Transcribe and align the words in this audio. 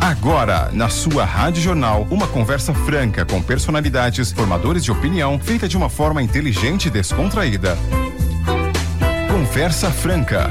Agora, 0.00 0.70
na 0.72 0.88
sua 0.88 1.24
Rádio 1.24 1.62
Jornal, 1.62 2.06
uma 2.10 2.26
conversa 2.26 2.74
franca 2.74 3.24
com 3.24 3.42
personalidades, 3.42 4.32
formadores 4.32 4.84
de 4.84 4.90
opinião, 4.90 5.38
feita 5.38 5.68
de 5.68 5.76
uma 5.76 5.88
forma 5.88 6.22
inteligente 6.22 6.86
e 6.86 6.90
descontraída. 6.90 7.76
Conversa 9.30 9.90
Franca. 9.90 10.50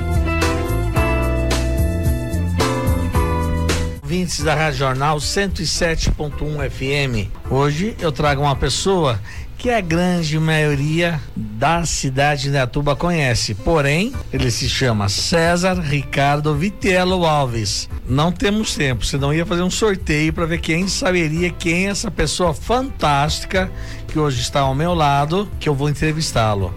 Ouvintes 4.01 4.43
da 4.43 4.53
Rádio 4.53 4.79
Jornal 4.79 5.17
107.1 5.17 6.69
FM. 6.69 7.31
Hoje 7.49 7.95
eu 7.99 8.11
trago 8.11 8.41
uma 8.43 8.55
pessoa 8.55 9.19
que 9.57 9.69
a 9.69 9.79
grande 9.81 10.37
maioria 10.39 11.19
da 11.35 11.85
cidade 11.85 12.51
de 12.51 12.57
Atuba 12.57 12.95
conhece. 12.95 13.53
Porém, 13.53 14.13
ele 14.31 14.51
se 14.51 14.67
chama 14.67 15.09
César 15.09 15.79
Ricardo 15.79 16.55
Vitello 16.55 17.25
Alves. 17.25 17.89
Não 18.07 18.31
temos 18.31 18.75
tempo, 18.75 19.05
senão 19.05 19.33
ia 19.33 19.45
fazer 19.45 19.61
um 19.61 19.69
sorteio 19.69 20.33
para 20.33 20.45
ver 20.45 20.59
quem 20.59 20.87
saberia 20.87 21.49
quem 21.49 21.87
é 21.87 21.89
essa 21.89 22.11
pessoa 22.11 22.53
fantástica 22.53 23.71
que 24.07 24.19
hoje 24.19 24.41
está 24.41 24.61
ao 24.61 24.75
meu 24.75 24.93
lado, 24.93 25.49
que 25.59 25.69
eu 25.69 25.73
vou 25.73 25.89
entrevistá-lo. 25.89 26.73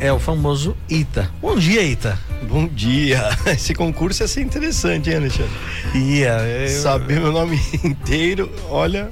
É 0.00 0.12
o 0.12 0.18
famoso 0.18 0.76
Ita. 0.88 1.30
Bom 1.40 1.56
dia, 1.56 1.82
Ita. 1.82 2.18
Bom 2.48 2.66
dia. 2.66 3.22
Esse 3.46 3.72
concurso 3.74 4.22
ia 4.22 4.28
ser 4.28 4.42
interessante, 4.42 5.10
hein, 5.10 5.16
Alexandre? 5.16 5.52
Ia. 5.94 6.38
Eu... 6.40 6.68
Saber 6.68 7.20
meu 7.20 7.30
nome 7.30 7.60
inteiro, 7.84 8.50
olha, 8.68 9.10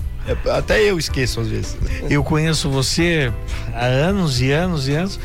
até 0.53 0.83
eu 0.83 0.99
esqueço 0.99 1.41
às 1.41 1.49
vezes. 1.49 1.77
Eu 2.09 2.23
conheço 2.23 2.71
você 2.71 3.33
há 3.75 3.87
anos 3.87 4.41
e 4.41 4.53
anos 4.53 4.89
e 4.89 4.95
anos. 4.95 5.19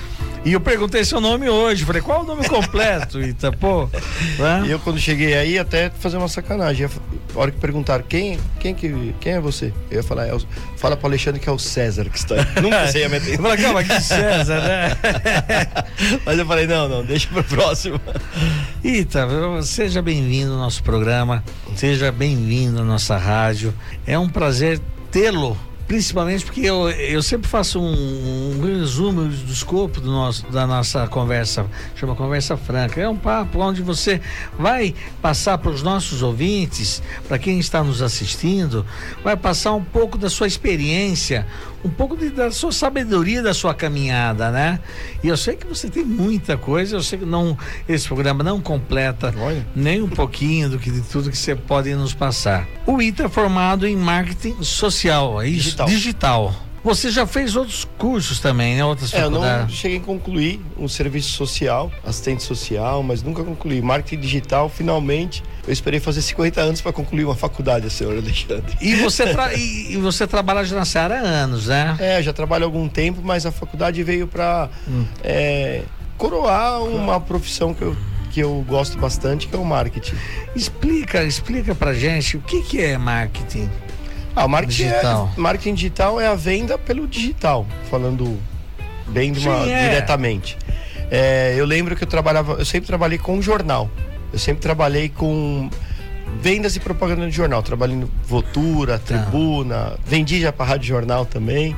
E 0.45 0.53
eu 0.53 0.61
perguntei 0.61 1.03
seu 1.03 1.19
nome 1.19 1.49
hoje, 1.49 1.83
falei, 1.83 2.03
qual 2.03 2.19
é 2.19 2.23
o 2.23 2.25
nome 2.27 2.47
completo, 2.47 3.17
Ita? 3.25 3.51
Pô, 3.51 3.89
né? 4.37 4.63
E 4.67 4.71
eu 4.71 4.79
quando 4.79 4.99
cheguei 4.99 5.33
aí, 5.33 5.57
até 5.57 5.89
fazer 5.89 6.17
uma 6.17 6.27
sacanagem. 6.27 6.85
A 6.85 7.39
hora 7.39 7.49
que 7.49 7.59
perguntaram 7.59 8.05
quem, 8.07 8.39
quem, 8.59 8.75
que, 8.75 9.15
quem 9.19 9.33
é 9.33 9.39
você? 9.39 9.73
Eu 9.89 9.97
ia 9.97 10.03
falar, 10.03 10.27
é 10.27 10.35
o, 10.35 10.41
fala 10.77 10.95
pro 10.95 11.07
Alexandre 11.07 11.39
que 11.39 11.49
é 11.49 11.51
o 11.51 11.57
César 11.57 12.05
que 12.05 12.19
está 12.19 12.35
aí. 12.35 12.45
Nunca 12.61 12.87
sei 12.89 13.05
a 13.05 13.09
meter. 13.09 13.33
Eu 13.33 13.41
falei, 13.41 13.57
calma, 13.57 13.83
que 13.83 13.97
César, 13.99 14.61
né? 14.61 14.91
Mas 16.23 16.37
eu 16.37 16.45
falei, 16.45 16.67
não, 16.67 16.87
não, 16.87 17.03
deixa 17.03 17.27
pro 17.29 17.43
próximo. 17.43 17.99
Ita, 18.83 19.27
seja 19.63 19.99
bem-vindo 20.03 20.51
ao 20.51 20.59
nosso 20.59 20.83
programa, 20.83 21.43
seja 21.75 22.11
bem-vindo 22.11 22.81
à 22.81 22.85
nossa 22.85 23.17
rádio. 23.17 23.73
É 24.05 24.17
um 24.19 24.29
prazer 24.29 24.79
tê-lo 25.09 25.57
Principalmente 25.87 26.43
porque 26.43 26.61
eu, 26.61 26.89
eu 26.89 27.21
sempre 27.21 27.47
faço 27.47 27.79
um, 27.79 28.55
um 28.57 28.61
resumo 28.65 29.25
do 29.25 29.51
escopo 29.51 30.01
do 30.01 30.09
nosso, 30.11 30.45
da 30.47 30.65
nossa 30.65 31.07
conversa, 31.07 31.67
chama 31.95 32.15
Conversa 32.15 32.57
Franca. 32.57 32.99
É 32.99 33.07
um 33.07 33.15
papo 33.15 33.59
onde 33.59 33.83
você 33.83 34.19
vai 34.57 34.95
passar 35.21 35.59
para 35.59 35.69
os 35.69 35.83
nossos 35.83 36.23
ouvintes, 36.23 37.03
para 37.27 37.37
quem 37.37 37.59
está 37.59 37.83
nos 37.83 38.01
assistindo, 38.01 38.83
vai 39.23 39.37
passar 39.37 39.73
um 39.73 39.83
pouco 39.83 40.17
da 40.17 40.29
sua 40.29 40.47
experiência, 40.47 41.45
um 41.85 41.89
pouco 41.89 42.17
de, 42.17 42.31
da 42.31 42.49
sua 42.49 42.71
sabedoria 42.71 43.43
da 43.43 43.53
sua 43.53 43.73
caminhada, 43.73 44.49
né? 44.49 44.79
E 45.23 45.27
eu 45.27 45.37
sei 45.37 45.55
que 45.55 45.67
você 45.67 45.87
tem 45.87 46.03
muita 46.03 46.57
coisa, 46.57 46.95
eu 46.95 47.03
sei 47.03 47.19
que 47.19 47.25
não, 47.25 47.55
esse 47.87 48.07
programa 48.07 48.43
não 48.43 48.59
completa 48.59 49.31
Olha. 49.37 49.65
nem 49.75 50.01
um 50.01 50.09
pouquinho 50.09 50.67
do 50.67 50.79
que 50.79 50.89
de 50.89 51.01
tudo 51.01 51.29
que 51.29 51.37
você 51.37 51.55
pode 51.55 51.93
nos 51.93 52.13
passar. 52.13 52.67
O 52.87 52.99
ITA 52.99 53.25
é 53.25 53.29
formado 53.29 53.85
em 53.87 53.95
marketing 53.95 54.63
social, 54.63 55.39
é 55.39 55.47
isso? 55.47 55.63
Digital. 55.63 55.87
Digital. 55.87 56.64
Você 56.85 57.09
já 57.09 57.25
fez 57.25 57.55
outros 57.55 57.83
cursos 57.97 58.39
também, 58.39 58.75
né? 58.75 58.85
Outras 58.85 59.11
é, 59.11 59.23
eu 59.23 59.31
não 59.31 59.67
cheguei 59.67 59.97
a 59.97 60.01
concluir 60.01 60.61
um 60.77 60.87
serviço 60.87 61.31
social, 61.31 61.91
assistente 62.05 62.43
social, 62.43 63.01
mas 63.01 63.23
nunca 63.23 63.43
concluí. 63.43 63.81
Marketing 63.81 64.21
digital, 64.21 64.69
finalmente, 64.69 65.41
eu 65.65 65.73
esperei 65.73 65.99
fazer 65.99 66.21
50 66.21 66.61
anos 66.61 66.81
para 66.81 66.93
concluir 66.93 67.25
uma 67.25 67.33
faculdade, 67.33 67.89
senhor 67.89 68.15
Alexandre. 68.15 68.77
E 68.79 68.93
você, 68.97 69.25
tra... 69.33 69.51
e 69.55 69.97
você 69.97 70.27
trabalha 70.27 70.63
já 70.63 70.75
nessa 70.75 71.01
área 71.01 71.21
há 71.21 71.23
anos, 71.23 71.65
né? 71.65 71.97
É, 71.99 72.21
já 72.21 72.31
trabalho 72.31 72.65
há 72.65 72.67
algum 72.67 72.87
tempo, 72.87 73.19
mas 73.23 73.47
a 73.47 73.51
faculdade 73.51 74.03
veio 74.03 74.27
para 74.27 74.69
hum. 74.87 75.05
é, 75.23 75.81
coroar 76.19 76.83
uma 76.83 77.19
profissão 77.19 77.73
que 77.73 77.81
eu 77.81 77.97
que 78.35 78.41
eu 78.41 78.65
gosto 78.67 78.97
bastante, 78.97 79.47
que 79.47 79.55
é 79.55 79.57
o 79.57 79.63
marketing. 79.63 80.13
Explica, 80.53 81.23
explica 81.23 81.73
pra 81.73 81.93
gente 81.93 82.35
o 82.35 82.41
que, 82.41 82.61
que 82.63 82.81
é 82.81 82.97
marketing. 82.97 83.69
Ah, 84.35 84.45
o 84.45 84.49
marketing 84.49 84.83
digital. 84.83 85.31
É, 85.35 85.39
marketing 85.39 85.73
digital 85.73 86.21
é 86.21 86.27
a 86.27 86.35
venda 86.35 86.77
pelo 86.77 87.07
digital, 87.07 87.65
falando 87.89 88.37
bem 89.07 89.31
de 89.31 89.47
uma, 89.47 89.63
Sim, 89.63 89.71
é. 89.71 89.89
diretamente. 89.89 90.57
É, 91.09 91.53
eu 91.57 91.65
lembro 91.65 91.95
que 91.95 92.03
eu 92.03 92.07
trabalhava, 92.07 92.53
eu 92.53 92.65
sempre 92.65 92.87
trabalhei 92.87 93.17
com 93.17 93.41
jornal. 93.41 93.89
Eu 94.33 94.39
sempre 94.39 94.61
trabalhei 94.61 95.07
com 95.07 95.69
vendas 96.41 96.75
e 96.75 96.79
propaganda 96.79 97.27
de 97.29 97.35
jornal. 97.35 97.63
Trabalhei 97.63 97.95
no 97.95 98.09
Votura, 98.23 98.99
tá. 98.99 99.05
Tribuna, 99.05 99.97
vendi 100.05 100.41
já 100.41 100.51
para 100.51 100.65
Rádio 100.65 100.87
Jornal 100.87 101.25
também. 101.25 101.75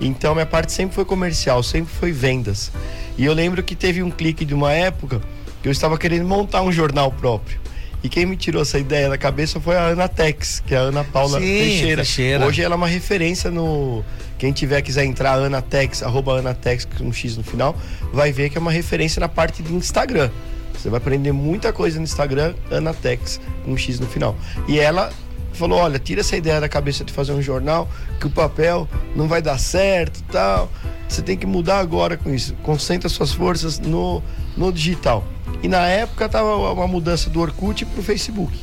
Então 0.00 0.34
minha 0.34 0.46
parte 0.46 0.72
sempre 0.72 0.94
foi 0.94 1.04
comercial, 1.04 1.62
sempre 1.62 1.92
foi 1.92 2.10
vendas. 2.10 2.72
E 3.18 3.24
eu 3.24 3.34
lembro 3.34 3.62
que 3.62 3.76
teve 3.76 4.02
um 4.02 4.10
clique 4.10 4.44
de 4.44 4.54
uma 4.54 4.72
época 4.72 5.20
que 5.62 5.68
eu 5.68 5.72
estava 5.72 5.98
querendo 5.98 6.26
montar 6.26 6.62
um 6.62 6.72
jornal 6.72 7.12
próprio. 7.12 7.60
E 8.02 8.08
quem 8.08 8.24
me 8.24 8.36
tirou 8.36 8.62
essa 8.62 8.78
ideia 8.78 9.08
da 9.08 9.18
cabeça 9.18 9.60
foi 9.60 9.76
a 9.76 9.88
Ana 9.88 10.08
Tex, 10.08 10.62
que 10.66 10.74
é 10.74 10.78
a 10.78 10.82
Ana 10.82 11.04
Paula 11.04 11.38
Sim, 11.38 11.46
Teixeira. 11.46 12.02
Teixeira. 12.02 12.46
Hoje 12.46 12.62
ela 12.62 12.74
é 12.74 12.76
uma 12.76 12.86
referência 12.86 13.50
no. 13.50 14.02
Quem 14.38 14.52
tiver 14.52 14.80
quiser 14.80 15.04
entrar, 15.04 15.34
Anatex, 15.34 16.02
arroba 16.02 16.38
Anatex 16.38 16.86
com 16.86 17.04
um 17.04 17.12
X 17.12 17.36
no 17.36 17.42
final, 17.42 17.76
vai 18.10 18.32
ver 18.32 18.48
que 18.48 18.56
é 18.56 18.60
uma 18.60 18.72
referência 18.72 19.20
na 19.20 19.28
parte 19.28 19.62
de 19.62 19.74
Instagram. 19.74 20.30
Você 20.72 20.88
vai 20.88 20.96
aprender 20.96 21.30
muita 21.30 21.74
coisa 21.74 21.98
no 21.98 22.04
Instagram, 22.04 22.54
Anatex, 22.70 23.38
com 23.62 23.72
um 23.72 23.76
X 23.76 24.00
no 24.00 24.06
final. 24.06 24.34
E 24.66 24.80
ela 24.80 25.12
falou: 25.52 25.78
olha, 25.78 25.98
tira 25.98 26.22
essa 26.22 26.36
ideia 26.38 26.58
da 26.58 26.70
cabeça 26.70 27.04
de 27.04 27.12
fazer 27.12 27.32
um 27.32 27.42
jornal, 27.42 27.86
que 28.18 28.26
o 28.26 28.30
papel 28.30 28.88
não 29.14 29.28
vai 29.28 29.42
dar 29.42 29.58
certo 29.58 30.22
tal. 30.32 30.72
Você 31.06 31.20
tem 31.20 31.36
que 31.36 31.44
mudar 31.44 31.80
agora 31.80 32.16
com 32.16 32.32
isso. 32.32 32.54
Concentra 32.62 33.10
suas 33.10 33.32
forças 33.32 33.78
no, 33.78 34.22
no 34.56 34.72
digital. 34.72 35.22
E 35.62 35.68
na 35.68 35.86
época 35.86 36.28
tava 36.28 36.56
uma 36.56 36.86
mudança 36.86 37.28
do 37.28 37.40
Orkut 37.40 37.84
para 37.84 38.00
o 38.00 38.02
Facebook. 38.02 38.56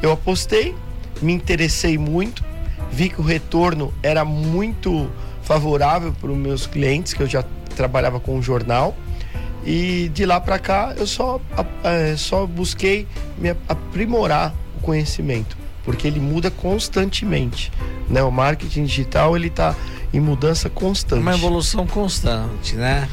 Eu 0.00 0.12
apostei, 0.12 0.74
me 1.20 1.32
interessei 1.32 1.98
muito, 1.98 2.44
vi 2.90 3.08
que 3.08 3.20
o 3.20 3.24
retorno 3.24 3.92
era 4.02 4.24
muito 4.24 5.10
favorável 5.42 6.12
para 6.20 6.30
os 6.30 6.36
meus 6.36 6.66
clientes, 6.66 7.12
que 7.12 7.22
eu 7.22 7.26
já 7.26 7.44
trabalhava 7.74 8.20
com 8.20 8.36
um 8.36 8.42
jornal. 8.42 8.94
E 9.64 10.08
de 10.14 10.24
lá 10.24 10.40
para 10.40 10.58
cá 10.58 10.94
eu 10.96 11.06
só, 11.06 11.40
é, 11.82 12.16
só 12.16 12.46
busquei 12.46 13.06
me 13.36 13.50
aprimorar 13.68 14.54
o 14.76 14.80
conhecimento, 14.80 15.56
porque 15.88 16.06
ele 16.06 16.20
muda 16.20 16.50
constantemente. 16.50 17.72
Né? 18.10 18.22
O 18.22 18.30
marketing 18.30 18.84
digital 18.84 19.34
ele 19.34 19.46
está 19.46 19.74
em 20.12 20.20
mudança 20.20 20.68
constante. 20.68 21.22
Uma 21.22 21.34
evolução 21.34 21.86
constante, 21.86 22.76
né? 22.76 23.08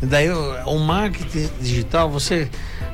Daí 0.00 0.30
o 0.30 0.78
marketing 0.78 1.50
digital, 1.60 2.08
você 2.08 2.48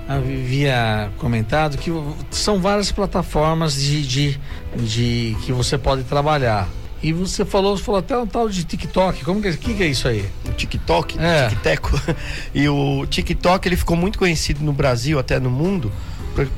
havia 0.09 1.09
comentado 1.19 1.79
que 1.79 1.93
são 2.33 2.61
várias 2.61 2.91
plataformas 2.91 3.81
de, 3.81 4.05
de, 4.05 4.41
de 4.75 5.37
que 5.45 5.53
você 5.53 5.79
pode 5.79 6.03
trabalhar. 6.03 6.69
E 7.01 7.13
você 7.13 7.45
falou, 7.45 7.77
falou 7.77 8.01
até 8.01 8.19
um 8.19 8.27
tal 8.27 8.49
de 8.49 8.65
TikTok. 8.65 9.25
Como 9.25 9.41
que, 9.41 9.57
que, 9.57 9.75
que 9.75 9.83
é 9.85 9.87
isso 9.87 10.09
aí? 10.09 10.29
O 10.49 10.51
TikTok, 10.51 11.17
é. 11.21 11.49
TikTok. 11.49 12.17
E 12.53 12.69
o 12.69 13.07
TikTok 13.07 13.69
ele 13.69 13.77
ficou 13.77 13.97
muito 13.97 14.19
conhecido 14.19 14.65
no 14.65 14.73
Brasil, 14.73 15.17
até 15.17 15.39
no 15.39 15.51
mundo, 15.51 15.93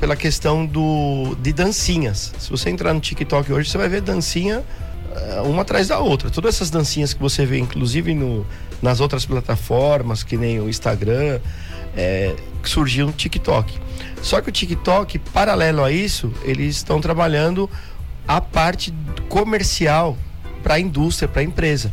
pela 0.00 0.16
questão 0.16 0.64
do 0.64 1.36
de 1.40 1.52
dancinhas. 1.52 2.32
Se 2.38 2.50
você 2.50 2.70
entrar 2.70 2.94
no 2.94 3.00
TikTok 3.00 3.52
hoje, 3.52 3.70
você 3.70 3.78
vai 3.78 3.88
ver 3.88 4.00
dancinha 4.00 4.62
eh, 5.14 5.40
uma 5.44 5.62
atrás 5.62 5.88
da 5.88 5.98
outra. 5.98 6.30
Todas 6.30 6.54
essas 6.56 6.70
dancinhas 6.70 7.12
que 7.12 7.20
você 7.20 7.44
vê, 7.44 7.58
inclusive 7.58 8.14
no, 8.14 8.46
nas 8.80 9.00
outras 9.00 9.24
plataformas, 9.24 10.22
que 10.22 10.36
nem 10.36 10.60
o 10.60 10.68
Instagram, 10.68 11.40
é, 11.96 12.34
surgiu 12.62 13.06
no 13.06 13.12
TikTok. 13.12 13.78
Só 14.22 14.40
que 14.40 14.48
o 14.48 14.52
TikTok, 14.52 15.18
paralelo 15.18 15.82
a 15.82 15.90
isso, 15.90 16.32
eles 16.42 16.76
estão 16.76 17.00
trabalhando 17.00 17.68
a 18.26 18.40
parte 18.40 18.92
comercial 19.28 20.16
para 20.62 20.74
a 20.74 20.80
indústria, 20.80 21.28
para 21.28 21.42
a 21.42 21.44
empresa. 21.44 21.92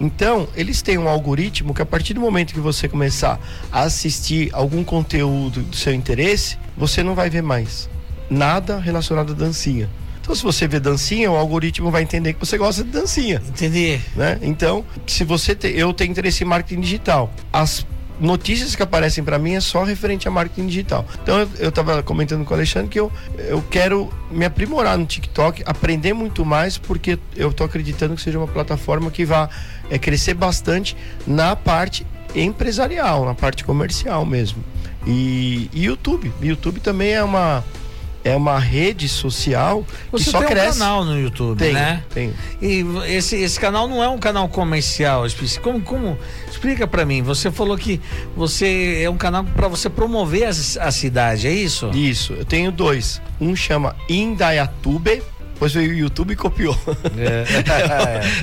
Então, 0.00 0.48
eles 0.56 0.80
têm 0.80 0.96
um 0.96 1.08
algoritmo 1.08 1.74
que 1.74 1.82
a 1.82 1.86
partir 1.86 2.14
do 2.14 2.20
momento 2.20 2.54
que 2.54 2.60
você 2.60 2.88
começar 2.88 3.38
a 3.70 3.82
assistir 3.82 4.48
algum 4.54 4.82
conteúdo 4.82 5.60
do 5.60 5.76
seu 5.76 5.92
interesse, 5.92 6.56
você 6.76 7.02
não 7.02 7.14
vai 7.14 7.28
ver 7.28 7.42
mais 7.42 7.88
nada 8.30 8.78
relacionado 8.78 9.32
à 9.32 9.34
dancinha. 9.34 9.90
Então, 10.20 10.34
se 10.34 10.42
você 10.42 10.66
vê 10.66 10.78
dancinha, 10.80 11.30
o 11.30 11.36
algoritmo 11.36 11.90
vai 11.90 12.02
entender 12.02 12.34
que 12.34 12.40
você 12.40 12.56
gosta 12.56 12.84
de 12.84 12.90
dancinha. 12.90 13.42
Entendi. 13.48 14.00
Né? 14.14 14.38
Então, 14.42 14.84
se 15.06 15.24
você 15.24 15.54
te, 15.54 15.68
eu 15.68 15.92
tenho 15.92 16.12
interesse 16.12 16.44
em 16.44 16.46
marketing 16.46 16.80
digital, 16.80 17.32
as 17.52 17.84
notícias 18.20 18.76
que 18.76 18.82
aparecem 18.82 19.24
para 19.24 19.38
mim 19.38 19.54
é 19.54 19.60
só 19.60 19.82
referente 19.82 20.28
a 20.28 20.30
marketing 20.30 20.66
digital. 20.66 21.04
Então 21.22 21.48
eu 21.58 21.70
estava 21.70 22.02
comentando 22.02 22.44
com 22.44 22.52
o 22.52 22.56
Alexandre 22.56 22.88
que 22.88 23.00
eu, 23.00 23.10
eu 23.38 23.64
quero 23.70 24.12
me 24.30 24.44
aprimorar 24.44 24.96
no 24.98 25.06
TikTok, 25.06 25.62
aprender 25.66 26.12
muito 26.12 26.44
mais, 26.44 26.76
porque 26.76 27.18
eu 27.34 27.50
estou 27.50 27.66
acreditando 27.66 28.14
que 28.14 28.22
seja 28.22 28.38
uma 28.38 28.48
plataforma 28.48 29.10
que 29.10 29.24
vai 29.24 29.48
é, 29.88 29.98
crescer 29.98 30.34
bastante 30.34 30.96
na 31.26 31.56
parte 31.56 32.06
empresarial, 32.34 33.24
na 33.24 33.34
parte 33.34 33.64
comercial 33.64 34.24
mesmo. 34.24 34.62
E, 35.06 35.70
e 35.72 35.84
YouTube. 35.84 36.30
YouTube 36.42 36.80
também 36.80 37.12
é 37.12 37.24
uma 37.24 37.64
é 38.22 38.36
uma 38.36 38.58
rede 38.58 39.08
social 39.08 39.84
Você 40.12 40.24
que 40.24 40.30
só 40.30 40.38
tem 40.38 40.48
cresce. 40.48 40.76
um 40.76 40.80
canal 40.80 41.04
no 41.04 41.18
YouTube, 41.18 41.58
Tenho, 41.58 41.74
né? 41.74 42.04
tenho. 42.12 42.34
E 42.60 42.84
esse, 43.08 43.36
esse 43.36 43.58
canal 43.58 43.88
não 43.88 44.02
é 44.02 44.08
um 44.08 44.18
canal 44.18 44.48
comercial. 44.48 45.24
Como, 45.62 45.80
como 45.80 46.18
explica 46.50 46.86
para 46.86 47.04
mim? 47.04 47.22
Você 47.22 47.50
falou 47.50 47.76
que 47.76 48.00
você 48.36 49.00
é 49.02 49.10
um 49.10 49.16
canal 49.16 49.44
para 49.44 49.68
você 49.68 49.88
promover 49.88 50.44
a, 50.44 50.50
a, 50.50 50.90
cidade, 50.90 51.46
é 51.46 51.52
isso? 51.52 51.90
Isso. 51.94 52.34
Eu 52.34 52.44
tenho 52.44 52.70
dois. 52.70 53.20
Um 53.40 53.56
chama 53.56 53.96
Indaiatube. 54.08 55.22
Depois 55.54 55.74
veio 55.74 55.90
o 55.90 55.94
YouTube 55.94 56.32
e 56.32 56.36
copiou. 56.36 56.76
É, 57.18 57.44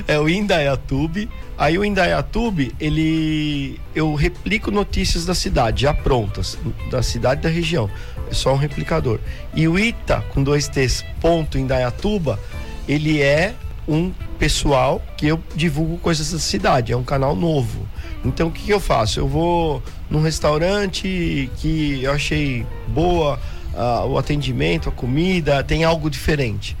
é 0.14 0.20
o 0.20 0.28
Indaiatube. 0.28 1.28
Aí 1.56 1.76
o 1.76 1.84
Indaiatube, 1.84 2.72
ele 2.78 3.80
eu 3.92 4.14
replico 4.14 4.70
notícias 4.70 5.26
da 5.26 5.34
cidade 5.34 5.82
já 5.82 5.92
prontas, 5.92 6.56
da 6.88 7.02
cidade 7.02 7.40
e 7.40 7.42
da 7.42 7.48
região. 7.48 7.90
É 8.30 8.34
só 8.34 8.52
um 8.52 8.56
replicador. 8.56 9.18
E 9.54 9.66
o 9.66 9.78
Ita 9.78 10.22
com 10.32 10.42
dois 10.42 10.68
T's 10.68 11.04
ponto 11.20 11.58
Indaiatuba, 11.58 12.38
ele 12.86 13.20
é 13.22 13.54
um 13.86 14.12
pessoal 14.38 15.02
que 15.16 15.26
eu 15.26 15.40
divulgo 15.54 15.98
coisas 15.98 16.30
da 16.30 16.38
cidade, 16.38 16.92
é 16.92 16.96
um 16.96 17.02
canal 17.02 17.34
novo. 17.34 17.88
Então 18.24 18.48
o 18.48 18.50
que, 18.50 18.64
que 18.64 18.72
eu 18.72 18.80
faço? 18.80 19.20
Eu 19.20 19.28
vou 19.28 19.82
num 20.10 20.20
restaurante 20.20 21.50
que 21.56 22.02
eu 22.02 22.12
achei 22.12 22.66
boa 22.86 23.38
uh, 23.74 24.06
o 24.06 24.18
atendimento, 24.18 24.88
a 24.88 24.92
comida, 24.92 25.62
tem 25.62 25.84
algo 25.84 26.10
diferente. 26.10 26.76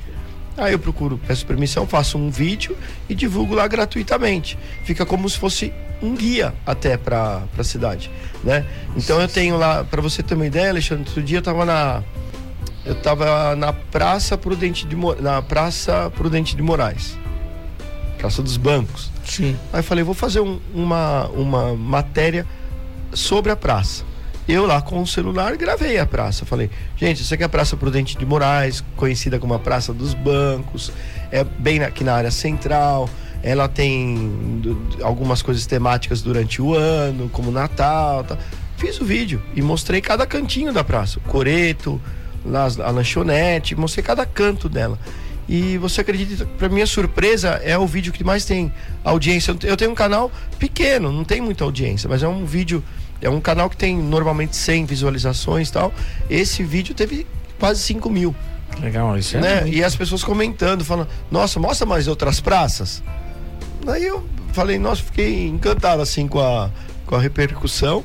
Aí 0.58 0.72
eu 0.72 0.78
procuro, 0.78 1.20
peço 1.24 1.46
permissão, 1.46 1.86
faço 1.86 2.18
um 2.18 2.30
vídeo 2.30 2.76
e 3.08 3.14
divulgo 3.14 3.54
lá 3.54 3.66
gratuitamente. 3.68 4.58
Fica 4.82 5.06
como 5.06 5.28
se 5.30 5.38
fosse 5.38 5.72
um 6.02 6.14
guia 6.16 6.52
até 6.66 6.96
para 6.96 7.44
a 7.56 7.64
cidade, 7.64 8.10
né? 8.42 8.66
Então 8.96 9.20
eu 9.20 9.28
tenho 9.28 9.56
lá, 9.56 9.84
para 9.84 10.02
você 10.02 10.20
ter 10.20 10.34
uma 10.34 10.46
ideia, 10.46 10.70
Alexandre, 10.70 11.04
outro 11.06 11.22
dia 11.22 11.38
eu 11.38 11.42
tava 11.42 11.64
na 11.64 12.02
eu 12.84 12.94
tava 12.94 13.54
na 13.54 13.72
Praça 13.72 14.36
Prudente 14.36 14.86
de 14.86 14.96
na 15.20 15.40
Praça 15.42 16.10
Prudente 16.16 16.56
de 16.56 16.62
Moraes. 16.62 17.16
Praça 18.18 18.42
dos 18.42 18.56
Bancos. 18.56 19.12
Sim. 19.24 19.56
Aí 19.72 19.80
eu 19.80 19.84
falei, 19.84 20.02
vou 20.02 20.14
fazer 20.14 20.40
um, 20.40 20.58
uma 20.74 21.28
uma 21.28 21.74
matéria 21.74 22.44
sobre 23.12 23.52
a 23.52 23.56
praça. 23.56 24.07
Eu 24.48 24.64
lá 24.64 24.80
com 24.80 25.02
o 25.02 25.06
celular 25.06 25.54
gravei 25.58 25.98
a 25.98 26.06
praça. 26.06 26.46
Falei, 26.46 26.70
gente, 26.96 27.20
isso 27.20 27.34
aqui 27.34 27.42
é 27.42 27.46
a 27.46 27.50
Praça 27.50 27.76
Prudente 27.76 28.16
de 28.16 28.24
Moraes, 28.24 28.82
conhecida 28.96 29.38
como 29.38 29.52
a 29.52 29.58
Praça 29.58 29.92
dos 29.92 30.14
Bancos, 30.14 30.90
é 31.30 31.44
bem 31.44 31.82
aqui 31.82 32.02
na 32.02 32.14
área 32.14 32.30
central. 32.30 33.10
Ela 33.42 33.68
tem 33.68 34.62
algumas 35.02 35.42
coisas 35.42 35.66
temáticas 35.66 36.22
durante 36.22 36.62
o 36.62 36.74
ano, 36.74 37.28
como 37.28 37.50
Natal. 37.50 38.24
Tá. 38.24 38.38
Fiz 38.78 38.98
o 38.98 39.04
vídeo 39.04 39.42
e 39.54 39.60
mostrei 39.60 40.00
cada 40.00 40.26
cantinho 40.26 40.72
da 40.72 40.82
praça. 40.82 41.18
O 41.18 41.22
coreto, 41.28 42.00
a 42.82 42.90
lanchonete, 42.90 43.76
mostrei 43.76 44.02
cada 44.02 44.24
canto 44.24 44.66
dela. 44.66 44.98
E 45.46 45.76
você 45.76 46.00
acredita, 46.00 46.46
para 46.58 46.68
minha 46.68 46.86
surpresa, 46.86 47.60
é 47.62 47.76
o 47.76 47.86
vídeo 47.86 48.12
que 48.12 48.24
mais 48.24 48.46
tem 48.46 48.72
audiência. 49.04 49.54
Eu 49.62 49.76
tenho 49.76 49.90
um 49.90 49.94
canal 49.94 50.32
pequeno, 50.58 51.12
não 51.12 51.24
tem 51.24 51.40
muita 51.40 51.64
audiência, 51.64 52.08
mas 52.08 52.22
é 52.22 52.28
um 52.28 52.44
vídeo 52.44 52.82
é 53.20 53.28
um 53.28 53.40
canal 53.40 53.68
que 53.68 53.76
tem 53.76 53.96
normalmente 53.96 54.56
100 54.56 54.86
visualizações 54.86 55.68
e 55.68 55.72
tal. 55.72 55.92
Esse 56.30 56.62
vídeo 56.62 56.94
teve 56.94 57.26
quase 57.58 57.80
5 57.82 58.08
mil. 58.08 58.34
Legal, 58.80 59.18
isso 59.18 59.36
é. 59.36 59.40
Né? 59.40 59.60
Muito... 59.62 59.76
E 59.76 59.84
as 59.84 59.96
pessoas 59.96 60.22
comentando, 60.22 60.84
falando, 60.84 61.08
nossa, 61.30 61.58
mostra 61.58 61.86
mais 61.86 62.06
outras 62.06 62.40
praças. 62.40 63.02
Aí 63.86 64.06
eu 64.06 64.26
falei, 64.52 64.78
nossa, 64.78 65.02
fiquei 65.02 65.48
encantado 65.48 66.02
assim 66.02 66.28
com 66.28 66.40
a, 66.40 66.70
com 67.06 67.14
a 67.14 67.20
repercussão, 67.20 68.04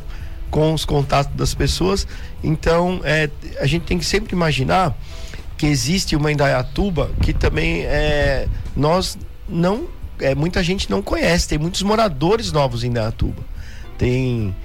com 0.50 0.74
os 0.74 0.86
contatos 0.86 1.36
das 1.36 1.54
pessoas. 1.54 2.08
Então, 2.44 3.02
é, 3.04 3.30
a 3.60 3.66
gente 3.66 3.84
tem 3.84 3.98
que 3.98 4.06
sempre 4.06 4.34
imaginar 4.34 4.96
que 5.58 5.68
existe 5.68 6.16
uma 6.16 6.32
Indaiatuba 6.32 7.12
que 7.22 7.34
também 7.34 7.84
é, 7.86 8.48
nós 8.76 9.18
não. 9.48 9.88
É, 10.20 10.36
muita 10.36 10.64
gente 10.64 10.90
não 10.90 11.02
conhece, 11.02 11.48
tem 11.48 11.58
muitos 11.58 11.82
moradores 11.82 12.52
novos 12.52 12.84
em 12.84 12.88
Indaiatuba. 12.88 13.44
Tem 13.98 14.56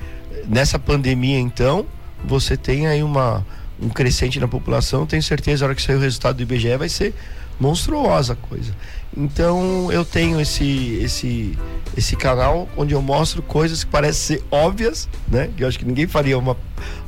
nessa 0.47 0.79
pandemia, 0.79 1.39
então, 1.39 1.87
você 2.25 2.57
tem 2.57 2.87
aí 2.87 3.03
uma, 3.03 3.45
um 3.81 3.89
crescente 3.89 4.39
na 4.41 4.49
população. 4.49 5.07
Tenho 5.07 5.23
certeza, 5.23 5.65
na 5.65 5.69
hora 5.69 5.75
que 5.75 5.83
sair 5.83 5.97
o 5.97 6.01
resultado 6.01 6.37
do 6.37 6.43
IBGE, 6.43 6.77
vai 6.77 6.89
ser 6.89 7.15
monstruosa 7.59 8.35
a 8.35 8.37
coisa. 8.37 8.73
Então, 9.17 9.91
eu 9.91 10.05
tenho 10.05 10.41
esse, 10.41 10.99
esse, 11.03 11.59
esse 11.97 12.17
canal 12.17 12.69
onde 12.77 12.95
eu 12.95 13.03
mostro 13.03 13.43
coisas 13.43 13.83
que 13.83 13.91
parecem 13.91 14.39
ser 14.39 14.45
óbvias, 14.51 15.09
né? 15.27 15.51
Eu 15.59 15.67
acho 15.67 15.79
que 15.79 15.85
ninguém 15.85 16.07
faria 16.07 16.39
uma 16.39 16.57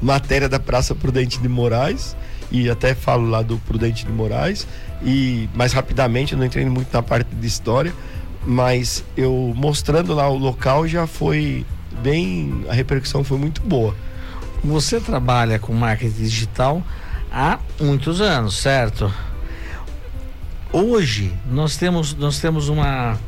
matéria 0.01 0.49
da 0.49 0.59
Praça 0.59 0.95
Prudente 0.95 1.39
de 1.39 1.49
Moraes. 1.49 2.17
E 2.51 2.69
até 2.69 2.95
falo 2.97 3.29
lá 3.29 3.43
do 3.43 3.59
Prudente 3.59 4.05
de 4.05 4.11
Moraes. 4.11 4.67
E 5.03 5.49
mais 5.55 5.73
rapidamente, 5.73 6.33
eu 6.33 6.39
não 6.39 6.45
entrei 6.45 6.65
muito 6.65 6.93
na 6.93 7.03
parte 7.03 7.33
de 7.33 7.47
história, 7.47 7.93
mas 8.45 9.05
eu 9.17 9.53
mostrando 9.55 10.15
lá 10.15 10.29
o 10.29 10.37
local 10.37 10.87
já 10.87 11.07
foi 11.07 11.65
bem. 12.01 12.65
A 12.69 12.73
repercussão 12.73 13.23
foi 13.23 13.39
muito 13.39 13.61
boa. 13.63 13.95
Você 14.65 15.01
trabalha 15.01 15.59
com 15.59 15.73
marketing 15.73 16.13
digital 16.13 16.83
há 17.33 17.59
muitos 17.81 18.21
anos, 18.21 18.59
certo? 18.59 19.13
Hoje 20.73 21.33
nós 21.51 21.77
temos, 21.77 22.15
nós 22.15 22.39
temos 22.39 22.69
uma. 22.69 23.19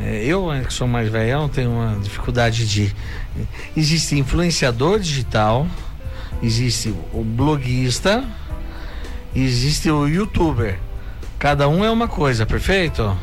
É, 0.00 0.24
eu, 0.24 0.48
que 0.64 0.72
sou 0.72 0.86
mais 0.86 1.10
velho, 1.10 1.48
tenho 1.48 1.70
uma 1.70 1.98
dificuldade 2.00 2.66
de. 2.68 2.94
Existe 3.76 4.16
influenciador 4.16 5.00
digital, 5.00 5.66
existe 6.42 6.94
o 7.12 7.24
bloguista, 7.24 8.24
existe 9.34 9.90
o 9.90 10.06
youtuber. 10.06 10.78
Cada 11.38 11.68
um 11.68 11.84
é 11.84 11.90
uma 11.90 12.08
coisa, 12.08 12.44
perfeito? 12.44 13.16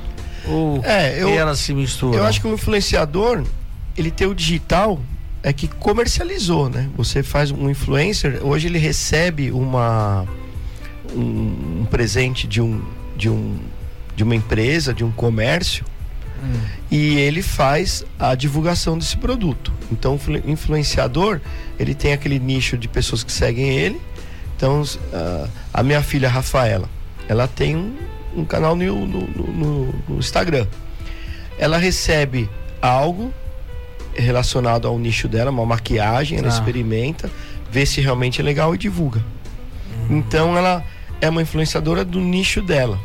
Ou 0.47 0.81
é, 0.83 1.21
eu, 1.21 1.29
elas 1.29 1.59
se 1.59 1.73
misturam? 1.73 2.19
Eu 2.19 2.25
acho 2.25 2.41
que 2.41 2.47
o 2.47 2.53
influenciador 2.53 3.43
ele 3.97 4.11
tem 4.11 4.27
o 4.27 4.35
digital 4.35 4.99
é 5.43 5.53
que 5.53 5.67
comercializou, 5.67 6.69
né? 6.69 6.89
Você 6.97 7.21
faz 7.21 7.51
um 7.51 7.69
influencer, 7.69 8.39
hoje 8.43 8.67
ele 8.67 8.79
recebe 8.79 9.51
uma 9.51 10.25
um, 11.13 11.81
um 11.81 11.87
presente 11.89 12.47
de 12.47 12.61
um 12.61 12.83
de 13.15 13.29
um 13.29 13.59
de 14.15 14.23
uma 14.23 14.35
empresa, 14.35 14.93
de 14.93 15.03
um 15.03 15.11
comércio 15.11 15.85
hum. 16.41 16.59
e 16.89 17.17
ele 17.17 17.41
faz 17.41 18.03
a 18.17 18.33
divulgação 18.33 18.97
desse 18.97 19.17
produto. 19.17 19.73
Então, 19.91 20.15
o 20.15 20.49
influenciador, 20.49 21.41
ele 21.77 21.93
tem 21.93 22.13
aquele 22.13 22.39
nicho 22.39 22.77
de 22.77 22.87
pessoas 22.87 23.23
que 23.23 23.31
seguem 23.31 23.77
ele. 23.77 24.01
Então, 24.55 24.81
uh, 24.81 25.49
a 25.73 25.83
minha 25.83 26.01
filha 26.01 26.29
Rafaela, 26.29 26.89
ela 27.27 27.45
tem 27.47 27.75
um, 27.75 27.93
um 28.35 28.45
canal 28.45 28.75
no, 28.75 29.05
no, 29.05 29.27
no, 29.27 29.95
no 30.07 30.17
Instagram. 30.17 30.65
Ela 31.57 31.77
recebe 31.77 32.49
algo 32.81 33.33
relacionado 34.15 34.87
ao 34.87 34.97
nicho 34.97 35.27
dela, 35.27 35.51
uma 35.51 35.65
maquiagem, 35.65 36.37
ela 36.37 36.47
ah. 36.47 36.49
experimenta, 36.49 37.29
vê 37.69 37.85
se 37.85 38.01
realmente 38.01 38.41
é 38.41 38.43
legal 38.43 38.73
e 38.73 38.77
divulga. 38.77 39.23
Uhum. 40.09 40.17
Então 40.17 40.57
ela 40.57 40.83
é 41.21 41.29
uma 41.29 41.41
influenciadora 41.41 42.03
do 42.03 42.19
nicho 42.19 42.61
dela. 42.61 42.99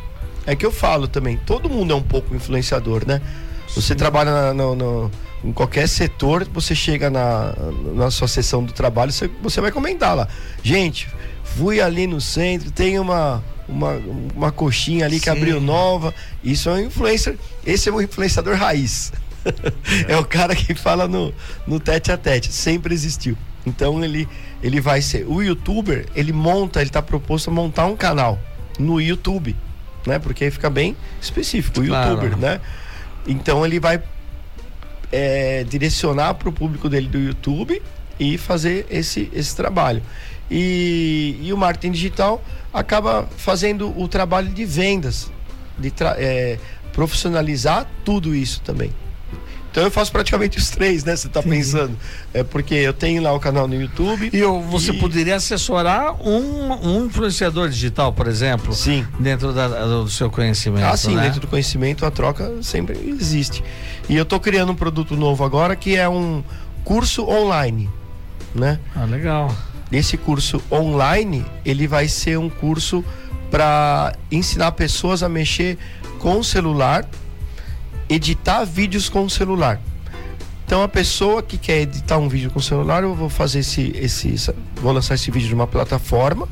É 0.47 0.57
que 0.57 0.65
eu 0.65 0.73
falo 0.73 1.07
também, 1.07 1.37
todo 1.37 1.69
mundo 1.69 1.93
é 1.93 1.97
um 1.97 2.03
pouco 2.03 2.35
influenciador, 2.35 3.07
né? 3.07 3.21
Você 3.69 3.93
Sim. 3.93 3.95
trabalha 3.95 4.31
na, 4.31 4.55
no, 4.55 4.75
no, 4.75 5.11
em 5.45 5.53
qualquer 5.53 5.89
setor, 5.89 6.47
você 6.53 6.75
chega 6.75 7.09
na, 7.09 7.55
na 7.95 8.11
sua 8.11 8.27
sessão 8.27 8.65
do 8.65 8.73
trabalho, 8.73 9.13
você, 9.13 9.31
você 9.43 9.61
vai 9.61 9.71
comentar 9.71 10.17
lá. 10.17 10.27
Gente, 10.63 11.09
fui 11.45 11.81
ali 11.81 12.07
no 12.07 12.21
centro, 12.21 12.71
tem 12.71 12.99
uma, 12.99 13.45
uma, 13.69 14.01
uma 14.35 14.51
coxinha 14.51 15.05
ali 15.05 15.17
Sim. 15.17 15.23
que 15.23 15.31
abriu 15.31 15.61
nova. 15.61 16.13
Isso 16.43 16.69
é 16.69 16.73
um 16.75 16.81
influencer. 16.81 17.37
Esse 17.65 17.89
é 17.89 17.93
um 17.93 18.01
influenciador 18.01 18.57
raiz 18.57 19.13
é 20.09 20.17
o 20.17 20.25
cara 20.25 20.55
que 20.55 20.75
fala 20.75 21.09
no, 21.09 21.33
no 21.67 21.81
tete 21.81 22.13
a 22.13 22.17
tete, 22.17 22.53
sempre 22.53 22.95
existiu. 22.95 23.37
Então 23.67 24.03
ele, 24.03 24.29
ele 24.63 24.81
vai 24.81 25.03
ser. 25.03 25.27
O 25.27 25.43
youtuber, 25.43 26.07
ele 26.15 26.33
monta, 26.33 26.81
ele 26.81 26.91
está 26.91 27.03
proposto 27.03 27.51
a 27.51 27.53
montar 27.53 27.87
um 27.87 27.97
canal 27.97 28.39
no 28.79 29.01
YouTube, 29.01 29.55
né? 30.07 30.19
Porque 30.19 30.45
aí 30.45 30.51
fica 30.51 30.71
bem 30.71 30.97
específico, 31.21 31.81
o 31.81 31.87
claro. 31.87 32.11
youtuber, 32.11 32.37
né? 32.39 32.61
Então 33.27 33.65
ele 33.65 33.79
vai 33.79 34.03
é, 35.13 35.65
direcionar 35.65 36.35
para 36.35 36.49
o 36.49 36.53
público 36.53 36.89
dele 36.89 37.09
do 37.09 37.19
YouTube 37.19 37.83
e 38.19 38.39
fazer 38.39 38.87
esse, 38.91 39.31
esse 39.33 39.55
trabalho. 39.55 40.03
E, 40.51 41.39
e 41.43 41.53
o 41.53 41.57
marketing 41.57 41.93
digital 41.93 42.43
acaba 42.73 43.29
fazendo 43.37 43.97
o 43.99 44.09
trabalho 44.09 44.49
de 44.49 44.65
vendas, 44.65 45.31
de 45.79 45.93
é, 46.17 46.59
profissionalizar 46.93 47.87
tudo 48.05 48.35
isso 48.35 48.61
também. 48.63 48.91
Então 49.71 49.85
eu 49.85 49.91
faço 49.91 50.11
praticamente 50.11 50.59
os 50.59 50.69
três, 50.71 51.05
né? 51.05 51.15
Você 51.15 51.29
está 51.29 51.43
pensando. 51.43 51.97
É 52.35 52.43
porque 52.43 52.75
eu 52.75 52.93
tenho 52.93 53.23
lá 53.23 53.33
o 53.33 53.39
canal 53.39 53.69
no 53.69 53.75
YouTube. 53.75 54.31
E 54.33 54.37
eu, 54.37 54.61
você 54.63 54.91
e... 54.91 54.99
poderia 54.99 55.37
assessorar 55.37 56.15
um, 56.27 56.73
um 56.87 57.07
influenciador 57.07 57.69
digital, 57.69 58.13
por 58.13 58.27
exemplo? 58.27 58.75
Sim. 58.75 59.07
Dentro 59.19 59.53
da, 59.53 59.69
do 59.69 60.09
seu 60.09 60.29
conhecimento. 60.29 60.85
Ah, 60.85 60.97
sim, 60.97 61.15
né? 61.15 61.23
dentro 61.23 61.41
do 61.41 61.47
conhecimento 61.47 62.05
a 62.05 62.11
troca 62.11 62.63
sempre 62.63 62.99
existe. 63.07 63.63
E 64.09 64.17
eu 64.17 64.25
estou 64.25 64.41
criando 64.41 64.73
um 64.73 64.75
produto 64.75 65.17
novo 65.17 65.45
agora 65.45 65.77
que 65.77 65.97
é 65.97 66.09
um 66.09 66.43
curso 66.83 67.29
online. 67.29 67.89
Né? 68.53 68.81
Ah, 68.97 69.05
legal. 69.05 69.55
esse 69.93 70.17
curso 70.17 70.61
online, 70.73 71.47
ele 71.65 71.87
vai 71.87 72.09
ser 72.09 72.37
um 72.37 72.51
curso 72.51 73.05
para 73.51 74.15
ensinar 74.31 74.73
pessoas 74.73 75.23
a 75.23 75.29
mexer 75.29 75.79
com 76.19 76.39
o 76.39 76.45
celular, 76.45 77.07
editar 78.11 78.65
vídeos 78.65 79.09
com 79.09 79.25
o 79.25 79.31
celular. 79.31 79.81
Então 80.67 80.83
a 80.83 80.89
pessoa 80.89 81.43
que 81.43 81.57
quer 81.57 81.81
editar 81.81 82.19
um 82.19 82.29
vídeo 82.29 82.51
com 82.51 82.59
o 82.59 82.63
celular, 82.63 83.03
eu 83.03 83.15
vou 83.15 83.29
fazer 83.29 83.61
esse, 83.61 83.93
esse 83.97 84.53
vou 84.77 84.93
lançar 84.93 85.15
esse 85.15 85.31
vídeo 85.31 85.51
numa 85.51 85.67
plataforma, 85.67 86.49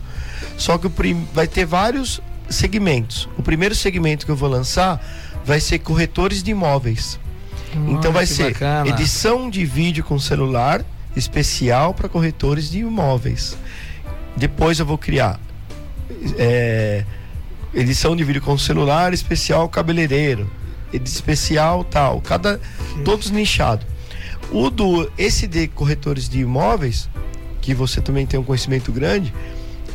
só 0.57 0.79
que 0.79 0.89
vai 1.33 1.47
ter 1.47 1.65
vários 1.65 2.21
segmentos. 2.49 3.29
O 3.37 3.43
primeiro 3.43 3.75
segmento 3.75 4.25
que 4.25 4.33
eu 4.33 4.37
vou 4.37 4.49
lançar 4.49 5.01
vai 5.45 5.61
ser 5.61 5.79
corretores 5.79 6.43
de 6.43 6.51
imóveis. 6.51 7.19
então 7.89 8.13
vai 8.13 8.27
ser 8.27 8.53
bacana. 8.53 8.89
edição 8.89 9.51
de 9.51 9.65
vídeo 9.65 10.03
com 10.03 10.19
celular 10.19 10.85
especial 11.15 11.95
para 11.95 12.09
corretores 12.09 12.71
de 12.71 12.81
imóveis. 12.81 13.57
Depois 14.37 14.79
eu 14.79 14.87
vou 14.87 14.99
criar 14.99 15.39
é, 16.37 17.05
edição 17.75 18.17
de 18.17 18.25
vídeo 18.25 18.43
com 18.43 18.57
celular 18.59 19.13
especial 19.13 19.69
cabeleireiro, 19.69 20.51
especial 20.93 21.85
tal, 21.85 22.21
cada 22.21 22.61
todos 23.05 23.31
nichados. 23.31 23.87
O 24.51 24.71
do 24.71 25.11
esse 25.19 25.47
de 25.47 25.69
corretores 25.69 26.29
de 26.29 26.41
imóveis, 26.41 27.09
que 27.61 27.75
você 27.75 28.01
também 28.01 28.27
tem 28.27 28.41
um 28.41 28.45
conhecimento 28.45 28.91
grande, 28.91 29.33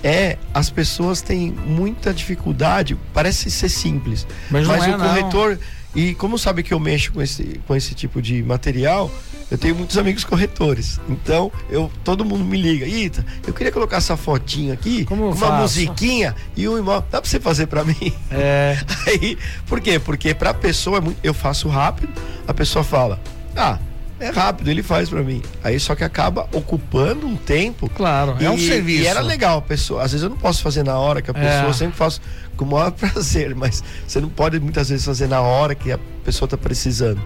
é 0.03 0.37
as 0.53 0.69
pessoas 0.69 1.21
têm 1.21 1.51
muita 1.51 2.13
dificuldade, 2.13 2.97
parece 3.13 3.49
ser 3.49 3.69
simples, 3.69 4.27
mas, 4.51 4.67
mas 4.67 4.83
é, 4.83 4.95
o 4.95 4.99
corretor 4.99 5.51
não. 5.51 6.01
e 6.03 6.13
como 6.13 6.37
sabe 6.37 6.61
que 6.61 6.73
eu 6.73 6.79
mexo 6.79 7.13
com 7.13 7.21
esse 7.21 7.59
com 7.65 7.75
esse 7.75 7.95
tipo 7.95 8.21
de 8.21 8.43
material, 8.43 9.09
eu 9.49 9.57
tenho 9.57 9.75
muitos 9.75 9.97
amigos 9.97 10.23
corretores. 10.23 10.99
Então, 11.07 11.51
eu 11.69 11.91
todo 12.03 12.25
mundo 12.25 12.43
me 12.43 12.59
liga. 12.59 12.85
Ita, 12.85 13.25
eu 13.45 13.53
queria 13.53 13.71
colocar 13.71 13.97
essa 13.97 14.17
fotinha 14.17 14.73
aqui, 14.73 15.05
Como 15.05 15.27
uma 15.27 15.35
faço? 15.35 15.61
musiquinha 15.61 16.35
e 16.55 16.67
um 16.67 16.77
imóvel. 16.77 17.05
Dá 17.11 17.21
pra 17.21 17.29
você 17.29 17.39
fazer 17.39 17.67
para 17.67 17.83
mim? 17.83 18.13
É. 18.31 18.77
Aí, 19.07 19.37
por 19.67 19.79
quê? 19.79 19.99
Porque 19.99 20.33
pra 20.33 20.53
pessoa, 20.53 20.99
é 20.99 21.13
eu 21.23 21.33
faço 21.33 21.67
rápido, 21.67 22.11
a 22.47 22.53
pessoa 22.53 22.83
fala, 22.83 23.19
ah, 23.55 23.77
é 24.23 24.29
rápido, 24.29 24.69
ele 24.69 24.81
faz 24.81 25.09
para 25.09 25.21
mim. 25.21 25.41
Aí 25.61 25.77
só 25.79 25.95
que 25.95 26.03
acaba 26.03 26.47
ocupando 26.53 27.27
um 27.27 27.35
tempo. 27.35 27.89
Claro, 27.89 28.37
e, 28.39 28.45
é 28.45 28.49
um 28.49 28.57
serviço. 28.57 29.03
E 29.03 29.07
era 29.07 29.19
legal, 29.19 29.57
a 29.57 29.61
pessoa. 29.61 30.01
Às 30.01 30.11
vezes 30.13 30.23
eu 30.23 30.29
não 30.29 30.37
posso 30.37 30.61
fazer 30.61 30.81
na 30.83 30.97
hora 30.97 31.21
que 31.21 31.29
a 31.29 31.33
pessoa, 31.33 31.69
é. 31.69 31.73
sempre 31.73 31.97
faço 31.97 32.21
com 32.55 32.63
o 32.63 32.71
maior 32.71 32.91
prazer, 32.93 33.53
mas 33.53 33.83
você 34.07 34.21
não 34.21 34.29
pode 34.29 34.59
muitas 34.59 34.89
vezes 34.89 35.05
fazer 35.05 35.27
na 35.27 35.41
hora 35.41 35.75
que 35.75 35.91
a 35.91 35.99
pessoa 36.23 36.47
está 36.47 36.57
precisando. 36.57 37.21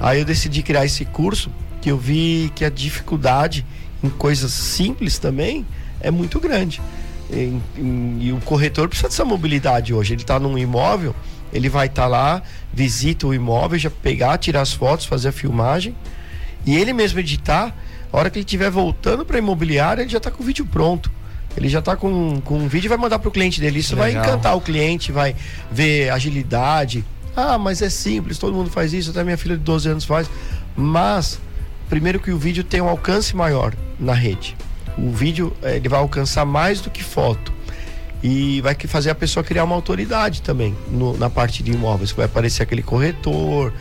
Aí 0.00 0.20
eu 0.20 0.24
decidi 0.24 0.62
criar 0.62 0.84
esse 0.84 1.04
curso 1.04 1.50
que 1.80 1.90
eu 1.90 1.96
vi 1.96 2.52
que 2.54 2.64
a 2.64 2.70
dificuldade 2.70 3.64
em 4.02 4.08
coisas 4.08 4.52
simples 4.52 5.18
também 5.18 5.66
é 6.00 6.10
muito 6.10 6.38
grande. 6.40 6.80
E, 7.30 7.58
e, 7.76 8.18
e 8.20 8.32
o 8.32 8.40
corretor 8.40 8.88
precisa 8.88 9.08
dessa 9.08 9.24
mobilidade 9.24 9.92
hoje. 9.92 10.14
Ele 10.14 10.22
está 10.22 10.38
num 10.38 10.56
imóvel, 10.56 11.14
ele 11.52 11.68
vai 11.68 11.86
estar 11.86 12.02
tá 12.02 12.08
lá, 12.08 12.42
visita 12.72 13.26
o 13.26 13.34
imóvel, 13.34 13.78
já 13.78 13.90
pegar, 13.90 14.38
tirar 14.38 14.62
as 14.62 14.72
fotos, 14.72 15.06
fazer 15.06 15.28
a 15.28 15.32
filmagem 15.32 15.94
e 16.66 16.76
ele 16.76 16.92
mesmo 16.92 17.18
editar. 17.18 17.74
A 18.12 18.16
hora 18.16 18.30
que 18.30 18.38
ele 18.38 18.44
estiver 18.44 18.70
voltando 18.70 19.24
para 19.24 19.36
a 19.36 19.38
imobiliária, 19.38 20.02
ele 20.02 20.10
já 20.10 20.18
está 20.18 20.30
com 20.30 20.42
o 20.42 20.46
vídeo 20.46 20.64
pronto. 20.66 21.10
Ele 21.56 21.68
já 21.68 21.80
está 21.80 21.96
com, 21.96 22.40
com 22.42 22.58
um 22.58 22.68
vídeo 22.68 22.86
e 22.86 22.88
vai 22.88 22.98
mandar 22.98 23.18
para 23.18 23.28
o 23.28 23.32
cliente 23.32 23.60
dele. 23.60 23.80
Isso 23.80 23.94
Legal. 23.94 24.12
vai 24.12 24.22
encantar 24.22 24.56
o 24.56 24.60
cliente, 24.60 25.10
vai 25.10 25.34
ver 25.70 26.10
agilidade. 26.10 27.04
Ah, 27.40 27.56
mas 27.56 27.80
é 27.82 27.88
simples, 27.88 28.36
todo 28.36 28.52
mundo 28.52 28.68
faz 28.68 28.92
isso, 28.92 29.10
até 29.10 29.22
minha 29.22 29.38
filha 29.38 29.56
de 29.56 29.62
12 29.62 29.88
anos 29.88 30.04
faz. 30.04 30.28
Mas 30.76 31.38
primeiro 31.88 32.18
que 32.18 32.32
o 32.32 32.36
vídeo 32.36 32.64
tem 32.64 32.80
um 32.80 32.88
alcance 32.88 33.36
maior 33.36 33.72
na 33.96 34.12
rede. 34.12 34.56
O 34.98 35.12
vídeo 35.12 35.56
eh, 35.62 35.76
ele 35.76 35.88
vai 35.88 36.00
alcançar 36.00 36.44
mais 36.44 36.80
do 36.80 36.90
que 36.90 37.00
foto 37.00 37.52
e 38.24 38.60
vai 38.60 38.74
fazer 38.74 39.10
a 39.10 39.14
pessoa 39.14 39.44
criar 39.44 39.62
uma 39.62 39.76
autoridade 39.76 40.42
também 40.42 40.76
no, 40.90 41.16
na 41.16 41.30
parte 41.30 41.62
de 41.62 41.70
imóveis, 41.70 42.10
vai 42.10 42.26
aparecer 42.26 42.64
aquele 42.64 42.82
corretor. 42.82 43.72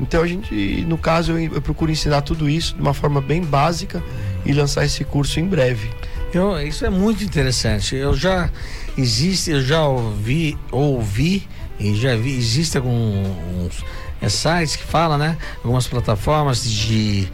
Então 0.00 0.22
a 0.22 0.26
gente, 0.26 0.82
no 0.88 0.96
caso, 0.96 1.32
eu, 1.32 1.56
eu, 1.56 1.60
procuro 1.60 1.92
ensinar 1.92 2.22
tudo 2.22 2.48
isso 2.48 2.74
de 2.74 2.80
uma 2.80 2.94
forma 2.94 3.20
bem 3.20 3.42
básica 3.42 4.02
e 4.42 4.54
lançar 4.54 4.86
esse 4.86 5.04
curso 5.04 5.38
em 5.38 5.44
breve. 5.44 5.90
Eu, 6.32 6.58
isso 6.66 6.86
é 6.86 6.88
muito 6.88 7.22
interessante. 7.22 7.94
Eu 7.94 8.14
já 8.14 8.48
existe, 8.96 9.50
eu 9.50 9.60
já 9.60 9.86
ouvi, 9.86 10.56
ouvi 10.70 11.46
e 11.82 11.94
já 11.96 12.14
vi, 12.14 12.36
existe 12.36 12.76
alguns 12.76 13.84
é, 14.20 14.28
sites 14.28 14.76
que 14.76 14.84
falam, 14.84 15.18
né? 15.18 15.36
Algumas 15.64 15.86
plataformas 15.88 16.64
de, 16.64 17.28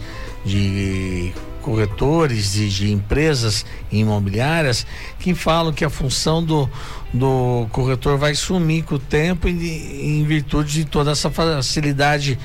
de 0.45 1.33
corretores, 1.61 2.55
de, 2.55 2.71
de 2.71 2.90
empresas 2.90 3.67
imobiliárias 3.93 4.87
que 5.19 5.35
falam 5.35 5.73
que 5.73 5.85
a 5.85 5.90
função 5.90 6.43
do, 6.43 6.69
do 7.12 7.67
corretor 7.71 8.17
vai 8.17 8.35
sumir 8.35 8.85
com 8.85 8.95
o 8.95 8.99
tempo 8.99 9.49
em, 9.49 10.21
em 10.21 10.25
virtude 10.25 10.73
de 10.73 10.85
toda 10.87 11.11
essa 11.11 11.31
facilidade 11.31 12.38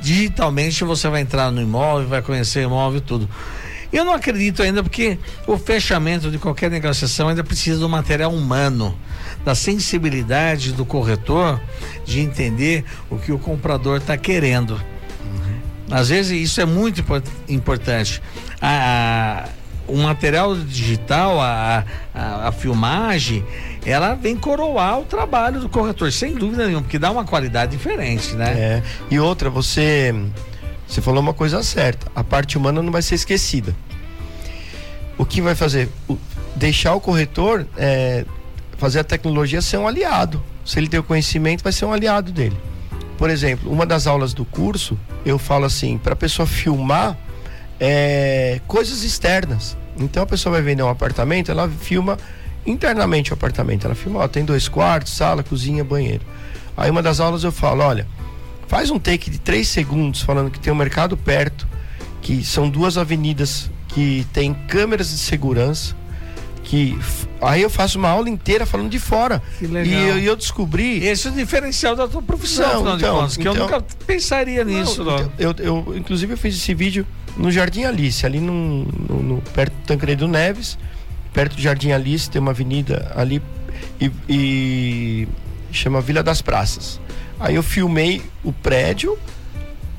digitalmente 0.00 0.84
você 0.84 1.08
vai 1.08 1.22
entrar 1.22 1.50
no 1.50 1.60
imóvel, 1.60 2.06
vai 2.06 2.22
conhecer 2.22 2.60
o 2.60 2.68
imóvel 2.68 2.98
e 2.98 3.00
tudo. 3.00 3.28
Eu 3.92 4.04
não 4.04 4.12
acredito 4.12 4.62
ainda 4.62 4.82
porque 4.82 5.18
o 5.46 5.56
fechamento 5.56 6.30
de 6.30 6.38
qualquer 6.38 6.70
negociação 6.70 7.28
ainda 7.28 7.42
precisa 7.42 7.78
do 7.78 7.88
material 7.88 8.32
humano 8.32 8.96
da 9.44 9.54
sensibilidade 9.54 10.72
do 10.72 10.84
corretor 10.84 11.60
de 12.04 12.20
entender 12.20 12.84
o 13.10 13.18
que 13.18 13.30
o 13.30 13.38
comprador 13.38 13.98
está 13.98 14.16
querendo. 14.16 14.72
Uhum. 14.72 15.60
Às 15.90 16.08
vezes 16.08 16.42
isso 16.42 16.60
é 16.60 16.64
muito 16.64 17.04
importante. 17.48 18.22
A, 18.60 19.48
o 19.86 19.96
material 19.98 20.56
digital, 20.56 21.40
a, 21.40 21.84
a, 22.14 22.48
a, 22.48 22.52
filmagem, 22.52 23.44
ela 23.84 24.14
vem 24.14 24.36
coroar 24.36 25.00
o 25.00 25.04
trabalho 25.04 25.60
do 25.60 25.68
corretor, 25.68 26.10
sem 26.10 26.34
dúvida 26.34 26.66
nenhuma, 26.66 26.82
porque 26.82 26.98
dá 26.98 27.10
uma 27.10 27.24
qualidade 27.24 27.76
diferente, 27.76 28.34
né? 28.34 28.50
É. 28.52 28.82
E 29.10 29.18
outra, 29.20 29.50
você, 29.50 30.14
você 30.88 31.02
falou 31.02 31.20
uma 31.20 31.34
coisa 31.34 31.62
certa: 31.62 32.10
a 32.14 32.24
parte 32.24 32.56
humana 32.56 32.82
não 32.82 32.90
vai 32.90 33.02
ser 33.02 33.14
esquecida. 33.14 33.74
O 35.18 35.24
que 35.26 35.42
vai 35.42 35.54
fazer? 35.54 35.88
O, 36.08 36.16
deixar 36.56 36.94
o 36.94 37.00
corretor 37.00 37.66
é, 37.76 38.24
fazer 38.84 38.98
a 38.98 39.04
tecnologia 39.04 39.62
ser 39.62 39.78
um 39.78 39.88
aliado. 39.88 40.44
Se 40.62 40.78
ele 40.78 40.88
tem 40.88 41.00
o 41.00 41.02
conhecimento, 41.02 41.64
vai 41.64 41.72
ser 41.72 41.86
um 41.86 41.92
aliado 41.94 42.30
dele. 42.30 42.56
Por 43.16 43.30
exemplo, 43.30 43.72
uma 43.72 43.86
das 43.86 44.06
aulas 44.06 44.34
do 44.34 44.44
curso, 44.44 44.98
eu 45.24 45.38
falo 45.38 45.64
assim, 45.64 45.96
para 45.96 46.12
a 46.12 46.16
pessoa 46.16 46.46
filmar 46.46 47.16
é, 47.80 48.60
coisas 48.66 49.02
externas. 49.02 49.74
Então 49.98 50.22
a 50.22 50.26
pessoa 50.26 50.52
vai 50.52 50.60
vender 50.60 50.82
um 50.82 50.90
apartamento, 50.90 51.50
ela 51.50 51.66
filma 51.66 52.18
internamente 52.66 53.30
o 53.30 53.34
apartamento. 53.34 53.86
Ela 53.86 53.94
filma, 53.94 54.20
ó, 54.20 54.28
tem 54.28 54.44
dois 54.44 54.68
quartos, 54.68 55.16
sala, 55.16 55.42
cozinha, 55.42 55.82
banheiro. 55.82 56.26
Aí 56.76 56.90
uma 56.90 57.02
das 57.02 57.20
aulas 57.20 57.42
eu 57.42 57.52
falo, 57.52 57.82
olha, 57.82 58.06
faz 58.68 58.90
um 58.90 58.98
take 58.98 59.30
de 59.30 59.38
três 59.38 59.66
segundos 59.66 60.20
falando 60.20 60.50
que 60.50 60.60
tem 60.60 60.70
um 60.70 60.76
mercado 60.76 61.16
perto, 61.16 61.66
que 62.20 62.44
são 62.44 62.68
duas 62.68 62.98
avenidas 62.98 63.70
que 63.88 64.26
tem 64.30 64.52
câmeras 64.52 65.08
de 65.08 65.16
segurança, 65.16 65.96
que 66.74 66.98
aí 67.40 67.62
eu 67.62 67.70
faço 67.70 67.98
uma 67.98 68.08
aula 68.08 68.28
inteira 68.28 68.66
falando 68.66 68.90
de 68.90 68.98
fora. 68.98 69.40
Que 69.58 69.66
legal. 69.66 69.86
E 69.86 70.08
eu, 70.08 70.18
eu 70.18 70.36
descobri. 70.36 71.06
Esse 71.06 71.28
é 71.28 71.30
o 71.30 71.34
diferencial 71.34 71.94
da 71.94 72.08
tua 72.08 72.20
profissão, 72.20 72.82
não, 72.82 72.96
então, 72.96 73.16
contas, 73.16 73.36
que 73.36 73.42
então, 73.42 73.54
eu 73.54 73.62
nunca 73.62 73.80
pensaria 74.04 74.64
nisso. 74.64 75.04
Não, 75.04 75.14
então, 75.14 75.32
eu, 75.38 75.54
eu, 75.58 75.96
inclusive, 75.96 76.32
eu 76.32 76.36
fiz 76.36 76.56
esse 76.56 76.74
vídeo 76.74 77.06
no 77.36 77.52
Jardim 77.52 77.84
Alice, 77.84 78.26
ali 78.26 78.40
no, 78.40 78.84
no, 78.84 79.22
no 79.22 79.42
perto 79.52 79.72
do 79.72 79.86
Tancredo 79.86 80.26
Neves, 80.26 80.76
perto 81.32 81.54
do 81.54 81.62
Jardim 81.62 81.92
Alice, 81.92 82.28
tem 82.28 82.42
uma 82.42 82.50
avenida 82.50 83.12
ali 83.14 83.40
e, 84.00 84.10
e 84.28 85.28
chama 85.70 86.00
Vila 86.00 86.24
das 86.24 86.42
Praças. 86.42 87.00
Aí 87.38 87.54
eu 87.54 87.62
filmei 87.62 88.20
o 88.42 88.52
prédio, 88.52 89.16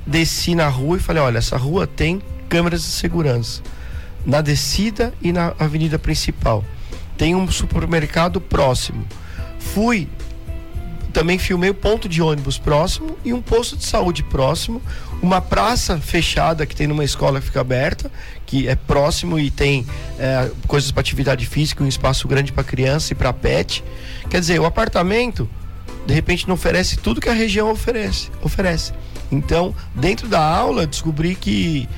desci 0.06 0.56
na 0.56 0.68
rua 0.68 0.98
e 0.98 1.00
falei: 1.00 1.22
olha, 1.22 1.38
essa 1.38 1.56
rua 1.56 1.88
tem 1.88 2.22
câmeras 2.50 2.82
de 2.82 2.88
segurança 2.88 3.62
na 4.26 4.42
descida 4.42 5.14
e 5.22 5.32
na 5.32 5.54
avenida 5.60 6.00
principal. 6.00 6.64
Tem 7.18 7.36
um 7.36 7.50
supermercado 7.50 8.42
próximo. 8.42 9.06
Fui, 9.60 10.08
também 11.14 11.38
filmei 11.38 11.70
o 11.70 11.74
ponto 11.74 12.10
de 12.10 12.22
ônibus 12.22 12.58
próximo 12.58 13.18
e 13.24 13.34
um 13.34 13.42
posto 13.42 13.78
de 13.78 13.86
saúde 13.86 14.24
próximo, 14.24 14.82
uma 15.22 15.40
praça 15.40 15.98
fechada 15.98 16.66
que 16.66 16.76
tem 16.76 16.88
numa 16.88 17.04
escola 17.04 17.40
que 17.40 17.46
fica 17.46 17.62
aberta, 17.62 18.12
que 18.46 18.68
é 18.68 18.76
próximo 18.76 19.40
e 19.40 19.50
tem 19.50 19.86
é, 20.20 20.52
coisas 20.68 20.92
para 20.92 21.02
atividade 21.02 21.46
física, 21.46 21.84
um 21.84 21.88
espaço 21.88 22.28
grande 22.28 22.52
para 22.52 22.64
criança 22.64 23.14
e 23.14 23.16
para 23.16 23.32
pet. 23.32 23.84
Quer 24.30 24.40
dizer, 24.40 24.60
o 24.60 24.66
apartamento 24.66 25.50
de 26.06 26.14
repente 26.14 26.48
não 26.48 26.56
oferece 26.56 26.98
tudo 26.98 27.22
que 27.22 27.30
a 27.30 27.34
região 27.34 27.72
oferece. 27.72 28.30
oferece. 28.42 28.94
Então, 29.32 29.74
dentro 29.96 30.28
da 30.28 30.40
aula, 30.40 30.86
descobri 30.86 31.34
que 31.36 31.90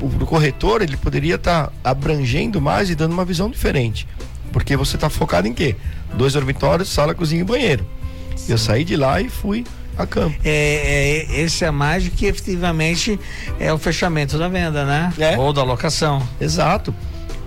o 0.00 0.26
corretor 0.26 0.82
ele 0.82 0.96
poderia 0.96 1.36
estar 1.36 1.66
tá 1.66 1.72
abrangendo 1.84 2.60
mais 2.60 2.90
e 2.90 2.94
dando 2.94 3.12
uma 3.12 3.24
visão 3.24 3.50
diferente. 3.50 4.06
Porque 4.52 4.76
você 4.76 4.96
está 4.96 5.10
focado 5.10 5.46
em 5.46 5.52
quê? 5.52 5.76
Dois 6.14 6.32
dormitórios, 6.32 6.88
sala, 6.88 7.14
cozinha 7.14 7.42
e 7.42 7.44
banheiro. 7.44 7.86
Sim. 8.34 8.52
Eu 8.52 8.58
saí 8.58 8.84
de 8.84 8.96
lá 8.96 9.20
e 9.20 9.28
fui 9.28 9.64
a 9.98 10.06
campo. 10.06 10.36
É, 10.44 11.26
é, 11.30 11.40
esse 11.40 11.64
é 11.64 11.70
mais 11.70 12.08
que 12.08 12.26
efetivamente 12.26 13.18
é 13.58 13.72
o 13.72 13.78
fechamento 13.78 14.38
da 14.38 14.48
venda, 14.48 14.84
né? 14.84 15.12
É. 15.18 15.36
Ou 15.38 15.52
da 15.52 15.62
locação. 15.62 16.26
Exato. 16.40 16.94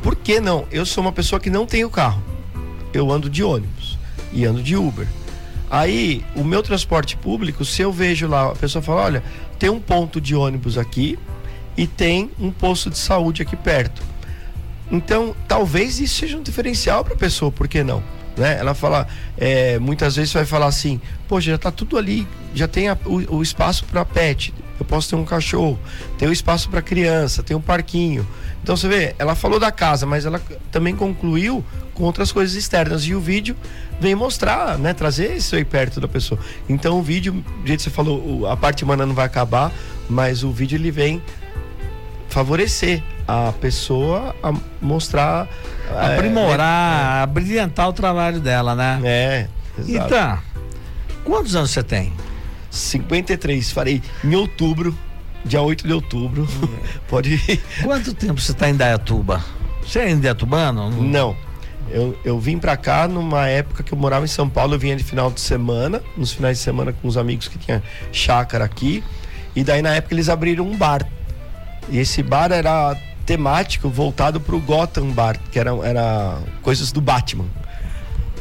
Por 0.02 0.16
que 0.16 0.40
não? 0.40 0.66
Eu 0.72 0.86
sou 0.86 1.04
uma 1.04 1.12
pessoa 1.12 1.40
que 1.40 1.50
não 1.50 1.66
tenho 1.66 1.90
carro. 1.90 2.22
Eu 2.94 3.12
ando 3.12 3.30
de 3.30 3.44
ônibus 3.44 3.98
e 4.32 4.46
ando 4.46 4.62
de 4.64 4.76
Uber. 4.76 5.08
Aí, 5.70 6.26
o 6.36 6.44
meu 6.44 6.64
transporte 6.64 7.16
público, 7.16 7.64
se 7.64 7.82
eu 7.82 7.92
vejo 7.92 8.28
lá, 8.28 8.52
a 8.52 8.56
pessoa 8.56 8.82
fala: 8.82 9.02
olha, 9.02 9.24
tem 9.60 9.70
um 9.70 9.80
ponto 9.80 10.20
de 10.20 10.36
ônibus 10.36 10.78
aqui 10.78 11.18
e 11.80 11.88
tem 11.88 12.30
um 12.38 12.52
posto 12.52 12.90
de 12.90 12.98
saúde 12.98 13.42
aqui 13.42 13.56
perto. 13.56 14.02
Então, 14.92 15.34
talvez 15.48 15.98
isso 16.02 16.16
seja 16.16 16.36
um 16.36 16.44
diferencial 16.44 17.06
para 17.06 17.14
a 17.14 17.18
pessoa, 17.18 17.50
por 17.54 17.70
que 17.70 17.82
não? 17.86 18.04
Né? 18.36 18.58
Ela 18.60 18.74
fala, 18.74 19.08
é, 19.38 19.80
muitas 19.80 20.18
vezes 20.18 20.34
vai 20.34 20.44
falar 20.44 20.66
assim: 20.66 21.00
poxa, 21.26 21.52
já 21.52 21.56
está 21.56 21.72
tudo 21.72 21.98
ali, 21.98 22.28
já 22.54 22.68
tem 22.68 22.90
a, 22.90 22.98
o, 23.06 23.38
o 23.38 23.42
espaço 23.42 23.86
para 23.86 24.04
pet, 24.04 24.54
eu 24.78 24.86
posso 24.86 25.10
ter 25.10 25.16
um 25.16 25.24
cachorro, 25.24 25.80
tem 26.18 26.28
o 26.28 26.34
espaço 26.34 26.70
para 26.70 26.82
criança, 26.82 27.42
tem 27.42 27.56
um 27.56 27.62
parquinho. 27.62 28.28
Então 28.62 28.76
você 28.76 28.90
vê, 28.90 29.16
ela 29.18 29.34
falou 29.34 29.58
da 29.58 29.72
casa, 29.72 30.06
mas 30.06 30.26
ela 30.26 30.42
também 30.70 30.94
concluiu 30.94 31.64
com 31.94 32.04
outras 32.04 32.30
coisas 32.30 32.58
externas 32.58 33.04
e 33.04 33.16
o 33.16 33.22
vídeo 33.22 33.56
vem 34.02 34.16
mostrar, 34.16 34.78
né, 34.78 34.94
trazer 34.94 35.34
isso 35.34 35.56
aí 35.56 35.64
perto 35.64 36.02
da 36.02 36.10
pessoa. 36.10 36.40
Então 36.68 37.00
o 37.00 37.02
vídeo, 37.02 37.34
do 37.34 37.68
jeito 37.68 37.80
que 37.80 37.84
você 37.84 37.90
falou, 37.90 38.48
a 38.48 38.58
parte 38.58 38.84
humana 38.84 39.06
não 39.06 39.16
vai 39.16 39.26
acabar, 39.26 39.72
mas 40.10 40.44
o 40.44 40.52
vídeo 40.52 40.76
ele 40.76 40.92
vem 40.92 41.22
favorecer 42.30 43.04
a 43.28 43.52
pessoa 43.52 44.36
a 44.42 44.54
mostrar 44.82 45.48
aprimorar, 45.98 47.20
é, 47.20 47.24
é, 47.24 47.28
brilhantar 47.28 47.90
o 47.90 47.94
trabalho 47.94 48.40
dela, 48.40 48.76
né? 48.76 49.00
É. 49.04 49.48
Exato. 49.78 50.08
Então, 50.08 50.40
quantos 51.24 51.56
anos 51.56 51.72
você 51.72 51.84
tem? 51.84 52.14
53, 52.70 53.72
farei 53.72 54.02
em 54.24 54.36
outubro, 54.36 54.96
dia 55.44 55.62
8 55.62 55.88
de 55.88 55.94
outubro. 55.94 56.44
Hum. 56.44 56.68
Pode 57.08 57.34
ir. 57.34 57.62
Quanto 57.84 58.14
tempo 58.14 58.40
você 58.40 58.52
está 58.52 58.70
em 58.70 58.76
Dayatuba? 58.76 59.44
Você 59.84 60.00
é 60.00 60.12
indaiatubano? 60.12 60.92
Não. 60.92 61.36
Eu, 61.90 62.16
eu 62.24 62.40
vim 62.40 62.60
para 62.60 62.78
cá 62.78 63.08
numa 63.08 63.48
época 63.48 63.82
que 63.82 63.92
eu 63.92 63.98
morava 63.98 64.24
em 64.24 64.28
São 64.28 64.48
Paulo, 64.48 64.76
eu 64.76 64.80
vinha 64.80 64.96
de 64.96 65.04
final 65.04 65.32
de 65.32 65.42
semana, 65.42 66.04
nos 66.16 66.32
finais 66.32 66.60
de 66.60 66.64
semana 66.64 66.94
com 66.94 67.08
os 67.08 67.18
amigos 67.18 67.48
que 67.48 67.58
tinha 67.58 67.82
chácara 68.12 68.64
aqui. 68.64 69.04
E 69.56 69.64
daí 69.64 69.82
na 69.82 69.96
época 69.96 70.14
eles 70.14 70.30
abriram 70.30 70.68
um 70.68 70.78
bar. 70.78 71.08
E 71.90 72.00
esse 72.00 72.22
bar 72.22 72.52
era 72.52 72.96
temático 73.26 73.90
voltado 73.90 74.40
para 74.40 74.56
o 74.56 74.60
Gotham 74.60 75.12
Bar, 75.12 75.40
que 75.52 75.60
era, 75.60 75.72
era 75.84 76.40
coisas 76.62 76.92
do 76.92 77.00
Batman. 77.02 77.46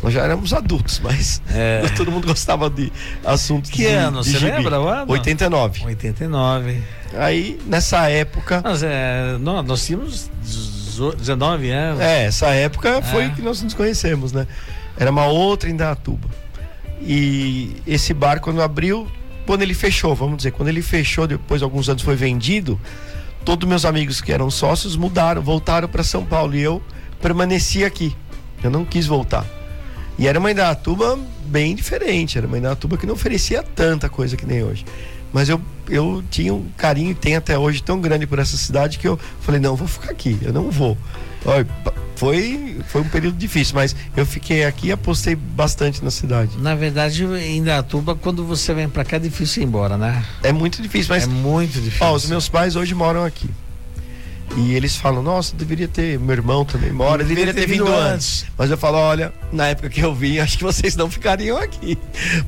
Nós 0.02 0.14
já 0.14 0.22
éramos 0.22 0.52
adultos, 0.52 1.00
mas 1.02 1.42
é. 1.50 1.82
todo 1.96 2.10
mundo 2.10 2.26
gostava 2.26 2.70
de 2.70 2.92
assuntos 3.24 3.70
que 3.70 3.78
de, 3.78 3.86
ano? 3.86 4.22
De 4.22 4.30
você 4.30 4.38
gibi. 4.38 4.52
lembra 4.52 4.80
o 4.80 4.88
ano? 4.88 5.10
89. 5.10 5.84
89. 5.84 6.82
Aí, 7.16 7.58
nessa 7.66 8.08
época. 8.08 8.62
Nós, 8.62 8.82
é, 8.82 9.36
nós, 9.40 9.66
nós 9.66 9.84
tínhamos 9.84 10.30
19 11.18 11.70
anos. 11.70 12.00
É, 12.00 12.24
essa 12.26 12.46
época 12.48 13.02
foi 13.02 13.24
é. 13.24 13.28
que 13.30 13.42
nós 13.42 13.62
nos 13.62 13.74
conhecemos, 13.74 14.32
né? 14.32 14.46
Era 14.96 15.10
uma 15.10 15.26
outra 15.26 15.68
Indatuba. 15.68 16.28
E 17.00 17.76
esse 17.86 18.12
bar, 18.12 18.40
quando 18.40 18.60
abriu, 18.60 19.06
quando 19.46 19.62
ele 19.62 19.74
fechou, 19.74 20.14
vamos 20.14 20.38
dizer, 20.38 20.50
quando 20.52 20.68
ele 20.68 20.82
fechou, 20.82 21.26
depois 21.26 21.60
de 21.60 21.64
alguns 21.64 21.88
anos 21.88 22.02
foi 22.02 22.16
vendido, 22.16 22.78
todos 23.48 23.66
meus 23.66 23.86
amigos 23.86 24.20
que 24.20 24.30
eram 24.30 24.50
sócios 24.50 24.94
mudaram, 24.94 25.40
voltaram 25.40 25.88
para 25.88 26.02
São 26.02 26.22
Paulo 26.22 26.54
e 26.54 26.60
eu 26.60 26.82
permaneci 27.18 27.82
aqui. 27.82 28.14
Eu 28.62 28.70
não 28.70 28.84
quis 28.84 29.06
voltar. 29.06 29.42
E 30.18 30.28
era 30.28 30.38
uma 30.38 30.50
Indatuba 30.52 31.18
bem 31.46 31.74
diferente, 31.74 32.36
era 32.36 32.46
uma 32.46 32.58
Indatuba 32.58 32.98
que 32.98 33.06
não 33.06 33.14
oferecia 33.14 33.62
tanta 33.62 34.06
coisa 34.06 34.36
que 34.36 34.44
nem 34.44 34.62
hoje. 34.62 34.84
Mas 35.32 35.48
eu, 35.48 35.58
eu 35.88 36.22
tinha 36.30 36.52
um 36.52 36.66
carinho 36.76 37.12
e 37.12 37.14
tenho 37.14 37.38
até 37.38 37.58
hoje 37.58 37.82
tão 37.82 38.02
grande 38.02 38.26
por 38.26 38.38
essa 38.38 38.54
cidade 38.54 38.98
que 38.98 39.08
eu 39.08 39.18
falei, 39.40 39.58
não, 39.58 39.74
vou 39.74 39.88
ficar 39.88 40.10
aqui, 40.10 40.38
eu 40.42 40.52
não 40.52 40.70
vou. 40.70 40.94
Olha, 41.44 41.66
foi, 42.16 42.80
foi 42.88 43.00
um 43.00 43.08
período 43.08 43.36
difícil, 43.36 43.74
mas 43.76 43.94
eu 44.16 44.26
fiquei 44.26 44.64
aqui 44.64 44.88
e 44.88 44.92
apostei 44.92 45.36
bastante 45.36 46.02
na 46.02 46.10
cidade. 46.10 46.58
Na 46.58 46.74
verdade, 46.74 47.24
em 47.24 47.58
Indatuba, 47.58 48.16
quando 48.16 48.44
você 48.44 48.74
vem 48.74 48.88
para 48.88 49.04
cá, 49.04 49.16
é 49.16 49.20
difícil 49.20 49.62
ir 49.62 49.66
embora, 49.66 49.96
né? 49.96 50.24
É 50.42 50.52
muito 50.52 50.82
difícil, 50.82 51.14
mas. 51.14 51.24
É 51.24 51.26
muito 51.26 51.80
difícil. 51.80 52.06
Ó, 52.06 52.12
os 52.12 52.26
meus 52.28 52.48
pais 52.48 52.74
hoje 52.74 52.94
moram 52.94 53.24
aqui. 53.24 53.48
E 54.56 54.74
eles 54.74 54.96
falam, 54.96 55.22
nossa, 55.22 55.54
deveria 55.54 55.86
ter, 55.86 56.18
meu 56.18 56.34
irmão 56.34 56.64
também 56.64 56.90
mora, 56.90 57.18
deveria, 57.18 57.46
deveria 57.46 57.54
ter, 57.54 57.66
ter, 57.66 57.78
vindo 57.78 57.86
antes. 57.86 58.42
antes. 58.42 58.46
Mas 58.56 58.70
eu 58.70 58.78
falo, 58.78 58.96
olha, 58.98 59.32
na 59.52 59.68
época 59.68 59.88
que 59.88 60.00
eu 60.00 60.14
vim, 60.14 60.38
acho 60.40 60.58
que 60.58 60.64
vocês 60.64 60.96
não 60.96 61.10
ficariam 61.10 61.58
aqui. 61.58 61.98